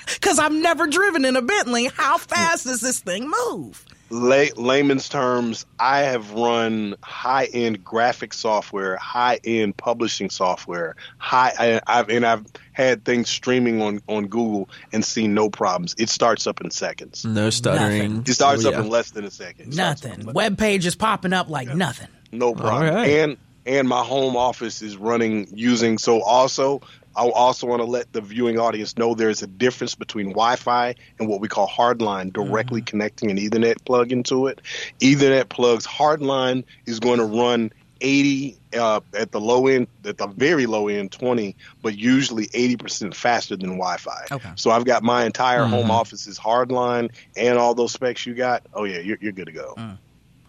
Because 0.07 0.39
I've 0.39 0.53
never 0.53 0.87
driven 0.87 1.27
in 1.27 1.37
a 1.37 1.43
Bentley. 1.43 1.91
How 1.95 2.17
fast 2.17 2.65
does 2.65 2.81
this 2.81 3.01
thing 3.01 3.31
move? 3.51 3.85
Lay, 4.15 4.51
layman's 4.53 5.09
terms, 5.09 5.67
I 5.79 6.01
have 6.01 6.33
run 6.33 6.95
high 7.03 7.47
end 7.53 7.85
graphic 7.85 8.33
software, 8.33 8.97
high 8.97 9.41
end 9.45 9.77
publishing 9.77 10.31
software, 10.31 10.95
high. 11.19 11.81
I, 11.87 11.97
have 11.97 12.09
and 12.09 12.25
I've 12.25 12.45
had 12.73 13.05
things 13.05 13.29
streaming 13.29 13.83
on 13.83 14.01
on 14.09 14.29
Google 14.29 14.69
and 14.93 15.05
seen 15.05 15.35
no 15.35 15.51
problems. 15.51 15.95
It 15.99 16.09
starts 16.09 16.47
up 16.47 16.61
in 16.61 16.71
seconds. 16.71 17.25
No 17.25 17.51
stuttering. 17.51 18.03
Nothing. 18.03 18.25
It 18.27 18.35
starts 18.35 18.65
oh, 18.65 18.71
yeah. 18.71 18.79
up 18.79 18.85
in 18.85 18.91
less 18.91 19.11
than 19.11 19.25
a 19.25 19.31
second. 19.31 19.77
Nothing. 19.77 20.33
Web 20.33 20.57
page 20.57 20.87
is 20.87 20.95
popping 20.95 21.33
up 21.33 21.51
like 21.51 21.69
yeah. 21.69 21.75
nothing. 21.75 22.09
No 22.31 22.55
problem. 22.55 22.95
Right. 22.95 23.09
And 23.11 23.37
and 23.67 23.89
my 23.89 24.05
home 24.05 24.37
office 24.37 24.81
is 24.81 24.97
running 24.97 25.49
using 25.53 25.99
so 25.99 26.23
also 26.23 26.83
I 27.17 27.29
also 27.29 27.67
want 27.67 27.81
to 27.81 27.87
let 27.87 28.13
the 28.13 28.21
viewing 28.21 28.59
audience 28.59 28.99
know 28.99 29.15
there's 29.15 29.43
a 29.43 29.47
difference 29.47 29.95
between 29.95 30.29
Wi-Fi 30.29 30.95
and 31.19 31.29
what 31.29 31.41
we 31.41 31.49
call 31.49 31.69
hardline, 31.69 32.33
directly 32.33 32.81
mm-hmm. 32.81 32.87
connecting 32.87 33.31
an 33.31 33.39
Ethernet 33.39 33.85
plug 33.85 34.13
into 34.13 34.47
it. 34.49 34.61
Ethernet 35.01 35.49
plugs 35.49 35.87
hardline 35.87 36.65
is 36.87 37.01
going 37.01 37.19
to 37.19 37.25
run 37.25 37.73
80 38.01 38.59
uh, 38.77 39.01
at 39.15 39.33
the 39.33 39.41
low 39.41 39.67
end, 39.67 39.87
at 40.05 40.19
the 40.19 40.27
very 40.27 40.67
low 40.67 40.89
end, 40.89 41.13
20, 41.13 41.57
but 41.83 41.97
usually 41.97 42.47
80% 42.49 43.15
faster 43.15 43.57
than 43.57 43.71
Wi-Fi. 43.71 44.27
Okay. 44.33 44.51
So 44.57 44.71
I've 44.71 44.85
got 44.85 45.03
my 45.03 45.25
entire 45.25 45.61
mm-hmm. 45.61 45.73
home 45.73 45.91
office 45.91 46.27
is 46.27 46.39
hardline 46.39 47.11
and 47.37 47.59
all 47.59 47.75
those 47.75 47.93
specs 47.93 48.27
you 48.27 48.35
got. 48.35 48.65
Oh 48.75 48.85
yeah, 48.85 48.99
you're, 48.99 49.19
you're 49.21 49.33
good 49.33 49.47
to 49.47 49.53
go. 49.53 49.75
Mm. 49.79 49.99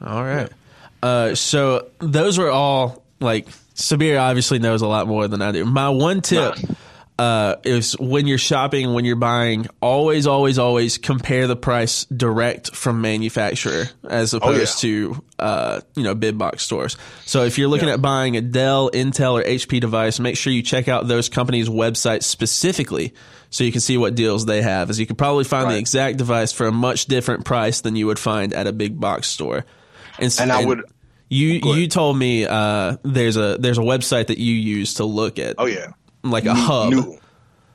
All 0.06 0.24
right. 0.24 0.50
Yeah. 1.04 1.10
Uh, 1.10 1.36
so 1.36 1.88
those 2.00 2.38
were 2.38 2.50
all 2.50 3.04
like 3.20 3.48
Sabir 3.76 4.20
obviously 4.20 4.60
knows 4.60 4.82
a 4.82 4.88
lot 4.88 5.08
more 5.08 5.28
than 5.28 5.42
I 5.42 5.52
do. 5.52 5.66
My 5.66 5.90
one 5.90 6.22
tip, 6.22 6.56
uh, 7.18 7.56
is 7.64 7.94
when 7.94 8.28
you're 8.28 8.38
shopping, 8.38 8.94
when 8.94 9.06
you're 9.06 9.16
buying, 9.16 9.68
always, 9.82 10.28
always, 10.28 10.60
always 10.60 10.98
compare 10.98 11.48
the 11.48 11.56
price 11.56 12.06
direct 12.06 12.76
from 12.76 13.00
manufacturer 13.02 13.86
as 14.04 14.34
opposed 14.34 14.84
oh, 14.84 14.88
yeah. 14.88 15.14
to 15.14 15.24
uh, 15.40 15.82
you 15.96 16.04
know 16.04 16.14
big 16.14 16.38
box 16.38 16.64
stores. 16.64 16.98
So 17.26 17.44
if 17.44 17.58
you're 17.58 17.70
looking 17.70 17.88
yeah. 17.88 17.96
at 17.96 18.02
buying 18.02 18.36
a 18.36 18.42
Dell, 18.42 18.90
Intel, 18.92 19.40
or 19.40 19.44
HP 19.44 19.80
device, 19.80 20.20
make 20.20 20.36
sure 20.36 20.52
you 20.52 20.62
check 20.62 20.88
out 20.88 21.08
those 21.08 21.30
companies' 21.30 21.70
websites 21.70 22.24
specifically 22.24 23.14
so 23.50 23.64
you 23.64 23.72
can 23.72 23.82
see 23.82 23.98
what 23.98 24.16
deals 24.16 24.46
they 24.46 24.62
have. 24.62 24.90
As 24.90 25.00
you 25.00 25.06
can 25.06 25.16
probably 25.16 25.46
find 25.46 25.66
right. 25.66 25.74
the 25.74 25.80
exact 25.80 26.18
device 26.18 26.52
for 26.52 26.68
a 26.68 26.72
much 26.72 27.06
different 27.06 27.46
price 27.46 27.80
than 27.82 27.96
you 27.96 28.08
would 28.08 28.20
find 28.20 28.54
at 28.54 28.68
a 28.68 28.74
big 28.74 29.00
box 29.00 29.28
store. 29.28 29.66
And, 30.20 30.36
and 30.40 30.52
I 30.52 30.66
would. 30.66 30.84
You 31.30 31.60
you 31.64 31.88
told 31.88 32.18
me 32.18 32.46
uh, 32.46 32.98
there's 33.04 33.38
a 33.38 33.58
there's 33.60 33.78
a 33.78 33.82
website 33.82 34.28
that 34.28 34.38
you 34.38 34.54
use 34.54 34.96
to 34.96 35.06
look 35.06 35.40
at. 35.40 35.56
Oh 35.58 35.66
yeah, 35.66 35.88
like 36.24 36.46
a 36.46 36.54
new, 36.54 36.60
hub. 36.60 36.94
New, 36.94 37.20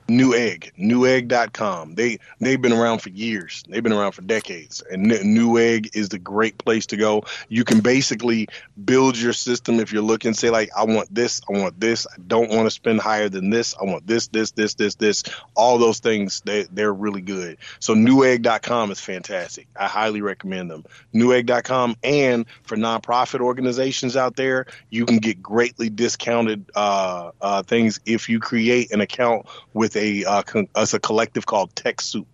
Newegg, 0.07 0.71
Newegg.com. 0.77 1.95
They 1.95 2.19
they've 2.39 2.61
been 2.61 2.73
around 2.73 2.99
for 2.99 3.09
years. 3.09 3.63
They've 3.67 3.83
been 3.83 3.93
around 3.93 4.11
for 4.13 4.21
decades, 4.21 4.83
and 4.91 5.05
Newegg 5.05 5.95
is 5.95 6.09
the 6.09 6.19
great 6.19 6.57
place 6.57 6.85
to 6.87 6.97
go. 6.97 7.23
You 7.49 7.63
can 7.63 7.79
basically 7.79 8.47
build 8.83 9.17
your 9.17 9.33
system 9.33 9.79
if 9.79 9.91
you're 9.93 10.01
looking. 10.01 10.33
Say 10.33 10.49
like, 10.49 10.69
I 10.75 10.83
want 10.83 11.13
this, 11.13 11.41
I 11.49 11.57
want 11.57 11.79
this. 11.79 12.07
I 12.07 12.19
don't 12.27 12.49
want 12.49 12.65
to 12.65 12.71
spend 12.71 12.99
higher 12.99 13.29
than 13.29 13.49
this. 13.49 13.75
I 13.79 13.85
want 13.85 14.05
this, 14.05 14.27
this, 14.27 14.51
this, 14.51 14.73
this, 14.75 14.95
this. 14.95 15.23
All 15.55 15.77
those 15.77 15.99
things 15.99 16.41
they 16.45 16.63
they're 16.63 16.93
really 16.93 17.21
good. 17.21 17.57
So 17.79 17.95
Newegg.com 17.95 18.91
is 18.91 18.99
fantastic. 18.99 19.67
I 19.75 19.87
highly 19.87 20.21
recommend 20.21 20.71
them. 20.71 20.85
Newegg.com, 21.13 21.95
and 22.03 22.45
for 22.63 22.75
nonprofit 22.75 23.39
organizations 23.39 24.17
out 24.17 24.35
there, 24.35 24.65
you 24.89 25.05
can 25.05 25.17
get 25.17 25.41
greatly 25.41 25.89
discounted 25.89 26.69
uh, 26.75 27.31
uh, 27.41 27.63
things 27.63 27.99
if 28.05 28.29
you 28.29 28.39
create 28.39 28.91
an 28.91 29.01
account 29.01 29.45
with 29.73 29.95
uh, 30.25 30.41
con- 30.43 30.67
as 30.75 30.93
a 30.93 30.99
collective 30.99 31.45
called 31.45 31.73
TechSoup. 31.75 32.25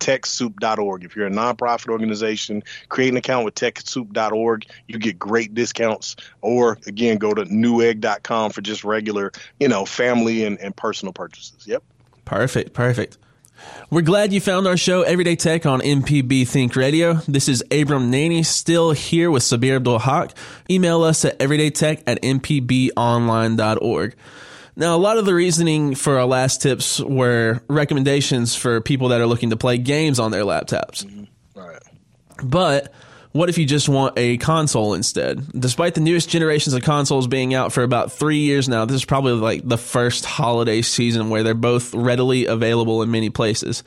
TechSoup.org. 0.00 1.04
If 1.04 1.14
you're 1.14 1.28
a 1.28 1.30
nonprofit 1.30 1.88
organization, 1.88 2.64
create 2.88 3.10
an 3.10 3.16
account 3.16 3.44
with 3.44 3.54
TechSoup.org. 3.54 4.66
You 4.88 4.98
get 4.98 5.16
great 5.16 5.54
discounts. 5.54 6.16
Or 6.40 6.76
again, 6.86 7.18
go 7.18 7.32
to 7.32 7.44
Newegg.com 7.44 8.50
for 8.50 8.60
just 8.62 8.82
regular, 8.82 9.30
you 9.60 9.68
know, 9.68 9.84
family 9.84 10.44
and, 10.44 10.58
and 10.58 10.74
personal 10.74 11.12
purchases. 11.12 11.68
Yep. 11.68 11.84
Perfect. 12.24 12.72
Perfect. 12.72 13.16
We're 13.90 14.02
glad 14.02 14.32
you 14.32 14.40
found 14.40 14.66
our 14.66 14.76
show, 14.76 15.02
Everyday 15.02 15.36
Tech, 15.36 15.66
on 15.66 15.80
MPB 15.80 16.48
Think 16.48 16.74
Radio. 16.74 17.14
This 17.28 17.48
is 17.48 17.62
Abram 17.70 18.10
Nanney, 18.10 18.44
still 18.44 18.90
here 18.92 19.30
with 19.30 19.44
Sabir 19.44 19.76
Abdul-Haqq. 19.76 20.32
Email 20.70 21.04
us 21.04 21.24
at 21.24 21.38
everydaytech 21.38 22.02
at 22.06 22.20
mpbonline.org. 22.22 24.16
Now, 24.74 24.96
a 24.96 24.98
lot 24.98 25.18
of 25.18 25.26
the 25.26 25.34
reasoning 25.34 25.94
for 25.94 26.18
our 26.18 26.24
last 26.24 26.62
tips 26.62 26.98
were 26.98 27.60
recommendations 27.68 28.54
for 28.54 28.80
people 28.80 29.08
that 29.08 29.20
are 29.20 29.26
looking 29.26 29.50
to 29.50 29.56
play 29.56 29.76
games 29.78 30.18
on 30.18 30.30
their 30.30 30.44
laptops. 30.44 31.04
Mm-hmm. 31.04 31.60
Right. 31.60 31.82
But 32.42 32.92
what 33.32 33.48
if 33.48 33.58
you 33.58 33.66
just 33.66 33.88
want 33.88 34.14
a 34.18 34.38
console 34.38 34.94
instead? 34.94 35.46
Despite 35.58 35.94
the 35.94 36.00
newest 36.00 36.28
generations 36.28 36.74
of 36.74 36.82
consoles 36.82 37.26
being 37.26 37.54
out 37.54 37.72
for 37.72 37.82
about 37.82 38.12
three 38.12 38.40
years 38.40 38.68
now, 38.68 38.84
this 38.84 38.94
is 38.94 39.04
probably 39.04 39.32
like 39.32 39.66
the 39.66 39.78
first 39.78 40.24
holiday 40.24 40.80
season 40.82 41.30
where 41.30 41.42
they're 41.42 41.54
both 41.54 41.94
readily 41.94 42.46
available 42.46 43.02
in 43.02 43.10
many 43.10 43.28
places, 43.28 43.84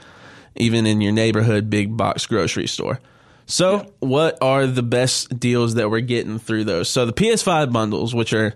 even 0.55 0.85
in 0.85 1.01
your 1.01 1.11
neighborhood 1.11 1.69
big 1.69 1.95
box 1.95 2.25
grocery 2.27 2.67
store. 2.67 2.99
So, 3.47 3.77
yeah. 3.77 3.83
what 3.99 4.37
are 4.41 4.65
the 4.65 4.81
best 4.81 5.39
deals 5.39 5.75
that 5.75 5.91
we're 5.91 5.99
getting 5.99 6.39
through 6.39 6.63
those? 6.63 6.89
So, 6.89 7.05
the 7.05 7.13
PS5 7.13 7.71
bundles, 7.71 8.15
which 8.15 8.33
are 8.33 8.55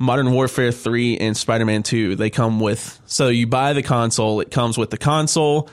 Modern 0.00 0.32
Warfare 0.32 0.72
3 0.72 1.18
and 1.18 1.36
Spider 1.36 1.66
Man 1.66 1.82
2, 1.82 2.16
they 2.16 2.30
come 2.30 2.58
with. 2.58 2.98
So 3.04 3.28
you 3.28 3.46
buy 3.46 3.74
the 3.74 3.82
console, 3.82 4.40
it 4.40 4.50
comes 4.50 4.78
with 4.78 4.88
the 4.88 4.96
console, 4.96 5.68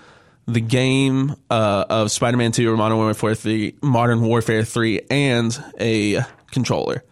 the 0.45 0.59
game 0.59 1.33
uh, 1.49 1.85
of 1.89 2.11
Spider 2.11 2.35
Man 2.35 2.51
2 2.51 2.69
or 2.69 2.75
Modern 2.75 2.97
Warfare 2.97 3.35
3, 3.35 3.75
Modern 3.81 4.21
Warfare 4.21 4.65
3, 4.65 4.99
and 5.09 5.57
a 5.79 6.23
controller. 6.51 7.05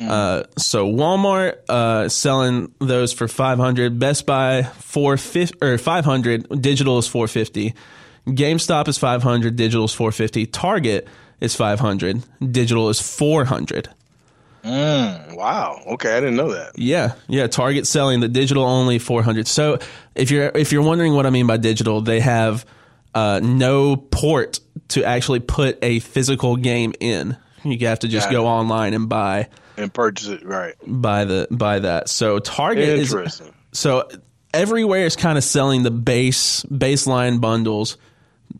Mm. 0.00 0.08
Uh, 0.08 0.44
so 0.56 0.90
Walmart 0.90 1.58
uh, 1.68 2.08
selling 2.08 2.72
those 2.78 3.12
for 3.12 3.28
500, 3.28 3.98
Best 3.98 4.24
Buy 4.24 4.62
450 4.62 5.58
or 5.62 5.76
500, 5.76 6.62
digital 6.62 6.96
is 6.96 7.06
450. 7.06 7.74
GameStop 8.28 8.88
is 8.88 8.96
500, 8.96 9.56
digital 9.56 9.84
is 9.84 9.92
450. 9.92 10.46
Target 10.46 11.06
is 11.38 11.54
500, 11.54 12.22
digital 12.50 12.88
is 12.88 12.98
400. 12.98 13.90
Mm, 14.66 15.36
wow. 15.36 15.80
Okay, 15.86 16.12
I 16.12 16.20
didn't 16.20 16.36
know 16.36 16.52
that. 16.52 16.76
Yeah, 16.76 17.14
yeah. 17.28 17.46
Target 17.46 17.86
selling 17.86 18.20
the 18.20 18.28
digital 18.28 18.64
only 18.64 18.98
400. 18.98 19.46
So 19.46 19.78
if 20.14 20.30
you're 20.30 20.50
if 20.54 20.72
you're 20.72 20.82
wondering 20.82 21.14
what 21.14 21.24
I 21.24 21.30
mean 21.30 21.46
by 21.46 21.56
digital, 21.56 22.00
they 22.00 22.20
have 22.20 22.66
uh, 23.14 23.40
no 23.42 23.96
port 23.96 24.58
to 24.88 25.04
actually 25.04 25.40
put 25.40 25.78
a 25.82 26.00
physical 26.00 26.56
game 26.56 26.94
in. 26.98 27.36
You 27.62 27.86
have 27.86 28.00
to 28.00 28.08
just 28.08 28.26
Got 28.26 28.32
go 28.32 28.44
it. 28.44 28.48
online 28.48 28.94
and 28.94 29.08
buy 29.08 29.48
and 29.76 29.92
purchase 29.92 30.28
it. 30.28 30.44
Right. 30.44 30.74
Buy 30.84 31.24
the 31.24 31.48
buy 31.50 31.80
that. 31.80 32.08
So 32.08 32.38
Target 32.38 32.88
is 32.88 33.42
so 33.72 34.08
everywhere 34.52 35.06
is 35.06 35.16
kind 35.16 35.38
of 35.38 35.44
selling 35.44 35.82
the 35.82 35.90
base 35.90 36.62
baseline 36.64 37.40
bundles 37.40 37.96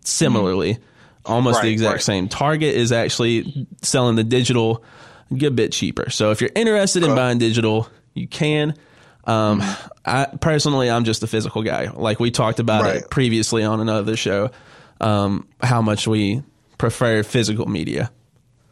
similarly. 0.05 0.75
Mm. 0.75 0.81
Almost 1.25 1.57
right, 1.57 1.65
the 1.65 1.73
exact 1.73 1.93
right. 1.93 2.03
same. 2.03 2.29
Target 2.29 2.75
is 2.75 2.93
actually 2.93 3.67
selling 3.83 4.15
the 4.15 4.23
digital 4.23 4.85
get 5.35 5.49
a 5.49 5.55
bit 5.55 5.73
cheaper. 5.73 6.11
So 6.11 6.31
if 6.31 6.41
you're 6.41 6.51
interested 6.55 7.03
in 7.03 7.15
buying 7.15 7.39
digital, 7.39 7.89
you 8.15 8.27
can. 8.27 8.75
Um, 9.25 9.63
I 10.05 10.27
personally, 10.41 10.89
I'm 10.89 11.05
just 11.05 11.23
a 11.23 11.27
physical 11.27 11.63
guy. 11.63 11.89
Like 11.89 12.21
we 12.21 12.31
talked 12.31 12.61
about 12.61 12.83
right. 12.83 12.97
it 12.97 13.11
previously 13.11 13.65
on 13.65 13.81
another 13.81 14.17
show, 14.17 14.51
um, 15.01 15.49
how 15.61 15.83
much 15.83 16.07
we 16.07 16.43
prefer 16.79 17.23
physical 17.23 17.67
media. 17.67 18.11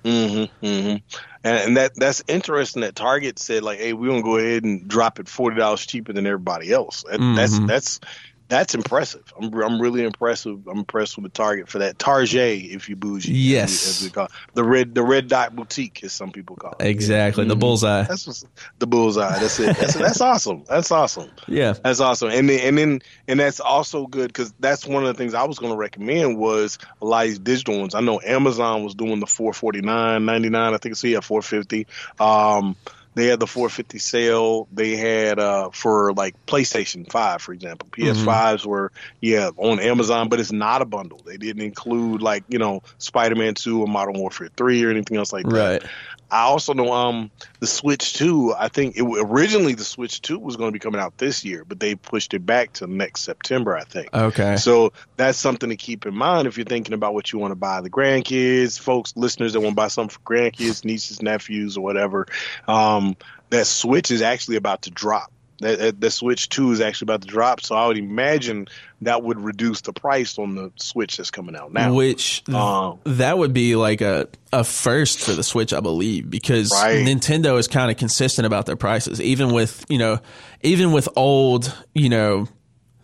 Mm-hmm, 0.04 0.66
mm-hmm. 0.66 0.96
And, 1.44 1.58
and 1.58 1.76
that 1.76 1.94
that's 1.96 2.22
interesting. 2.28 2.82
That 2.82 2.94
Target 2.94 3.38
said 3.38 3.62
like, 3.62 3.78
"Hey, 3.78 3.94
we're 3.94 4.10
gonna 4.10 4.22
go 4.22 4.36
ahead 4.36 4.64
and 4.64 4.86
drop 4.86 5.18
it 5.18 5.28
forty 5.28 5.56
dollars 5.56 5.84
cheaper 5.84 6.12
than 6.12 6.26
everybody 6.26 6.72
else." 6.72 7.04
That, 7.10 7.20
mm-hmm. 7.20 7.36
That's 7.36 7.58
that's 7.60 8.00
that's 8.48 8.74
impressive. 8.74 9.32
I'm 9.40 9.52
I'm 9.62 9.80
really 9.80 10.04
impressed. 10.04 10.46
With, 10.46 10.66
I'm 10.68 10.78
impressed 10.78 11.16
with 11.16 11.24
the 11.24 11.30
Target 11.30 11.68
for 11.68 11.78
that. 11.78 11.98
Target, 11.98 12.62
if 12.64 12.88
you 12.88 12.96
bougie. 12.96 13.32
Yes. 13.32 13.86
As 13.86 14.00
we, 14.00 14.06
as 14.06 14.10
we 14.10 14.14
call 14.14 14.24
it. 14.26 14.32
the 14.54 14.64
red 14.64 14.94
the 14.94 15.02
red 15.02 15.28
dot 15.28 15.56
boutique, 15.56 16.04
as 16.04 16.12
some 16.12 16.30
people 16.30 16.56
call 16.56 16.74
it. 16.78 16.86
Exactly, 16.86 17.44
the 17.44 17.54
mm-hmm. 17.54 17.60
bullseye. 17.60 18.02
That's 18.02 18.44
the 18.78 18.86
bullseye. 18.86 19.38
That's 19.38 19.58
it. 19.60 19.76
That's, 19.76 19.94
that's 19.94 20.20
awesome. 20.20 20.64
That's 20.68 20.90
awesome. 20.90 21.30
Yeah, 21.48 21.72
that's 21.72 22.00
awesome. 22.00 22.30
And 22.30 22.48
then 22.48 22.60
and 22.60 22.78
then 22.78 23.02
and 23.28 23.40
that's 23.40 23.60
also 23.60 24.06
good 24.06 24.28
because 24.28 24.52
that's 24.60 24.86
one 24.86 25.04
of 25.04 25.08
the 25.08 25.14
things 25.14 25.34
I 25.34 25.44
was 25.44 25.58
going 25.58 25.72
to 25.72 25.78
recommend 25.78 26.38
was 26.38 26.78
a 27.00 27.06
lot 27.06 27.24
of 27.24 27.30
these 27.30 27.38
digital 27.38 27.80
ones. 27.80 27.94
I 27.94 28.00
know 28.00 28.20
Amazon 28.24 28.84
was 28.84 28.94
doing 28.94 29.20
the 29.20 29.26
449.99. 29.26 30.54
I 30.56 30.76
think 30.76 30.92
it's 30.92 31.02
here 31.02 31.22
450. 31.22 31.86
Um, 32.20 32.76
they 33.14 33.26
had 33.26 33.40
the 33.40 33.46
450 33.46 33.98
sale. 33.98 34.68
They 34.72 34.96
had 34.96 35.38
uh, 35.38 35.70
for 35.70 36.12
like 36.12 36.34
PlayStation 36.46 37.10
5, 37.10 37.42
for 37.42 37.52
example. 37.52 37.88
PS5s 37.92 38.24
mm-hmm. 38.24 38.68
were 38.68 38.92
yeah 39.20 39.50
on 39.56 39.80
Amazon, 39.80 40.28
but 40.28 40.40
it's 40.40 40.52
not 40.52 40.82
a 40.82 40.84
bundle. 40.84 41.20
They 41.24 41.36
didn't 41.36 41.62
include 41.62 42.22
like 42.22 42.44
you 42.48 42.58
know 42.58 42.82
Spider-Man 42.98 43.54
2 43.54 43.80
or 43.80 43.86
Modern 43.86 44.18
Warfare 44.18 44.48
3 44.56 44.84
or 44.84 44.90
anything 44.90 45.16
else 45.16 45.32
like 45.32 45.46
that. 45.46 45.54
Right. 45.54 45.82
I 46.30 46.42
also 46.42 46.72
know 46.72 46.92
um 46.92 47.30
the 47.60 47.66
Switch 47.66 48.14
2. 48.14 48.54
I 48.58 48.68
think 48.68 48.96
it 48.96 49.02
originally 49.02 49.74
the 49.74 49.84
Switch 49.84 50.20
2 50.20 50.38
was 50.38 50.56
going 50.56 50.68
to 50.68 50.72
be 50.72 50.80
coming 50.80 51.00
out 51.00 51.16
this 51.16 51.44
year, 51.44 51.64
but 51.64 51.78
they 51.78 51.94
pushed 51.94 52.34
it 52.34 52.44
back 52.44 52.72
to 52.74 52.88
next 52.88 53.20
September. 53.20 53.76
I 53.76 53.84
think. 53.84 54.12
Okay. 54.12 54.56
So 54.56 54.92
that's 55.16 55.38
something 55.38 55.70
to 55.70 55.76
keep 55.76 56.06
in 56.06 56.14
mind 56.14 56.48
if 56.48 56.56
you're 56.56 56.64
thinking 56.64 56.94
about 56.94 57.14
what 57.14 57.32
you 57.32 57.38
want 57.38 57.52
to 57.52 57.56
buy 57.56 57.80
the 57.82 57.90
grandkids, 57.90 58.78
folks, 58.80 59.12
listeners 59.16 59.52
that 59.52 59.60
want 59.60 59.72
to 59.72 59.76
buy 59.76 59.88
something 59.88 60.18
for 60.18 60.20
grandkids, 60.20 60.84
nieces, 60.84 61.22
nephews, 61.22 61.76
or 61.76 61.84
whatever. 61.84 62.26
Um, 62.66 63.03
that 63.50 63.66
Switch 63.66 64.10
is 64.10 64.22
actually 64.22 64.56
about 64.56 64.82
to 64.82 64.90
drop. 64.90 65.30
That, 65.60 66.00
the 66.00 66.10
Switch 66.10 66.48
2 66.48 66.72
is 66.72 66.80
actually 66.80 67.06
about 67.06 67.22
to 67.22 67.28
drop, 67.28 67.60
so 67.60 67.76
I 67.76 67.86
would 67.86 67.96
imagine 67.96 68.66
that 69.02 69.22
would 69.22 69.38
reduce 69.38 69.82
the 69.82 69.92
price 69.92 70.38
on 70.38 70.56
the 70.56 70.72
Switch 70.76 71.16
that's 71.16 71.30
coming 71.30 71.54
out 71.54 71.72
now. 71.72 71.94
Which 71.94 72.42
um, 72.48 72.98
that 73.04 73.38
would 73.38 73.52
be 73.52 73.76
like 73.76 74.00
a, 74.00 74.28
a 74.52 74.64
first 74.64 75.20
for 75.20 75.32
the 75.32 75.44
Switch, 75.44 75.72
I 75.72 75.80
believe, 75.80 76.28
because 76.28 76.72
right. 76.72 77.06
Nintendo 77.06 77.58
is 77.58 77.68
kind 77.68 77.90
of 77.90 77.96
consistent 77.96 78.46
about 78.46 78.66
their 78.66 78.76
prices, 78.76 79.20
even 79.20 79.52
with 79.52 79.84
you 79.88 79.98
know, 79.98 80.18
even 80.62 80.92
with 80.92 81.08
old 81.16 81.72
you 81.94 82.08
know 82.08 82.48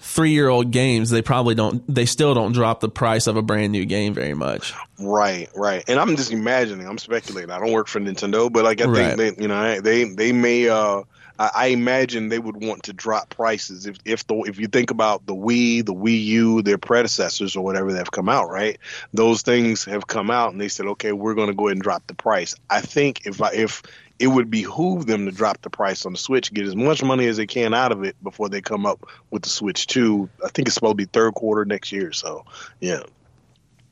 three 0.00 0.30
year 0.30 0.48
old 0.48 0.70
games, 0.70 1.10
they 1.10 1.22
probably 1.22 1.54
don't, 1.54 1.82
they 1.92 2.06
still 2.06 2.34
don't 2.34 2.52
drop 2.52 2.80
the 2.80 2.88
price 2.88 3.26
of 3.26 3.36
a 3.36 3.42
brand 3.42 3.72
new 3.72 3.84
game 3.84 4.14
very 4.14 4.34
much. 4.34 4.74
Right, 4.98 5.48
right. 5.54 5.84
And 5.88 6.00
I'm 6.00 6.16
just 6.16 6.32
imagining, 6.32 6.86
I'm 6.86 6.98
speculating. 6.98 7.50
I 7.50 7.58
don't 7.58 7.72
work 7.72 7.86
for 7.86 8.00
Nintendo, 8.00 8.52
but 8.52 8.64
like 8.64 8.80
I 8.80 8.86
right. 8.86 9.16
think 9.16 9.36
they, 9.36 9.42
you 9.42 9.48
know, 9.48 9.80
they, 9.80 10.04
they 10.04 10.32
may, 10.32 10.68
uh, 10.68 11.02
I, 11.40 11.50
I, 11.54 11.66
imagine 11.68 12.28
they 12.28 12.38
would 12.38 12.62
want 12.62 12.82
to 12.84 12.92
drop 12.92 13.30
prices 13.30 13.86
if 13.86 13.96
if 14.04 14.26
the 14.26 14.34
if 14.42 14.58
you 14.58 14.66
think 14.66 14.90
about 14.90 15.24
the 15.24 15.34
Wii, 15.34 15.86
the 15.86 15.94
Wii 15.94 16.22
U, 16.24 16.62
their 16.62 16.76
predecessors 16.76 17.56
or 17.56 17.64
whatever 17.64 17.92
that 17.92 17.98
have 17.98 18.10
come 18.10 18.28
out, 18.28 18.50
right? 18.50 18.78
Those 19.14 19.40
things 19.40 19.86
have 19.86 20.06
come 20.06 20.30
out, 20.30 20.52
and 20.52 20.60
they 20.60 20.68
said, 20.68 20.84
okay, 20.86 21.12
we're 21.12 21.34
going 21.34 21.48
to 21.48 21.54
go 21.54 21.68
ahead 21.68 21.76
and 21.76 21.82
drop 21.82 22.06
the 22.06 22.14
price. 22.14 22.54
I 22.68 22.82
think 22.82 23.26
if 23.26 23.40
I, 23.40 23.52
if 23.52 23.82
it 24.20 24.26
would 24.26 24.50
behoove 24.50 25.06
them 25.06 25.24
to 25.24 25.32
drop 25.32 25.62
the 25.62 25.70
price 25.70 26.04
on 26.04 26.12
the 26.12 26.18
Switch, 26.18 26.52
get 26.52 26.66
as 26.66 26.76
much 26.76 27.02
money 27.02 27.26
as 27.26 27.38
they 27.38 27.46
can 27.46 27.72
out 27.72 27.90
of 27.90 28.04
it 28.04 28.22
before 28.22 28.50
they 28.50 28.60
come 28.60 28.84
up 28.84 29.06
with 29.30 29.42
the 29.42 29.48
Switch 29.48 29.86
2. 29.86 30.28
I 30.44 30.48
think 30.48 30.68
it's 30.68 30.74
supposed 30.74 30.92
to 30.92 30.94
be 30.96 31.06
third 31.06 31.32
quarter 31.34 31.64
next 31.64 31.90
year. 31.90 32.12
So, 32.12 32.44
yeah. 32.80 33.00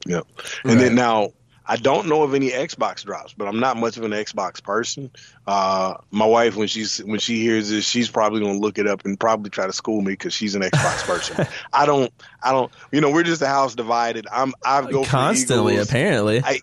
Yeah. 0.07 0.21
And 0.65 0.75
right. 0.75 0.79
then 0.79 0.95
now, 0.95 1.33
I 1.67 1.77
don't 1.77 2.09
know 2.09 2.23
of 2.23 2.35
any 2.35 2.51
Xbox 2.51 3.05
drops, 3.05 3.33
but 3.33 3.49
I'm 3.49 3.59
not 3.59 3.79
much 3.79 3.97
of 3.97 4.05
an 4.05 4.11
Xbox 4.11 4.63
person. 4.63 5.11
Uh, 5.47 5.95
my 6.11 6.27
wife, 6.27 6.57
when 6.57 6.69
she's 6.69 6.99
when 6.99 7.21
she 7.21 7.41
hears 7.41 7.71
this, 7.71 7.87
she's 7.87 8.11
probably 8.11 8.41
gonna 8.41 8.59
look 8.59 8.79
it 8.79 8.87
up 8.87 9.05
and 9.05 9.19
probably 9.19 9.51
try 9.51 9.67
to 9.67 9.73
school 9.73 10.01
me 10.01 10.13
because 10.13 10.33
she's 10.33 10.55
an 10.55 10.63
Xbox 10.63 11.07
person. 11.07 11.47
I 11.73 11.85
don't, 11.85 12.13
I 12.43 12.53
don't, 12.53 12.73
you 12.91 13.03
know, 13.03 13.11
we're 13.11 13.23
just 13.23 13.43
a 13.43 13.47
house 13.47 13.75
divided. 13.75 14.27
I'm, 14.33 14.55
I 14.65 14.91
go 14.91 15.05
constantly. 15.05 15.77
Apparently, 15.77 16.43
I, 16.43 16.61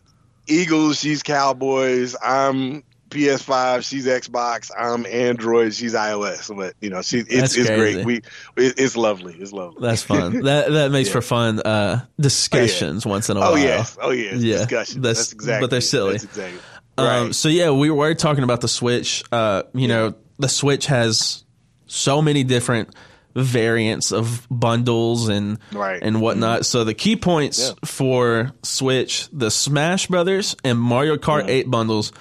Eagles, 0.47 0.99
she's 0.99 1.21
Cowboys. 1.21 2.15
I'm 2.23 2.83
PS5, 3.15 3.87
she's 3.87 4.05
Xbox. 4.05 4.71
I'm 4.77 5.05
Android, 5.05 5.73
she's 5.73 5.93
iOS. 5.93 6.55
But 6.55 6.75
you 6.81 6.89
know, 6.89 7.01
she 7.01 7.19
it's, 7.19 7.55
it's 7.55 7.69
great. 7.69 8.05
We 8.05 8.17
it, 8.57 8.77
it's 8.77 8.97
lovely. 8.97 9.35
It's 9.39 9.53
lovely. 9.53 9.77
That's 9.81 10.03
fun. 10.03 10.41
that 10.43 10.71
that 10.71 10.91
makes 10.91 11.07
yeah. 11.09 11.13
for 11.13 11.21
fun 11.21 11.59
uh, 11.61 12.05
discussions 12.19 13.05
oh, 13.05 13.09
yeah. 13.09 13.13
once 13.13 13.29
in 13.29 13.37
a 13.37 13.39
oh, 13.39 13.43
while. 13.43 13.53
Oh 13.53 13.55
yes, 13.55 13.97
oh 14.01 14.11
yes, 14.11 14.41
yeah. 14.41 14.57
Discussions. 14.57 15.01
That's, 15.01 15.19
that's 15.19 15.33
exactly. 15.33 15.63
But 15.63 15.71
they're 15.71 15.81
silly. 15.81 16.11
That's 16.13 16.23
exactly. 16.25 16.59
Um, 16.97 17.05
right. 17.05 17.17
Um, 17.17 17.33
so 17.33 17.49
yeah, 17.49 17.71
we 17.71 17.89
were 17.89 18.13
talking 18.13 18.43
about 18.43 18.61
the 18.61 18.67
Switch. 18.67 19.23
Uh, 19.31 19.63
you 19.73 19.81
yeah. 19.81 19.87
know, 19.87 20.15
the 20.37 20.49
Switch 20.49 20.87
has 20.87 21.45
so 21.87 22.21
many 22.21 22.43
different 22.43 22.93
variants 23.35 24.11
of 24.11 24.47
bundles 24.49 25.29
and 25.29 25.59
right. 25.71 26.01
and 26.01 26.21
whatnot. 26.21 26.61
Mm-hmm. 26.61 26.63
So 26.63 26.83
the 26.83 26.93
key 26.93 27.15
points 27.15 27.59
yeah. 27.59 27.73
for 27.85 28.51
Switch, 28.63 29.29
the 29.31 29.51
Smash 29.51 30.07
Brothers 30.07 30.55
and 30.63 30.79
Mario 30.79 31.17
Kart 31.17 31.41
mm-hmm. 31.41 31.49
8 31.49 31.71
bundles 31.71 32.11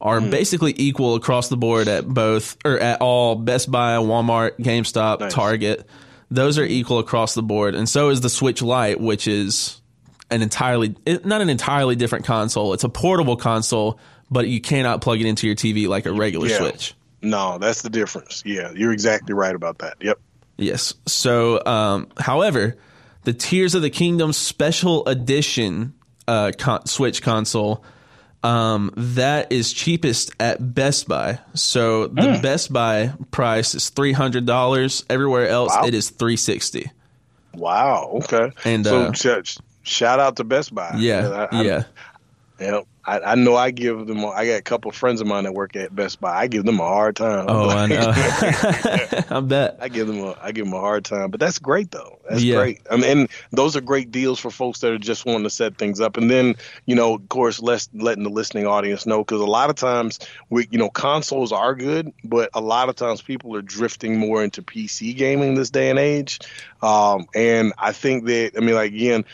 are 0.00 0.20
mm. 0.20 0.30
basically 0.30 0.74
equal 0.76 1.14
across 1.14 1.48
the 1.48 1.56
board 1.56 1.88
at 1.88 2.06
both 2.06 2.56
or 2.64 2.78
at 2.78 3.00
all 3.00 3.34
Best 3.34 3.70
Buy, 3.70 3.96
Walmart, 3.96 4.58
GameStop, 4.58 5.20
nice. 5.20 5.32
Target. 5.32 5.86
Those 6.30 6.58
are 6.58 6.64
equal 6.64 6.98
across 6.98 7.34
the 7.34 7.42
board, 7.42 7.74
and 7.74 7.88
so 7.88 8.08
is 8.08 8.20
the 8.20 8.28
Switch 8.28 8.60
Lite, 8.60 9.00
which 9.00 9.28
is 9.28 9.80
an 10.30 10.42
entirely 10.42 10.96
not 11.24 11.40
an 11.40 11.48
entirely 11.48 11.94
different 11.96 12.24
console. 12.24 12.72
It's 12.72 12.84
a 12.84 12.88
portable 12.88 13.36
console, 13.36 14.00
but 14.30 14.48
you 14.48 14.60
cannot 14.60 15.00
plug 15.00 15.20
it 15.20 15.26
into 15.26 15.46
your 15.46 15.56
TV 15.56 15.86
like 15.86 16.04
a 16.06 16.12
regular 16.12 16.48
yeah. 16.48 16.58
Switch. 16.58 16.94
No, 17.22 17.58
that's 17.58 17.82
the 17.82 17.90
difference. 17.90 18.42
Yeah, 18.44 18.72
you're 18.74 18.92
exactly 18.92 19.34
right 19.34 19.54
about 19.54 19.78
that. 19.78 19.96
Yep. 20.00 20.18
Yes. 20.58 20.94
So, 21.06 21.64
um, 21.64 22.08
however, 22.18 22.76
the 23.24 23.32
Tears 23.32 23.74
of 23.74 23.82
the 23.82 23.90
Kingdom 23.90 24.32
Special 24.32 25.06
Edition 25.06 25.94
uh, 26.28 26.52
con- 26.56 26.86
Switch 26.86 27.22
console 27.22 27.84
um, 28.46 28.92
that 28.96 29.50
is 29.50 29.72
cheapest 29.72 30.30
at 30.38 30.74
Best 30.74 31.08
Buy. 31.08 31.40
So 31.54 32.06
the 32.06 32.22
mm. 32.22 32.42
Best 32.42 32.72
Buy 32.72 33.12
price 33.30 33.74
is 33.74 33.90
three 33.90 34.12
hundred 34.12 34.46
dollars. 34.46 35.04
Everywhere 35.10 35.48
else, 35.48 35.74
wow. 35.74 35.86
it 35.86 35.94
is 35.94 36.10
three 36.10 36.36
sixty. 36.36 36.90
Wow. 37.54 38.20
Okay. 38.22 38.52
And 38.64 38.84
so 38.84 39.12
uh, 39.12 39.42
shout 39.82 40.20
out 40.20 40.36
to 40.36 40.44
Best 40.44 40.74
Buy. 40.74 40.94
Yeah. 40.96 41.48
I, 41.50 41.62
yeah. 41.62 41.82
Yeah. 42.60 42.80
I, 43.06 43.20
I, 43.20 43.34
know 43.36 43.54
I 43.54 43.70
give 43.70 44.06
them. 44.06 44.24
I 44.24 44.46
got 44.46 44.58
a 44.58 44.62
couple 44.62 44.88
of 44.88 44.96
friends 44.96 45.20
of 45.20 45.28
mine 45.28 45.44
that 45.44 45.54
work 45.54 45.76
at 45.76 45.94
Best 45.94 46.20
Buy. 46.20 46.36
I 46.36 46.48
give 46.48 46.64
them 46.64 46.80
a 46.80 46.84
hard 46.84 47.14
time. 47.16 47.46
Oh, 47.48 47.68
I 47.68 47.86
know. 47.86 48.12
I 49.36 49.40
bet. 49.40 49.78
I 49.80 49.88
give 49.88 50.08
them. 50.08 50.20
A, 50.20 50.36
I 50.42 50.50
give 50.50 50.64
them 50.64 50.74
a 50.74 50.80
hard 50.80 51.04
time, 51.04 51.30
but 51.30 51.38
that's 51.38 51.58
great 51.60 51.90
though. 51.92 52.18
That's 52.28 52.42
yeah. 52.42 52.56
great. 52.56 52.80
I 52.90 52.96
mean, 52.96 53.04
and 53.04 53.28
those 53.52 53.76
are 53.76 53.80
great 53.80 54.10
deals 54.10 54.40
for 54.40 54.50
folks 54.50 54.80
that 54.80 54.92
are 54.92 54.98
just 54.98 55.24
wanting 55.24 55.44
to 55.44 55.50
set 55.50 55.78
things 55.78 56.00
up. 56.00 56.16
And 56.16 56.28
then, 56.28 56.56
you 56.84 56.96
know, 56.96 57.14
of 57.14 57.28
course, 57.28 57.60
less 57.60 57.88
letting 57.94 58.24
the 58.24 58.30
listening 58.30 58.66
audience 58.66 59.06
know 59.06 59.18
because 59.18 59.40
a 59.40 59.46
lot 59.46 59.70
of 59.70 59.76
times 59.76 60.18
we, 60.50 60.66
you 60.70 60.78
know, 60.78 60.90
consoles 60.90 61.52
are 61.52 61.74
good, 61.76 62.12
but 62.24 62.50
a 62.54 62.60
lot 62.60 62.88
of 62.88 62.96
times 62.96 63.22
people 63.22 63.54
are 63.54 63.62
drifting 63.62 64.18
more 64.18 64.42
into 64.42 64.62
PC 64.62 65.16
gaming 65.16 65.54
this 65.54 65.70
day 65.70 65.90
and 65.90 65.98
age. 65.98 66.40
Um, 66.82 67.26
and 67.34 67.72
I 67.78 67.92
think 67.92 68.26
that 68.26 68.52
I 68.56 68.60
mean, 68.60 68.74
like 68.74 68.92
again, 68.92 69.24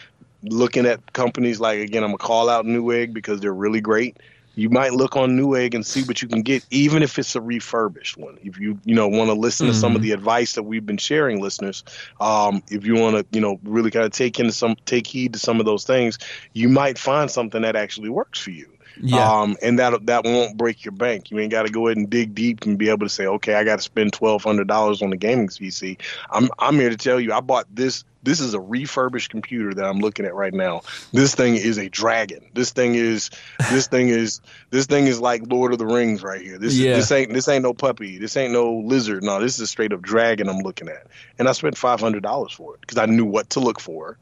looking 0.43 0.87
at 0.87 1.13
companies 1.13 1.61
like 1.61 1.81
again, 1.81 2.03
I'm 2.03 2.11
gonna 2.11 2.19
call 2.19 2.49
out 2.49 2.65
Newegg 2.65 3.13
because 3.13 3.41
they're 3.41 3.55
really 3.55 3.81
great. 3.81 4.19
You 4.55 4.69
might 4.69 4.93
look 4.93 5.17
on 5.17 5.31
Newegg 5.31 5.75
and 5.75 5.85
see 5.85 6.03
what 6.03 6.21
you 6.21 6.29
can 6.29 6.43
get, 6.43 6.67
even 6.71 7.03
if 7.03 7.19
it's 7.19 7.35
a 7.35 7.41
refurbished 7.41 8.19
one. 8.19 8.39
If 8.43 8.59
you 8.59 8.79
you 8.85 8.95
know 8.95 9.09
want 9.09 9.31
to 9.31 9.35
listen 9.35 9.67
mm-hmm. 9.67 9.75
to 9.75 9.81
some 9.81 9.93
of 9.93 10.03
mm-hmm. 10.03 10.09
the 10.09 10.13
advice 10.13 10.55
that 10.55 10.65
we've 10.65 10.85
been 10.85 10.99
sharing, 10.99 11.41
listeners, 11.41 11.85
um, 12.21 12.63
if 12.71 12.85
you 12.85 12.95
want 12.95 13.17
to 13.17 13.27
you 13.37 13.41
know 13.41 13.59
really 13.63 13.91
kind 13.91 14.05
of 14.05 14.13
take 14.13 14.39
into 14.39 14.53
some 14.53 14.77
take 14.85 15.07
heed 15.07 15.33
to 15.33 15.39
some 15.39 15.59
of 15.61 15.67
those 15.67 15.85
things, 15.85 16.19
you 16.53 16.69
might 16.69 16.99
find 16.99 17.31
something 17.31 17.63
that 17.63 17.77
actually 17.77 18.11
works 18.11 18.41
for 18.41 18.51
you. 18.51 18.69
Yeah. 19.01 19.41
Um, 19.41 19.57
and 19.63 19.79
that 19.79 20.07
that 20.07 20.25
won't 20.25 20.57
break 20.57 20.85
your 20.85 20.93
bank. 20.93 21.31
You 21.31 21.39
ain't 21.39 21.51
got 21.51 21.67
to 21.67 21.73
go 21.73 21.87
ahead 21.87 21.97
and 21.97 22.11
dig 22.11 22.35
deep 22.35 22.65
and 22.67 22.79
be 22.79 22.91
able 22.91 23.07
to 23.07 23.13
say, 23.13 23.27
okay, 23.27 23.55
I 23.55 23.65
got 23.65 23.77
to 23.77 23.83
spend 23.83 24.13
twelve 24.13 24.45
hundred 24.45 24.69
dollars 24.69 25.03
on 25.03 25.11
the 25.11 25.17
gaming 25.17 25.49
PC. 25.49 25.99
I'm 26.31 26.51
I'm 26.59 26.75
here 26.77 26.91
to 26.91 26.97
tell 26.97 27.19
you, 27.19 27.33
I 27.33 27.41
bought 27.41 27.67
this 27.75 28.05
this 28.23 28.41
is 28.41 28.55
a 28.55 28.61
refurbished 28.61 29.31
computer 29.31 29.75
that 29.75 29.85
I'm 29.85 29.99
looking 29.99 30.27
at 30.27 30.35
right 30.35 30.55
now. 30.55 30.83
This 31.13 31.35
thing 31.35 31.57
is 31.57 31.79
a 31.79 31.89
dragon. 31.89 32.51
This 32.55 32.71
thing 32.71 32.95
is 32.95 33.31
this 33.71 33.89
thing 33.89 34.09
is 34.09 34.41
this 34.71 34.87
thing 34.87 35.07
is 35.07 35.21
like 35.21 35.43
Lord 35.47 35.73
of 35.73 35.79
the 35.79 35.87
Rings 35.87 36.23
right 36.23 36.41
here. 36.41 36.59
This 36.59 36.77
yeah. 36.77 36.95
this 36.95 37.11
ain't 37.11 37.33
this 37.33 37.49
ain't 37.49 37.63
no 37.63 37.75
puppy. 37.75 38.19
This 38.19 38.37
ain't 38.37 38.53
no 38.53 38.75
lizard. 38.75 39.23
No, 39.23 39.41
this 39.41 39.55
is 39.55 39.61
a 39.61 39.67
straight 39.67 39.93
up 39.93 40.03
dragon 40.03 40.49
I'm 40.49 40.61
looking 40.61 40.89
at. 40.89 41.07
And 41.39 41.49
I 41.49 41.53
spent 41.53 41.77
five 41.77 42.01
hundred 42.01 42.23
dollars 42.23 42.53
for 42.53 42.75
it 42.75 42.81
because 42.81 42.99
I 42.99 43.07
knew 43.07 43.25
what 43.25 43.51
to 43.51 43.61
look 43.61 43.81
for. 43.81 44.19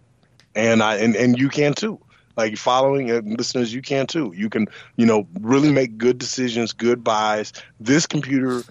And 0.55 0.83
I 0.83 0.97
and, 0.97 1.15
and 1.15 1.39
you 1.39 1.49
can 1.49 1.75
too. 1.75 2.01
Like 2.37 2.57
following 2.57 3.11
and 3.11 3.37
listeners, 3.37 3.75
you 3.75 3.83
can 3.83 4.07
too. 4.07 4.33
You 4.35 4.49
can, 4.49 4.69
you 4.97 5.05
know, 5.05 5.27
really 5.41 5.71
make 5.71 5.99
good 5.99 6.17
decisions, 6.17 6.73
good 6.73 7.05
buys. 7.05 7.53
This 7.79 8.07
computer, 8.07 8.63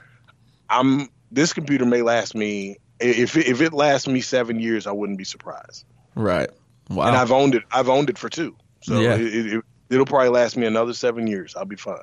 I'm 0.69 1.09
this 1.31 1.53
computer 1.53 1.85
may 1.85 2.01
last 2.01 2.33
me 2.33 2.77
if 2.99 3.37
it, 3.37 3.47
if 3.47 3.61
it 3.61 3.73
lasts 3.73 4.07
me 4.07 4.21
seven 4.21 4.59
years, 4.59 4.87
I 4.87 4.91
wouldn't 4.91 5.17
be 5.17 5.23
surprised. 5.23 5.85
Right. 6.15 6.49
Wow. 6.89 7.07
And 7.07 7.15
I've 7.15 7.31
owned 7.31 7.55
it. 7.55 7.63
I've 7.71 7.89
owned 7.89 8.09
it 8.09 8.17
for 8.17 8.29
two. 8.29 8.55
So 8.81 8.99
yeah. 8.99 9.15
it, 9.15 9.63
it, 9.89 9.97
will 9.97 10.05
probably 10.05 10.29
last 10.29 10.57
me 10.57 10.65
another 10.65 10.93
seven 10.93 11.27
years. 11.27 11.55
I'll 11.55 11.65
be 11.65 11.75
fine. 11.75 11.97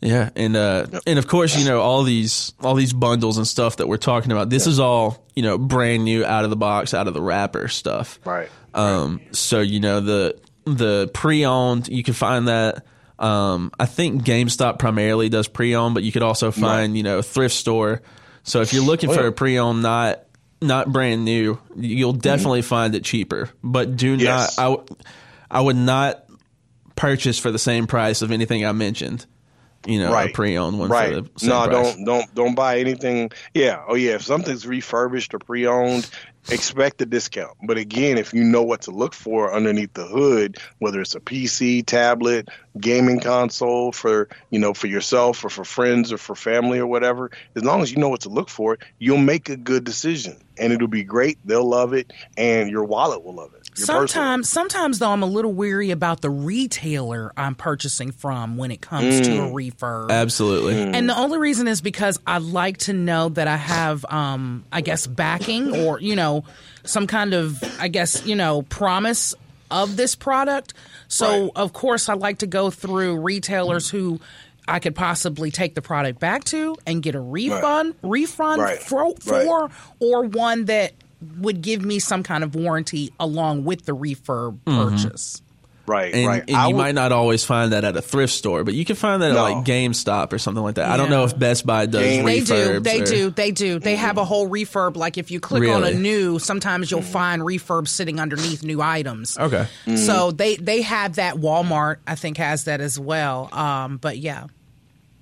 Yeah, 0.00 0.30
and 0.36 0.54
uh, 0.54 0.86
yep. 0.92 1.02
and 1.06 1.18
of 1.18 1.26
course, 1.26 1.56
you 1.56 1.64
know 1.64 1.80
all 1.80 2.02
these 2.02 2.52
all 2.60 2.74
these 2.74 2.92
bundles 2.92 3.38
and 3.38 3.46
stuff 3.46 3.76
that 3.76 3.86
we're 3.86 3.96
talking 3.96 4.32
about. 4.32 4.50
This 4.50 4.66
is 4.66 4.78
all 4.78 5.24
you 5.34 5.42
know, 5.42 5.56
brand 5.56 6.04
new, 6.04 6.26
out 6.26 6.44
of 6.44 6.50
the 6.50 6.56
box, 6.56 6.92
out 6.92 7.08
of 7.08 7.14
the 7.14 7.22
wrapper 7.22 7.68
stuff. 7.68 8.20
Right. 8.24 8.50
Um. 8.74 9.16
Right. 9.16 9.36
So 9.36 9.60
you 9.60 9.80
know 9.80 10.00
the 10.00 10.38
the 10.66 11.10
pre 11.14 11.46
owned, 11.46 11.88
you 11.88 12.02
can 12.02 12.12
find 12.12 12.48
that. 12.48 12.84
Um. 13.18 13.70
I 13.78 13.86
think 13.86 14.24
GameStop 14.24 14.78
primarily 14.78 15.30
does 15.30 15.48
pre 15.48 15.74
owned, 15.74 15.94
but 15.94 16.02
you 16.02 16.12
could 16.12 16.22
also 16.22 16.50
find 16.50 16.92
right. 16.92 16.96
you 16.96 17.02
know 17.02 17.22
thrift 17.22 17.54
store. 17.54 18.02
So 18.42 18.60
if 18.60 18.74
you're 18.74 18.84
looking 18.84 19.10
for 19.10 19.26
a 19.26 19.32
pre 19.32 19.58
owned, 19.58 19.82
not 19.82 20.23
not 20.64 20.92
brand 20.92 21.24
new, 21.24 21.58
you'll 21.76 22.12
mm-hmm. 22.12 22.20
definitely 22.20 22.60
mm-hmm. 22.60 22.68
find 22.68 22.94
it 22.94 23.04
cheaper. 23.04 23.50
But 23.62 23.96
do 23.96 24.14
yes. 24.14 24.58
not, 24.58 24.64
I, 24.64 24.70
w- 24.70 24.96
I 25.50 25.60
would 25.60 25.76
not 25.76 26.24
purchase 26.96 27.38
for 27.38 27.50
the 27.50 27.58
same 27.58 27.86
price 27.86 28.22
of 28.22 28.32
anything 28.32 28.64
I 28.64 28.72
mentioned. 28.72 29.26
You 29.86 29.98
know, 29.98 30.12
right. 30.12 30.30
a 30.30 30.32
pre-owned 30.32 30.78
one. 30.78 30.88
Right. 30.88 31.12
no, 31.12 31.22
price. 31.22 31.70
don't 31.70 32.04
don't 32.06 32.34
don't 32.34 32.54
buy 32.54 32.78
anything. 32.78 33.30
Yeah. 33.52 33.82
Oh 33.86 33.94
yeah. 33.94 34.14
If 34.14 34.22
something's 34.22 34.66
refurbished 34.66 35.34
or 35.34 35.38
pre-owned, 35.38 36.08
expect 36.50 37.00
a 37.00 37.06
discount. 37.06 37.56
But 37.62 37.78
again, 37.78 38.18
if 38.18 38.32
you 38.34 38.44
know 38.44 38.62
what 38.62 38.82
to 38.82 38.90
look 38.90 39.14
for 39.14 39.52
underneath 39.52 39.92
the 39.94 40.06
hood, 40.06 40.58
whether 40.78 41.00
it's 41.00 41.14
a 41.14 41.20
PC, 41.20 41.84
tablet, 41.84 42.48
gaming 42.80 43.20
console 43.20 43.92
for, 43.92 44.28
you 44.50 44.58
know, 44.58 44.74
for 44.74 44.86
yourself 44.86 45.44
or 45.44 45.48
for 45.48 45.64
friends 45.64 46.12
or 46.12 46.18
for 46.18 46.34
family 46.34 46.78
or 46.78 46.86
whatever, 46.86 47.30
as 47.54 47.64
long 47.64 47.82
as 47.82 47.92
you 47.92 47.98
know 47.98 48.08
what 48.08 48.20
to 48.22 48.28
look 48.28 48.48
for, 48.48 48.78
you'll 48.98 49.18
make 49.18 49.48
a 49.48 49.56
good 49.56 49.84
decision 49.84 50.36
and 50.58 50.72
it'll 50.72 50.88
be 50.88 51.04
great. 51.04 51.38
They'll 51.44 51.68
love 51.68 51.92
it 51.92 52.12
and 52.36 52.70
your 52.70 52.84
wallet 52.84 53.24
will 53.24 53.34
love 53.34 53.54
it. 53.54 53.63
Sometimes, 53.74 54.48
sometimes 54.48 54.98
though, 54.98 55.10
I'm 55.10 55.22
a 55.22 55.26
little 55.26 55.52
weary 55.52 55.90
about 55.90 56.20
the 56.20 56.30
retailer 56.30 57.32
I'm 57.36 57.54
purchasing 57.54 58.12
from 58.12 58.56
when 58.56 58.70
it 58.70 58.80
comes 58.80 59.20
mm. 59.20 59.24
to 59.24 59.32
a 59.42 59.48
mm. 59.48 59.52
refurb. 59.52 60.10
Absolutely, 60.10 60.74
mm. 60.74 60.94
and 60.94 61.08
the 61.08 61.18
only 61.18 61.38
reason 61.38 61.68
is 61.68 61.80
because 61.80 62.18
I 62.26 62.38
like 62.38 62.78
to 62.78 62.92
know 62.92 63.30
that 63.30 63.48
I 63.48 63.56
have, 63.56 64.04
um, 64.06 64.64
I 64.72 64.80
guess, 64.80 65.06
backing 65.06 65.74
or 65.74 66.00
you 66.00 66.16
know, 66.16 66.44
some 66.84 67.06
kind 67.06 67.34
of, 67.34 67.62
I 67.80 67.88
guess, 67.88 68.24
you 68.26 68.36
know, 68.36 68.62
promise 68.62 69.34
of 69.70 69.96
this 69.96 70.14
product. 70.14 70.74
So, 71.08 71.44
right. 71.44 71.52
of 71.56 71.72
course, 71.72 72.08
I 72.08 72.14
like 72.14 72.38
to 72.38 72.46
go 72.46 72.70
through 72.70 73.20
retailers 73.20 73.88
who 73.90 74.20
I 74.66 74.78
could 74.78 74.94
possibly 74.94 75.50
take 75.50 75.74
the 75.74 75.82
product 75.82 76.18
back 76.18 76.44
to 76.44 76.76
and 76.86 77.02
get 77.02 77.14
a 77.14 77.20
refund, 77.20 77.94
right. 78.02 78.10
refund 78.10 78.62
right. 78.62 78.78
for, 78.78 79.14
for 79.20 79.70
or 80.00 80.24
one 80.24 80.66
that 80.66 80.92
would 81.38 81.62
give 81.62 81.84
me 81.84 81.98
some 81.98 82.22
kind 82.22 82.44
of 82.44 82.54
warranty 82.54 83.12
along 83.18 83.64
with 83.64 83.84
the 83.84 83.96
refurb 83.96 84.58
mm-hmm. 84.64 84.88
purchase. 84.88 85.42
Right, 85.86 86.14
and, 86.14 86.26
right. 86.26 86.44
And 86.48 86.50
you 86.50 86.76
would, 86.76 86.82
might 86.82 86.94
not 86.94 87.12
always 87.12 87.44
find 87.44 87.72
that 87.72 87.84
at 87.84 87.94
a 87.94 88.00
thrift 88.00 88.32
store, 88.32 88.64
but 88.64 88.72
you 88.72 88.86
can 88.86 88.96
find 88.96 89.20
that 89.22 89.32
no. 89.32 89.46
at 89.46 89.50
like 89.50 89.64
GameStop 89.66 90.32
or 90.32 90.38
something 90.38 90.62
like 90.62 90.76
that. 90.76 90.86
Yeah. 90.88 90.94
I 90.94 90.96
don't 90.96 91.10
know 91.10 91.24
if 91.24 91.38
Best 91.38 91.66
Buy 91.66 91.84
does. 91.84 92.02
Game. 92.02 92.24
They 92.24 92.40
do. 92.40 92.80
They 92.80 93.02
or, 93.02 93.04
do. 93.04 93.30
They 93.30 93.50
do. 93.50 93.78
They 93.78 93.96
have 93.96 94.16
a 94.16 94.24
whole 94.24 94.48
refurb. 94.48 94.96
Like 94.96 95.18
if 95.18 95.30
you 95.30 95.40
click 95.40 95.60
really? 95.60 95.74
on 95.74 95.84
a 95.84 95.92
new, 95.92 96.38
sometimes 96.38 96.90
you'll 96.90 97.02
find 97.02 97.42
refurb 97.42 97.86
sitting 97.86 98.18
underneath 98.18 98.62
new 98.62 98.80
items. 98.80 99.36
Okay. 99.36 99.66
Mm. 99.84 99.98
So 99.98 100.30
they 100.30 100.56
they 100.56 100.80
have 100.82 101.16
that. 101.16 101.34
Walmart 101.34 101.96
I 102.06 102.14
think 102.14 102.38
has 102.38 102.64
that 102.64 102.80
as 102.80 102.98
well. 102.98 103.52
Um, 103.52 103.98
but 103.98 104.16
yeah. 104.16 104.46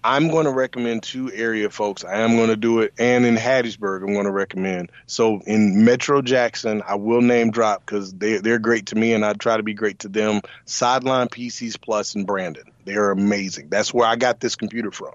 I'm 0.04 0.28
going 0.28 0.46
to 0.46 0.52
recommend 0.52 1.04
two 1.04 1.32
area 1.32 1.70
folks. 1.70 2.04
I 2.04 2.20
am 2.20 2.36
going 2.36 2.48
to 2.48 2.56
do 2.56 2.80
it, 2.80 2.92
and 2.98 3.24
in 3.24 3.36
Hattiesburg, 3.36 4.02
I'm 4.02 4.12
going 4.14 4.24
to 4.24 4.32
recommend. 4.32 4.90
So 5.06 5.40
in 5.46 5.84
Metro 5.84 6.22
Jackson, 6.22 6.82
I 6.86 6.96
will 6.96 7.20
name 7.22 7.52
drop 7.52 7.86
because 7.86 8.12
they 8.12 8.38
they're 8.38 8.58
great 8.58 8.86
to 8.86 8.96
me, 8.96 9.12
and 9.12 9.24
I 9.24 9.34
try 9.34 9.56
to 9.56 9.62
be 9.62 9.74
great 9.74 10.00
to 10.00 10.08
them. 10.08 10.40
Sideline 10.64 11.28
PCs 11.28 12.16
and 12.16 12.26
Brandon, 12.26 12.64
they 12.84 12.94
are 12.94 13.10
amazing. 13.12 13.68
That's 13.68 13.94
where 13.94 14.06
I 14.06 14.16
got 14.16 14.40
this 14.40 14.56
computer 14.56 14.90
from. 14.90 15.14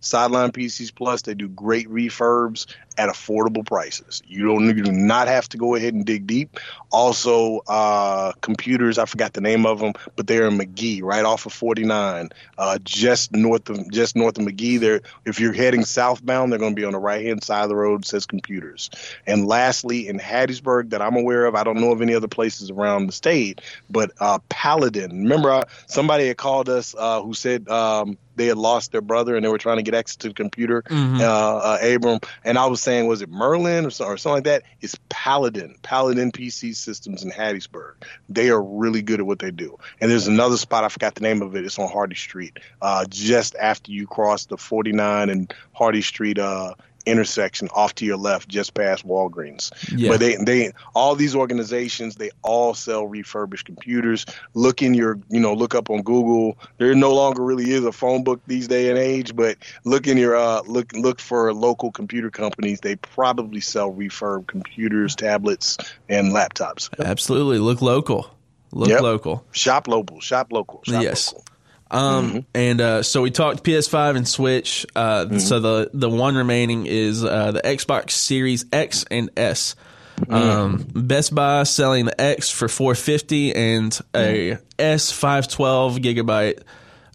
Sideline 0.00 0.52
PCs 0.52 0.94
Plus, 0.94 1.22
they 1.22 1.34
do 1.34 1.48
great 1.48 1.88
refurbs 1.88 2.66
at 2.98 3.08
affordable 3.08 3.64
prices. 3.64 4.22
You 4.26 4.46
don't 4.46 4.64
you 4.64 4.82
do 4.82 4.92
not 4.92 5.28
have 5.28 5.48
to 5.50 5.56
go 5.56 5.74
ahead 5.74 5.94
and 5.94 6.04
dig 6.04 6.26
deep. 6.26 6.58
Also, 6.90 7.60
uh, 7.66 8.32
computers, 8.40 8.98
I 8.98 9.04
forgot 9.04 9.32
the 9.32 9.40
name 9.40 9.66
of 9.66 9.80
them, 9.80 9.92
but 10.14 10.26
they're 10.26 10.46
in 10.46 10.56
Magee, 10.56 11.02
right 11.02 11.24
off 11.24 11.46
of 11.46 11.52
49, 11.52 12.30
uh, 12.56 12.78
just 12.82 13.32
north 13.32 13.68
of 13.68 13.90
just 13.90 14.16
north 14.16 14.38
of 14.38 14.44
Magee. 14.44 14.78
There, 14.78 15.00
if 15.24 15.40
you're 15.40 15.52
heading 15.52 15.84
southbound, 15.84 16.52
they're 16.52 16.58
going 16.58 16.74
to 16.74 16.80
be 16.80 16.84
on 16.84 16.92
the 16.92 16.98
right 16.98 17.24
hand 17.24 17.44
side 17.44 17.64
of 17.64 17.68
the 17.68 17.76
road. 17.76 18.04
Says 18.04 18.26
computers. 18.26 18.90
And 19.26 19.46
lastly, 19.46 20.08
in 20.08 20.18
Hattiesburg, 20.18 20.90
that 20.90 21.02
I'm 21.02 21.16
aware 21.16 21.46
of, 21.46 21.54
I 21.54 21.64
don't 21.64 21.80
know 21.80 21.92
of 21.92 22.02
any 22.02 22.14
other 22.14 22.28
places 22.28 22.70
around 22.70 23.06
the 23.06 23.12
state, 23.12 23.60
but 23.90 24.12
uh, 24.20 24.38
Paladin. 24.48 25.10
Remember, 25.10 25.50
uh, 25.50 25.64
somebody 25.86 26.28
had 26.28 26.36
called 26.36 26.68
us 26.68 26.94
uh, 26.96 27.22
who 27.22 27.34
said. 27.34 27.68
Um, 27.68 28.16
they 28.36 28.46
had 28.46 28.58
lost 28.58 28.92
their 28.92 29.00
brother 29.00 29.34
and 29.34 29.44
they 29.44 29.48
were 29.48 29.58
trying 29.58 29.78
to 29.78 29.82
get 29.82 29.94
access 29.94 30.16
to 30.16 30.28
the 30.28 30.34
computer, 30.34 30.82
mm-hmm. 30.82 31.20
uh, 31.20 31.24
uh, 31.24 31.78
Abram. 31.82 32.20
And 32.44 32.58
I 32.58 32.66
was 32.66 32.82
saying, 32.86 33.08
was 33.08 33.20
it 33.20 33.28
Merlin 33.28 33.84
or, 33.84 33.88
or 33.88 33.90
something 33.90 34.32
like 34.32 34.44
that? 34.44 34.62
It's 34.80 34.96
Paladin, 35.08 35.74
Paladin 35.82 36.30
PC 36.30 36.74
Systems 36.76 37.24
in 37.24 37.32
Hattiesburg. 37.32 37.94
They 38.28 38.48
are 38.48 38.62
really 38.62 39.02
good 39.02 39.18
at 39.18 39.26
what 39.26 39.40
they 39.40 39.50
do. 39.50 39.76
And 40.00 40.08
there's 40.08 40.28
another 40.28 40.56
spot, 40.56 40.84
I 40.84 40.88
forgot 40.88 41.16
the 41.16 41.22
name 41.22 41.42
of 41.42 41.56
it. 41.56 41.64
It's 41.64 41.80
on 41.80 41.90
Hardy 41.90 42.14
Street, 42.14 42.58
uh, 42.80 43.04
just 43.08 43.56
after 43.56 43.90
you 43.90 44.06
cross 44.06 44.46
the 44.46 44.56
49 44.56 45.30
and 45.30 45.52
Hardy 45.72 46.00
Street 46.00 46.38
uh, 46.38 46.74
intersection 47.06 47.68
off 47.74 47.94
to 47.94 48.04
your 48.04 48.16
left, 48.16 48.48
just 48.48 48.74
past 48.74 49.06
Walgreens. 49.06 49.70
Yeah. 49.96 50.10
But 50.10 50.20
they 50.20 50.36
they 50.36 50.72
all 50.94 51.14
these 51.14 51.34
organizations 51.34 52.16
they 52.16 52.30
all 52.42 52.74
sell 52.74 53.06
refurbished 53.06 53.66
computers. 53.66 54.26
Look 54.54 54.82
in 54.82 54.94
your 54.94 55.18
you 55.30 55.40
know 55.40 55.54
look 55.54 55.74
up 55.74 55.88
on 55.88 56.02
Google. 56.02 56.58
There 56.78 56.94
no 56.94 57.14
longer 57.14 57.42
really 57.42 57.70
is 57.70 57.84
a 57.84 57.92
phone 57.92 58.24
book 58.24 58.40
these 58.46 58.68
day 58.68 58.90
and 58.90 58.98
age, 58.98 59.34
but 59.34 59.56
look 59.84 60.06
in 60.06 60.18
your 60.18 60.36
uh 60.36 60.62
look 60.66 60.92
look 60.92 61.20
for 61.20 61.52
local 61.54 61.90
computer 61.90 62.30
companies. 62.30 62.80
They 62.80 62.96
probably 62.96 63.60
sell 63.60 63.92
refurb 63.92 64.46
computers, 64.46 65.14
tablets, 65.14 65.78
and 66.08 66.32
laptops. 66.32 66.90
Absolutely, 66.98 67.58
look 67.58 67.80
local. 67.80 68.30
Look 68.72 68.88
yep. 68.88 69.00
local. 69.00 69.44
Shop 69.52 69.88
local. 69.88 70.20
Shop 70.20 70.52
local. 70.52 70.82
Shop 70.84 71.02
yes. 71.02 71.32
Local. 71.32 71.44
Um, 71.90 72.28
mm-hmm. 72.28 72.38
and 72.54 72.80
uh, 72.80 73.02
so 73.02 73.22
we 73.22 73.30
talked 73.30 73.62
PS5 73.62 74.16
and 74.16 74.26
Switch. 74.28 74.86
Uh, 74.94 75.24
mm-hmm. 75.24 75.38
So 75.38 75.60
the 75.60 75.90
the 75.94 76.10
one 76.10 76.34
remaining 76.34 76.86
is 76.86 77.24
uh, 77.24 77.52
the 77.52 77.62
Xbox 77.62 78.10
Series 78.12 78.64
X 78.72 79.04
and 79.10 79.30
S. 79.36 79.76
Mm-hmm. 80.20 80.34
Um, 80.34 80.86
Best 80.94 81.34
Buy 81.34 81.62
selling 81.64 82.06
the 82.06 82.20
X 82.20 82.50
for 82.50 82.68
450 82.68 83.54
and 83.54 84.00
a 84.14 84.18
mm-hmm. 84.52 84.62
S 84.78 85.12
512 85.12 85.98
gigabyte 85.98 86.62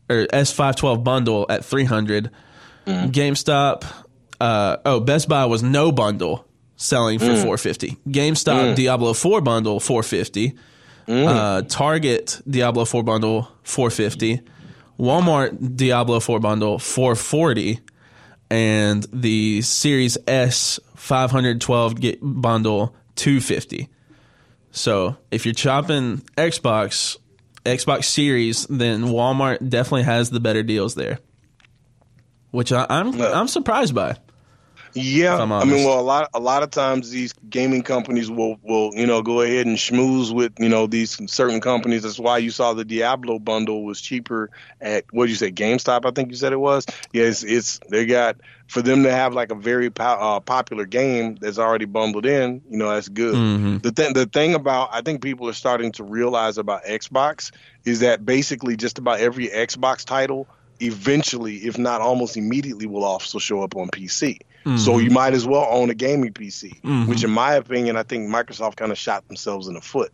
or 0.09 0.27
S 0.31 0.51
512 0.51 1.03
bundle 1.03 1.45
at 1.49 1.65
300. 1.65 2.29
Mm-hmm. 2.85 3.09
GameStop. 3.09 3.83
Uh, 4.39 4.77
oh, 4.85 4.99
Best 4.99 5.27
Buy 5.27 5.45
was 5.45 5.63
no 5.63 5.91
bundle 5.91 6.47
selling 6.75 7.19
for 7.19 7.25
mm. 7.25 7.35
450. 7.35 7.97
GameStop 8.07 8.71
mm. 8.71 8.75
Diablo 8.75 9.13
4 9.13 9.41
bundle 9.41 9.79
450. 9.79 10.57
Mm. 11.07 11.27
Uh, 11.27 11.61
Target 11.63 12.41
Diablo 12.49 12.85
4 12.85 13.03
bundle 13.03 13.43
450. 13.63 14.41
Walmart 15.01 15.75
Diablo 15.75 16.19
4 16.19 16.39
bundle 16.39 16.77
440 16.77 17.79
and 18.51 19.03
the 19.11 19.63
Series 19.63 20.17
S 20.27 20.79
512 20.95 21.95
bundle 22.21 22.95
250. 23.15 23.89
So, 24.69 25.17
if 25.31 25.45
you're 25.45 25.55
chopping 25.55 26.17
Xbox 26.37 27.17
Xbox 27.65 28.05
Series, 28.05 28.67
then 28.67 29.05
Walmart 29.05 29.67
definitely 29.67 30.03
has 30.03 30.29
the 30.29 30.39
better 30.39 30.61
deals 30.61 30.93
there. 30.93 31.17
Which 32.51 32.71
I, 32.71 32.85
am 32.89 33.13
I'm, 33.13 33.21
I'm 33.21 33.47
surprised 33.47 33.95
by. 33.95 34.17
Yeah, 34.93 35.37
I 35.37 35.63
mean, 35.65 35.85
well, 35.85 35.99
a 35.99 36.01
lot 36.01 36.29
a 36.33 36.39
lot 36.39 36.63
of 36.63 36.69
times 36.69 37.11
these 37.11 37.33
gaming 37.49 37.81
companies 37.81 38.29
will 38.29 38.57
will 38.61 38.91
you 38.93 39.07
know 39.07 39.21
go 39.21 39.41
ahead 39.41 39.65
and 39.65 39.77
schmooze 39.77 40.33
with 40.33 40.53
you 40.59 40.69
know 40.69 40.87
these 40.87 41.19
certain 41.31 41.61
companies. 41.61 42.03
That's 42.03 42.19
why 42.19 42.39
you 42.39 42.51
saw 42.51 42.73
the 42.73 42.83
Diablo 42.83 43.39
bundle 43.39 43.85
was 43.85 44.01
cheaper 44.01 44.49
at 44.81 45.05
what 45.11 45.25
did 45.25 45.31
you 45.31 45.35
say 45.37 45.51
GameStop? 45.51 46.05
I 46.05 46.11
think 46.11 46.29
you 46.29 46.35
said 46.35 46.51
it 46.51 46.59
was. 46.59 46.85
Yes, 46.87 47.03
yeah, 47.13 47.23
it's, 47.23 47.43
it's, 47.43 47.79
they 47.89 48.05
got 48.05 48.37
for 48.67 48.81
them 48.81 49.03
to 49.03 49.11
have 49.11 49.33
like 49.33 49.51
a 49.51 49.55
very 49.55 49.89
po- 49.89 50.03
uh, 50.03 50.39
popular 50.39 50.85
game 50.85 51.35
that's 51.35 51.59
already 51.59 51.85
bundled 51.85 52.25
in. 52.25 52.61
You 52.69 52.77
know, 52.77 52.89
that's 52.89 53.09
good. 53.09 53.35
Mm-hmm. 53.35 53.77
The 53.79 53.91
thing 53.91 54.13
the 54.13 54.25
thing 54.25 54.55
about 54.55 54.89
I 54.91 55.01
think 55.01 55.21
people 55.21 55.47
are 55.47 55.53
starting 55.53 55.91
to 55.93 56.03
realize 56.03 56.57
about 56.57 56.83
Xbox 56.83 57.51
is 57.85 58.01
that 58.01 58.25
basically 58.25 58.75
just 58.75 58.97
about 58.97 59.19
every 59.19 59.47
Xbox 59.47 60.05
title 60.05 60.47
eventually, 60.81 61.57
if 61.57 61.77
not 61.77 62.01
almost 62.01 62.35
immediately, 62.35 62.87
will 62.87 63.03
also 63.03 63.39
show 63.39 63.61
up 63.61 63.75
on 63.75 63.87
PC. 63.89 64.39
Mm-hmm. 64.65 64.77
So 64.77 64.99
you 64.99 65.09
might 65.09 65.33
as 65.33 65.45
well 65.45 65.67
own 65.69 65.89
a 65.89 65.93
gaming 65.93 66.33
PC, 66.33 66.81
mm-hmm. 66.81 67.07
which, 67.07 67.23
in 67.23 67.31
my 67.31 67.53
opinion, 67.55 67.97
I 67.97 68.03
think 68.03 68.29
Microsoft 68.29 68.75
kind 68.75 68.91
of 68.91 68.97
shot 68.97 69.27
themselves 69.27 69.67
in 69.67 69.73
the 69.73 69.81
foot. 69.81 70.11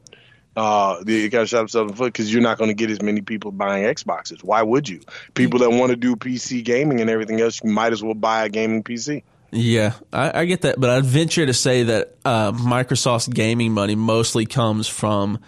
Uh, 0.55 1.03
they 1.03 1.29
kind 1.29 1.43
of 1.43 1.49
shot 1.49 1.59
themselves 1.59 1.91
in 1.91 1.95
the 1.95 1.97
foot 1.97 2.13
because 2.13 2.33
you're 2.33 2.41
not 2.41 2.57
going 2.57 2.69
to 2.69 2.73
get 2.73 2.89
as 2.89 3.01
many 3.01 3.21
people 3.21 3.51
buying 3.51 3.83
Xboxes. 3.83 4.43
Why 4.43 4.63
would 4.63 4.89
you? 4.89 5.01
People 5.33 5.59
that 5.59 5.69
want 5.69 5.91
to 5.91 5.95
do 5.95 6.15
PC 6.15 6.63
gaming 6.63 7.01
and 7.01 7.09
everything 7.09 7.39
else, 7.41 7.61
you 7.63 7.69
might 7.69 7.93
as 7.93 8.01
well 8.01 8.15
buy 8.15 8.45
a 8.45 8.49
gaming 8.49 8.83
PC. 8.83 9.23
Yeah, 9.51 9.93
I, 10.11 10.41
I 10.41 10.45
get 10.45 10.61
that, 10.61 10.79
but 10.79 10.89
I'd 10.89 11.05
venture 11.05 11.45
to 11.45 11.53
say 11.53 11.83
that 11.83 12.15
uh, 12.25 12.51
Microsoft's 12.51 13.27
gaming 13.27 13.71
money 13.71 13.95
mostly 13.95 14.45
comes 14.45 14.87
from 14.87 15.39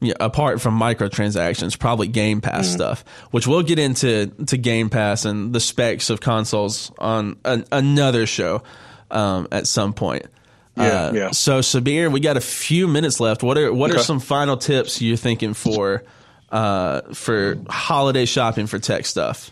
you 0.00 0.08
know, 0.08 0.16
apart 0.20 0.60
from 0.60 0.78
microtransactions, 0.78 1.78
probably 1.78 2.08
Game 2.08 2.40
Pass 2.40 2.68
mm. 2.68 2.72
stuff, 2.72 3.04
which 3.30 3.46
we'll 3.46 3.62
get 3.62 3.78
into 3.78 4.26
to 4.46 4.56
Game 4.56 4.90
Pass 4.90 5.24
and 5.24 5.54
the 5.54 5.60
specs 5.60 6.10
of 6.10 6.20
consoles 6.20 6.92
on 6.98 7.36
an, 7.44 7.64
another 7.72 8.26
show 8.26 8.62
um, 9.10 9.48
at 9.50 9.66
some 9.66 9.92
point. 9.92 10.26
Yeah, 10.76 10.84
uh, 10.84 11.12
yeah. 11.12 11.30
So 11.30 11.60
Sabir, 11.60 12.12
we 12.12 12.20
got 12.20 12.36
a 12.36 12.42
few 12.42 12.86
minutes 12.86 13.20
left. 13.20 13.42
What 13.42 13.56
are 13.56 13.72
what 13.72 13.90
okay. 13.90 14.00
are 14.00 14.02
some 14.02 14.20
final 14.20 14.56
tips 14.56 15.00
you're 15.00 15.16
thinking 15.16 15.54
for 15.54 16.04
uh, 16.50 17.00
for 17.14 17.56
holiday 17.68 18.26
shopping 18.26 18.66
for 18.66 18.78
tech 18.78 19.06
stuff? 19.06 19.50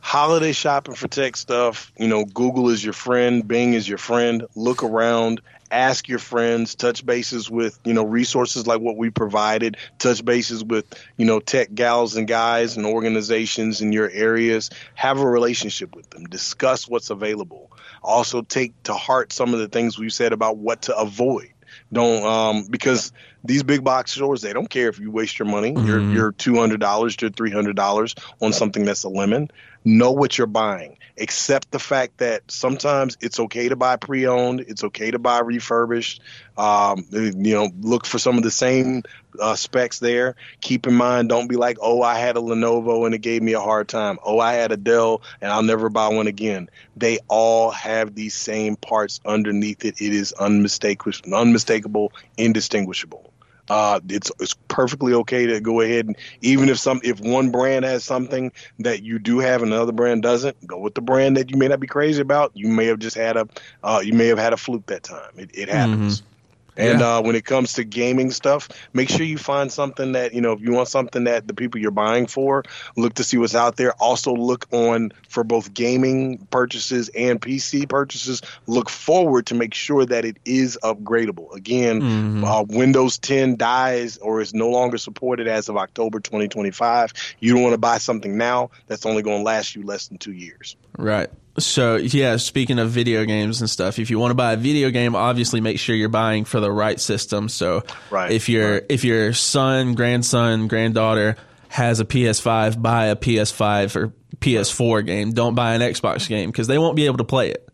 Holiday 0.00 0.52
shopping 0.52 0.94
for 0.94 1.06
tech 1.08 1.36
stuff. 1.36 1.92
You 1.98 2.08
know, 2.08 2.24
Google 2.24 2.70
is 2.70 2.82
your 2.82 2.94
friend, 2.94 3.46
Bing 3.46 3.74
is 3.74 3.88
your 3.88 3.98
friend. 3.98 4.46
Look 4.56 4.82
around 4.82 5.42
ask 5.72 6.08
your 6.08 6.18
friends, 6.18 6.74
touch 6.74 7.04
bases 7.04 7.50
with, 7.50 7.78
you 7.84 7.94
know, 7.94 8.04
resources 8.04 8.66
like 8.66 8.80
what 8.80 8.96
we 8.96 9.10
provided, 9.10 9.76
touch 9.98 10.24
bases 10.24 10.62
with, 10.62 10.86
you 11.16 11.24
know, 11.24 11.40
tech 11.40 11.74
gals 11.74 12.16
and 12.16 12.28
guys 12.28 12.76
and 12.76 12.86
organizations 12.86 13.80
in 13.80 13.90
your 13.92 14.10
areas, 14.10 14.70
have 14.94 15.18
a 15.18 15.26
relationship 15.26 15.96
with 15.96 16.08
them, 16.10 16.24
discuss 16.24 16.86
what's 16.86 17.10
available. 17.10 17.72
Also 18.02 18.42
take 18.42 18.80
to 18.84 18.94
heart 18.94 19.32
some 19.32 19.54
of 19.54 19.60
the 19.60 19.68
things 19.68 19.98
we've 19.98 20.12
said 20.12 20.32
about 20.32 20.58
what 20.58 20.82
to 20.82 20.96
avoid. 20.96 21.48
Don't 21.92 22.24
um 22.24 22.66
because 22.68 23.12
these 23.44 23.62
big 23.62 23.82
box 23.82 24.12
stores 24.12 24.42
they 24.42 24.52
don't 24.52 24.68
care 24.68 24.88
if 24.88 24.98
you 24.98 25.10
waste 25.10 25.38
your 25.38 25.48
money, 25.48 25.72
mm-hmm. 25.72 25.86
your 25.86 26.00
your 26.00 26.32
two 26.32 26.56
hundred 26.56 26.80
dollars 26.80 27.16
to 27.16 27.30
three 27.30 27.50
hundred 27.50 27.76
dollars 27.76 28.14
on 28.40 28.52
something 28.52 28.84
that's 28.84 29.04
a 29.04 29.08
lemon. 29.08 29.50
Know 29.84 30.12
what 30.12 30.38
you're 30.38 30.46
buying 30.46 30.96
accept 31.18 31.70
the 31.70 31.78
fact 31.78 32.18
that 32.18 32.50
sometimes 32.50 33.16
it's 33.20 33.38
okay 33.38 33.68
to 33.68 33.76
buy 33.76 33.96
pre-owned, 33.96 34.60
it's 34.60 34.84
okay 34.84 35.10
to 35.10 35.18
buy 35.18 35.40
refurbished. 35.40 36.20
Um, 36.56 37.06
you 37.10 37.54
know, 37.54 37.70
look 37.80 38.06
for 38.06 38.18
some 38.18 38.36
of 38.36 38.42
the 38.42 38.50
same 38.50 39.02
uh, 39.40 39.54
specs 39.54 39.98
there. 39.98 40.36
Keep 40.60 40.86
in 40.86 40.94
mind, 40.94 41.28
don't 41.28 41.48
be 41.48 41.56
like, 41.56 41.78
oh, 41.80 42.02
I 42.02 42.18
had 42.18 42.36
a 42.36 42.40
Lenovo 42.40 43.06
and 43.06 43.14
it 43.14 43.18
gave 43.18 43.42
me 43.42 43.52
a 43.54 43.60
hard 43.60 43.88
time. 43.88 44.18
Oh, 44.22 44.38
I 44.38 44.54
had 44.54 44.72
a 44.72 44.76
Dell 44.76 45.22
and 45.40 45.50
I'll 45.50 45.62
never 45.62 45.88
buy 45.88 46.08
one 46.08 46.26
again. 46.26 46.68
They 46.96 47.18
all 47.28 47.70
have 47.70 48.14
these 48.14 48.34
same 48.34 48.76
parts 48.76 49.20
underneath 49.24 49.84
it. 49.84 50.00
It 50.00 50.12
is 50.12 50.32
unmistakable, 50.32 51.12
unmistakable, 51.34 52.12
indistinguishable. 52.36 53.31
Uh, 53.72 54.00
it's 54.10 54.30
it's 54.38 54.52
perfectly 54.68 55.14
okay 55.14 55.46
to 55.46 55.58
go 55.58 55.80
ahead 55.80 56.06
and 56.06 56.14
even 56.42 56.68
if 56.68 56.78
some 56.78 57.00
if 57.02 57.18
one 57.20 57.50
brand 57.50 57.86
has 57.86 58.04
something 58.04 58.52
that 58.80 59.02
you 59.02 59.18
do 59.18 59.38
have 59.38 59.62
and 59.62 59.72
another 59.72 59.92
brand 59.92 60.22
doesn't, 60.22 60.66
go 60.66 60.76
with 60.76 60.94
the 60.94 61.00
brand 61.00 61.38
that 61.38 61.50
you 61.50 61.56
may 61.56 61.68
not 61.68 61.80
be 61.80 61.86
crazy 61.86 62.20
about. 62.20 62.52
You 62.54 62.68
may 62.68 62.84
have 62.84 62.98
just 62.98 63.16
had 63.16 63.38
a 63.38 63.48
uh, 63.82 64.02
you 64.04 64.12
may 64.12 64.26
have 64.26 64.36
had 64.36 64.52
a 64.52 64.58
fluke 64.58 64.84
that 64.88 65.04
time. 65.04 65.38
It, 65.38 65.52
it 65.54 65.70
happens. 65.70 66.20
Mm-hmm. 66.20 66.31
And 66.76 67.00
yeah. 67.00 67.16
uh, 67.16 67.22
when 67.22 67.36
it 67.36 67.44
comes 67.44 67.74
to 67.74 67.84
gaming 67.84 68.30
stuff, 68.30 68.68
make 68.92 69.08
sure 69.10 69.26
you 69.26 69.38
find 69.38 69.70
something 69.70 70.12
that 70.12 70.32
you 70.32 70.40
know. 70.40 70.52
If 70.52 70.60
you 70.60 70.72
want 70.72 70.88
something 70.88 71.24
that 71.24 71.46
the 71.46 71.54
people 71.54 71.80
you're 71.80 71.90
buying 71.90 72.26
for, 72.26 72.64
look 72.96 73.14
to 73.14 73.24
see 73.24 73.36
what's 73.36 73.54
out 73.54 73.76
there. 73.76 73.92
Also, 74.00 74.34
look 74.34 74.66
on 74.72 75.12
for 75.28 75.44
both 75.44 75.74
gaming 75.74 76.38
purchases 76.50 77.10
and 77.10 77.40
PC 77.40 77.88
purchases. 77.88 78.40
Look 78.66 78.88
forward 78.88 79.46
to 79.46 79.54
make 79.54 79.74
sure 79.74 80.06
that 80.06 80.24
it 80.24 80.38
is 80.44 80.78
upgradable. 80.82 81.54
Again, 81.54 82.00
mm-hmm. 82.00 82.44
uh, 82.44 82.62
Windows 82.62 83.18
10 83.18 83.56
dies 83.56 84.16
or 84.18 84.40
is 84.40 84.54
no 84.54 84.70
longer 84.70 84.98
supported 84.98 85.48
as 85.48 85.68
of 85.68 85.76
October 85.76 86.20
2025. 86.20 87.12
You 87.40 87.54
don't 87.54 87.62
want 87.62 87.74
to 87.74 87.78
buy 87.78 87.98
something 87.98 88.38
now 88.38 88.70
that's 88.86 89.04
only 89.04 89.22
going 89.22 89.38
to 89.38 89.44
last 89.44 89.76
you 89.76 89.82
less 89.82 90.08
than 90.08 90.18
two 90.18 90.32
years. 90.32 90.76
Right. 90.96 91.30
So 91.58 91.96
yeah, 91.96 92.36
speaking 92.36 92.78
of 92.78 92.90
video 92.90 93.24
games 93.24 93.60
and 93.60 93.68
stuff, 93.68 93.98
if 93.98 94.10
you 94.10 94.18
want 94.18 94.30
to 94.30 94.34
buy 94.34 94.54
a 94.54 94.56
video 94.56 94.90
game, 94.90 95.14
obviously 95.14 95.60
make 95.60 95.78
sure 95.78 95.94
you're 95.94 96.08
buying 96.08 96.44
for 96.44 96.60
the 96.60 96.72
right 96.72 96.98
system. 96.98 97.48
So 97.48 97.82
right, 98.10 98.30
if 98.30 98.48
your 98.48 98.74
right. 98.74 98.86
if 98.88 99.04
your 99.04 99.34
son, 99.34 99.94
grandson, 99.94 100.66
granddaughter 100.66 101.36
has 101.68 102.00
a 102.00 102.04
PS5, 102.04 102.80
buy 102.80 103.06
a 103.06 103.16
PS5 103.16 103.96
or 103.96 104.12
PS4 104.38 105.06
game. 105.06 105.32
Don't 105.32 105.54
buy 105.54 105.74
an 105.74 105.82
Xbox 105.82 106.28
game 106.28 106.50
because 106.50 106.66
they 106.66 106.78
won't 106.78 106.96
be 106.96 107.06
able 107.06 107.18
to 107.18 107.24
play 107.24 107.50
it. 107.50 107.68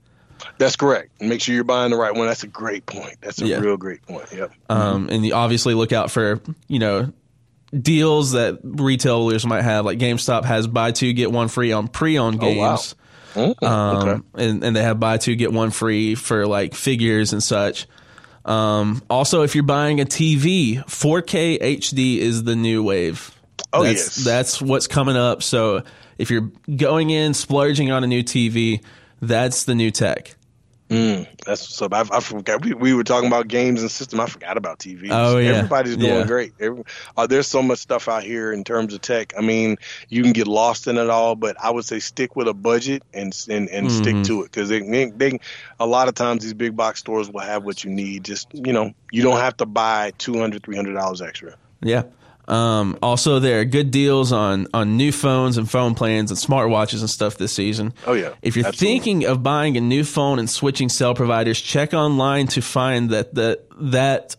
That's 0.59 0.76
correct. 0.76 1.20
Make 1.20 1.41
sure 1.41 1.55
you're 1.55 1.64
buying 1.64 1.91
the 1.91 1.97
right 1.97 2.14
one. 2.14 2.26
That's 2.26 2.43
a 2.43 2.49
great 2.49 2.87
point. 2.87 3.16
That's 3.20 3.41
a 3.41 3.47
yeah. 3.47 3.59
real 3.59 3.76
great 3.76 4.03
point. 4.03 4.33
Yep. 4.33 4.53
Um, 4.68 5.09
and 5.09 5.24
you 5.24 5.35
obviously 5.35 5.74
look 5.74 5.93
out 5.93 6.11
for 6.11 6.41
you 6.66 6.81
know 6.81 7.12
deals 7.72 8.33
that 8.33 8.59
retailers 8.62 9.47
might 9.47 9.62
have. 9.62 9.85
Like 9.85 9.99
GameStop 9.99 10.45
has 10.45 10.66
buy 10.66 10.93
two 10.93 11.12
get 11.12 11.31
one 11.31 11.49
free 11.49 11.72
on 11.72 11.89
pre-owned 11.89 12.41
games. 12.41 12.59
Oh, 12.59 12.61
wow. 12.61 12.79
Mm, 13.39 13.62
um, 13.62 14.09
okay. 14.09 14.47
and, 14.47 14.64
and 14.64 14.76
they 14.76 14.82
have 14.82 14.99
buy 14.99 15.18
two 15.18 15.36
get 15.36 15.53
one 15.53 15.70
free 15.70 16.14
for 16.14 16.47
like 16.47 16.74
figures 16.74 17.32
and 17.32 17.43
such. 17.43 17.86
Um, 18.45 19.03
also, 19.11 19.43
if 19.43 19.55
you're 19.55 19.64
buying 19.64 20.01
a 20.01 20.05
TV, 20.05 20.82
4K 20.84 21.61
HD 21.61 22.18
is 22.18 22.45
the 22.45 22.57
new 22.57 22.82
wave. 22.82 23.34
Oh 23.72 23.82
that's, 23.82 24.16
yes, 24.18 24.24
that's 24.24 24.62
what's 24.62 24.86
coming 24.86 25.16
up. 25.16 25.43
So 25.43 25.82
if 26.16 26.30
you're 26.30 26.51
going 26.74 27.11
in 27.11 27.34
splurging 27.34 27.91
on 27.91 28.05
a 28.05 28.07
new 28.07 28.22
TV, 28.22 28.82
that's 29.20 29.64
the 29.64 29.74
new 29.74 29.91
tech. 29.91 30.34
Mm, 30.89 31.26
that's 31.45 31.68
so. 31.68 31.86
I, 31.93 32.01
I 32.11 32.20
forgot. 32.20 32.64
We, 32.64 32.72
we, 32.72 32.95
were 32.95 33.05
talking 33.05 33.26
about 33.26 33.47
games 33.47 33.82
and 33.82 33.91
system. 33.91 34.20
I 34.20 34.26
forgot 34.26 34.57
about 34.57 34.78
TV. 34.78 35.09
Oh 35.11 35.36
yeah, 35.36 35.51
everybody's 35.51 35.99
doing 35.99 36.20
yeah. 36.20 36.26
great. 36.26 36.55
Every, 36.59 36.82
uh, 37.14 37.26
there's 37.26 37.47
so 37.47 37.62
much 37.62 37.80
stuff 37.80 38.09
out 38.09 38.22
here 38.22 38.53
in 38.55 38.64
terms 38.64 38.95
of 38.95 39.03
tech. 39.03 39.34
I 39.36 39.43
mean, 39.43 39.76
you 40.09 40.22
can 40.22 40.32
get 40.32 40.47
lost 40.47 40.86
in 40.86 40.97
it 40.97 41.11
all, 41.11 41.36
but 41.36 41.57
I 41.62 41.70
would 41.70 41.84
say 41.84 41.99
stick 41.99 42.36
with 42.36 42.49
a 42.49 42.55
budget 42.55 43.03
and 43.12 43.36
and, 43.51 43.68
and 43.68 43.89
mm-hmm. 43.89 44.03
stick 44.03 44.24
to 44.28 44.43
it 44.43 44.45
because 44.45 44.70
they, 44.70 44.80
they, 44.80 45.11
they, 45.11 45.41
a 45.78 45.86
lot 45.86 46.09
of 46.09 46.14
times 46.14 46.43
these 46.43 46.55
big 46.55 46.74
box 46.74 47.01
stores 47.01 47.30
will 47.30 47.41
have 47.41 47.64
what 47.64 47.84
you 47.84 47.91
need. 47.91 48.24
Just 48.24 48.49
you 48.55 48.72
know, 48.72 48.95
you 49.12 49.22
don't 49.22 49.41
have 49.41 49.59
to 49.59 49.66
buy 49.66 50.12
200 50.16 50.62
300 50.62 50.95
dollars 50.95 51.20
extra. 51.20 51.55
Yeah. 51.82 52.05
Um, 52.49 52.99
also, 53.03 53.38
there 53.38 53.61
are 53.61 53.64
good 53.64 53.90
deals 53.90 54.32
on 54.32 54.66
on 54.72 54.96
new 54.96 55.12
phones 55.12 55.59
and 55.59 55.70
phone 55.70 55.94
plans 55.94 56.30
and 56.30 56.40
smartwatches 56.40 57.01
and 57.01 57.11
stuff 57.11 57.36
this 57.36 57.53
season. 57.53 57.92
Oh 58.07 58.14
yeah! 58.14 58.34
If 58.40 58.57
you're 58.57 58.66
Absolutely. 58.66 59.01
thinking 59.01 59.24
of 59.26 59.42
buying 59.42 59.76
a 59.76 59.82
new 59.82 60.03
phone 60.03 60.38
and 60.38 60.49
switching 60.49 60.88
cell 60.88 61.14
providers, 61.14 61.61
check 61.61 61.92
online 61.92 62.46
to 62.49 62.62
find 62.62 63.11
that 63.11 63.34
that 63.34 63.66
that 63.78 64.36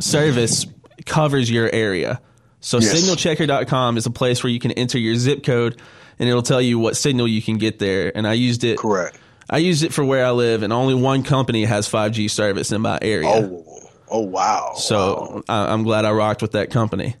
service 0.00 0.66
covers 1.04 1.50
your 1.50 1.70
area. 1.70 2.20
So 2.60 2.78
yes. 2.78 2.94
signalchecker.com 2.94 3.96
is 3.96 4.06
a 4.06 4.10
place 4.10 4.42
where 4.42 4.50
you 4.50 4.58
can 4.58 4.72
enter 4.72 4.98
your 4.98 5.14
zip 5.14 5.44
code 5.44 5.80
and 6.18 6.28
it'll 6.28 6.42
tell 6.42 6.60
you 6.60 6.78
what 6.78 6.96
signal 6.96 7.26
you 7.26 7.42
can 7.42 7.56
get 7.58 7.78
there. 7.78 8.12
And 8.14 8.26
I 8.26 8.34
used 8.34 8.62
it. 8.62 8.78
Correct. 8.78 9.18
I 9.48 9.58
used 9.58 9.82
it 9.82 9.92
for 9.92 10.04
where 10.04 10.24
I 10.24 10.30
live, 10.30 10.62
and 10.62 10.72
only 10.72 10.94
one 10.94 11.24
company 11.24 11.64
has 11.64 11.88
5G 11.88 12.30
service 12.30 12.70
in 12.70 12.82
my 12.82 13.00
area. 13.02 13.28
Oh, 13.28 13.64
oh 14.08 14.20
wow! 14.20 14.74
So 14.76 15.42
wow. 15.48 15.66
I'm 15.72 15.82
glad 15.82 16.04
I 16.04 16.12
rocked 16.12 16.40
with 16.40 16.52
that 16.52 16.70
company. 16.70 17.16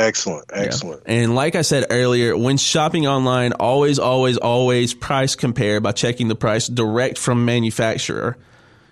Excellent, 0.00 0.46
excellent. 0.50 1.02
Yeah. 1.06 1.14
And 1.14 1.34
like 1.34 1.54
I 1.54 1.62
said 1.62 1.86
earlier, 1.90 2.36
when 2.36 2.56
shopping 2.56 3.06
online, 3.06 3.52
always, 3.52 3.98
always, 3.98 4.38
always 4.38 4.94
price 4.94 5.36
compare 5.36 5.80
by 5.80 5.92
checking 5.92 6.28
the 6.28 6.34
price 6.34 6.68
direct 6.68 7.18
from 7.18 7.44
manufacturer. 7.44 8.38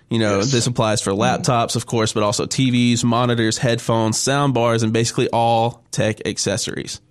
You 0.09 0.19
know, 0.19 0.37
yes. 0.37 0.51
this 0.51 0.67
applies 0.67 1.01
for 1.01 1.11
laptops, 1.11 1.75
of 1.75 1.87
course, 1.87 2.13
but 2.13 2.21
also 2.21 2.45
TVs, 2.45 3.03
monitors, 3.03 3.57
headphones, 3.57 4.19
sound 4.19 4.53
bars, 4.53 4.83
and 4.83 4.93
basically 4.93 5.29
all 5.29 5.83
tech 5.91 6.27
accessories. 6.27 7.01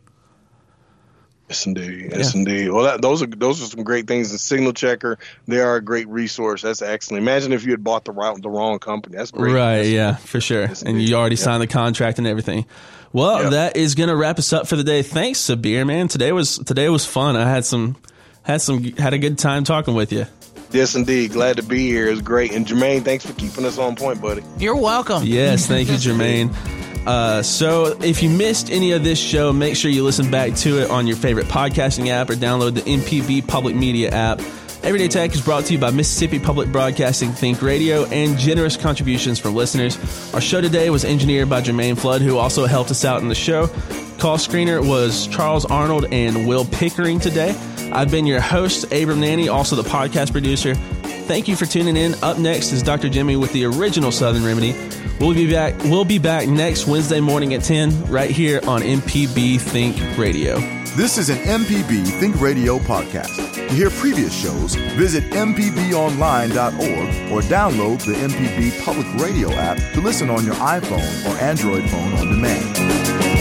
Yes, 1.49 1.66
indeed. 1.66 2.12
Yes, 2.14 2.34
yeah. 2.34 2.38
indeed. 2.38 2.70
Well, 2.70 2.84
that, 2.84 3.01
those 3.01 3.22
are 3.22 3.26
those 3.26 3.62
are 3.62 3.66
some 3.66 3.82
great 3.82 4.07
things. 4.07 4.32
The 4.32 4.38
Signal 4.38 4.72
Checker, 4.72 5.18
they 5.46 5.61
are 5.61 5.76
a 5.76 5.82
great 5.82 6.07
resource. 6.09 6.62
That's 6.62 6.82
excellent. 6.82 7.22
Imagine 7.22 7.53
if 7.53 7.64
you 7.64 7.70
had 7.70 7.82
bought 7.82 8.05
the 8.05 8.12
right, 8.12 8.40
the 8.40 8.51
wrong 8.51 8.78
company. 8.78 9.16
That's 9.16 9.30
great. 9.30 9.55
Right. 9.55 9.76
That's 9.76 9.88
yeah, 9.88 10.16
for 10.16 10.40
sure. 10.40 10.62
Yes, 10.62 10.82
and 10.82 11.01
you 11.01 11.14
already 11.14 11.36
yeah. 11.36 11.44
signed 11.44 11.62
the 11.62 11.66
contract 11.66 12.18
and 12.18 12.26
everything. 12.26 12.66
Well, 13.12 13.44
yep. 13.44 13.51
that 13.53 13.76
is 13.76 13.94
going 13.94 14.11
to 14.11 14.16
wrap 14.16 14.38
us 14.38 14.53
up 14.53 14.68
for 14.68 14.76
the 14.76 14.84
day. 14.84 15.03
Thanks, 15.03 15.40
Sabir, 15.40 15.86
man. 15.86 16.09
Today 16.09 16.32
was 16.32 16.59
today 16.59 16.90
was 16.90 17.07
fun. 17.07 17.36
I 17.36 17.49
had 17.49 17.64
some 17.64 17.96
had 18.42 18.61
some 18.61 18.82
had 18.82 19.14
a 19.14 19.18
good 19.18 19.38
time 19.38 19.64
talking 19.64 19.94
with 19.94 20.12
you. 20.12 20.26
Yes, 20.70 20.94
indeed. 20.94 21.32
Glad 21.32 21.57
to 21.57 21.62
be 21.62 21.86
here. 21.86 22.09
It's 22.09 22.20
great. 22.20 22.53
And 22.53 22.66
Jermaine, 22.66 23.03
thanks 23.03 23.24
for 23.24 23.32
keeping 23.32 23.64
us 23.64 23.78
on 23.78 23.96
point, 23.96 24.20
buddy. 24.20 24.42
You're 24.59 24.76
welcome. 24.76 25.22
Yes, 25.24 25.66
thank 25.66 25.88
you, 25.88 25.94
Jermaine. 25.96 26.55
Uh, 27.09 27.42
so 27.42 27.86
if 28.02 28.22
you 28.22 28.28
missed 28.28 28.70
any 28.70 28.92
of 28.92 29.02
this 29.02 29.18
show, 29.18 29.50
make 29.50 29.76
sure 29.76 29.90
you 29.90 30.04
listen 30.04 30.30
back 30.30 30.54
to 30.54 30.78
it 30.78 30.90
on 30.90 31.06
your 31.06 31.16
favorite 31.16 31.46
podcasting 31.46 32.09
app 32.09 32.28
or 32.28 32.34
download 32.34 32.74
the 32.74 32.82
MPB 32.82 33.48
Public 33.48 33.74
Media 33.74 34.11
app. 34.11 34.40
Everyday 34.82 35.09
Tech 35.09 35.32
is 35.34 35.40
brought 35.40 35.64
to 35.64 35.72
you 35.72 35.78
by 35.78 35.90
Mississippi 35.90 36.38
Public 36.38 36.70
Broadcasting 36.70 37.32
Think 37.32 37.62
Radio 37.62 38.04
and 38.09 38.36
generous 38.36 38.76
contributions 38.76 39.38
from 39.38 39.54
listeners. 39.54 39.96
Our 40.34 40.42
show 40.42 40.61
today 40.61 40.90
was 40.90 41.06
engineered 41.06 41.48
by 41.48 41.62
Jermaine 41.62 41.98
Flood, 41.98 42.20
who 42.20 42.36
also 42.36 42.66
helped 42.66 42.90
us 42.90 43.06
out 43.06 43.22
in 43.22 43.28
the 43.28 43.34
show. 43.34 43.68
Call 44.18 44.36
screener 44.36 44.86
was 44.86 45.28
Charles 45.28 45.64
Arnold 45.64 46.12
and 46.12 46.46
Will 46.46 46.66
Pickering 46.66 47.20
today. 47.20 47.56
I've 47.90 48.11
been 48.11 48.26
your 48.26 48.42
host, 48.42 48.84
Abram 48.92 49.22
Nanney, 49.22 49.50
also 49.50 49.76
the 49.76 49.88
podcast 49.88 50.30
producer. 50.30 50.74
Thank 50.74 51.48
you 51.48 51.56
for 51.56 51.64
tuning 51.64 51.96
in. 51.96 52.22
Up 52.22 52.38
next 52.38 52.70
is 52.70 52.82
Dr. 52.82 53.09
Jimmy 53.09 53.36
with 53.36 53.54
the 53.54 53.64
original 53.64 54.12
Southern 54.12 54.44
Remedy. 54.44 54.74
We'll 55.20 55.34
be 55.34 55.50
back. 55.50 55.74
We'll 55.84 56.04
be 56.04 56.18
back 56.18 56.48
next 56.48 56.86
Wednesday 56.86 57.20
morning 57.20 57.54
at 57.54 57.62
10 57.64 58.06
right 58.06 58.30
here 58.30 58.60
on 58.68 58.82
MPB 58.82 59.60
Think 59.60 59.96
Radio. 60.16 60.58
This 60.96 61.18
is 61.18 61.28
an 61.28 61.38
MPB 61.38 62.06
Think 62.20 62.40
Radio 62.40 62.78
podcast. 62.78 63.36
To 63.54 63.74
hear 63.74 63.90
previous 63.90 64.32
shows, 64.32 64.74
visit 64.96 65.24
mpbonline.org 65.30 67.32
or 67.32 67.40
download 67.48 68.04
the 68.04 68.14
MPB 68.14 68.84
Public 68.84 69.06
Radio 69.20 69.50
app 69.52 69.76
to 69.94 70.00
listen 70.00 70.30
on 70.30 70.44
your 70.44 70.54
iPhone 70.56 71.24
or 71.26 71.36
Android 71.40 71.88
phone 71.90 72.12
on 72.14 72.28
demand. 72.28 73.38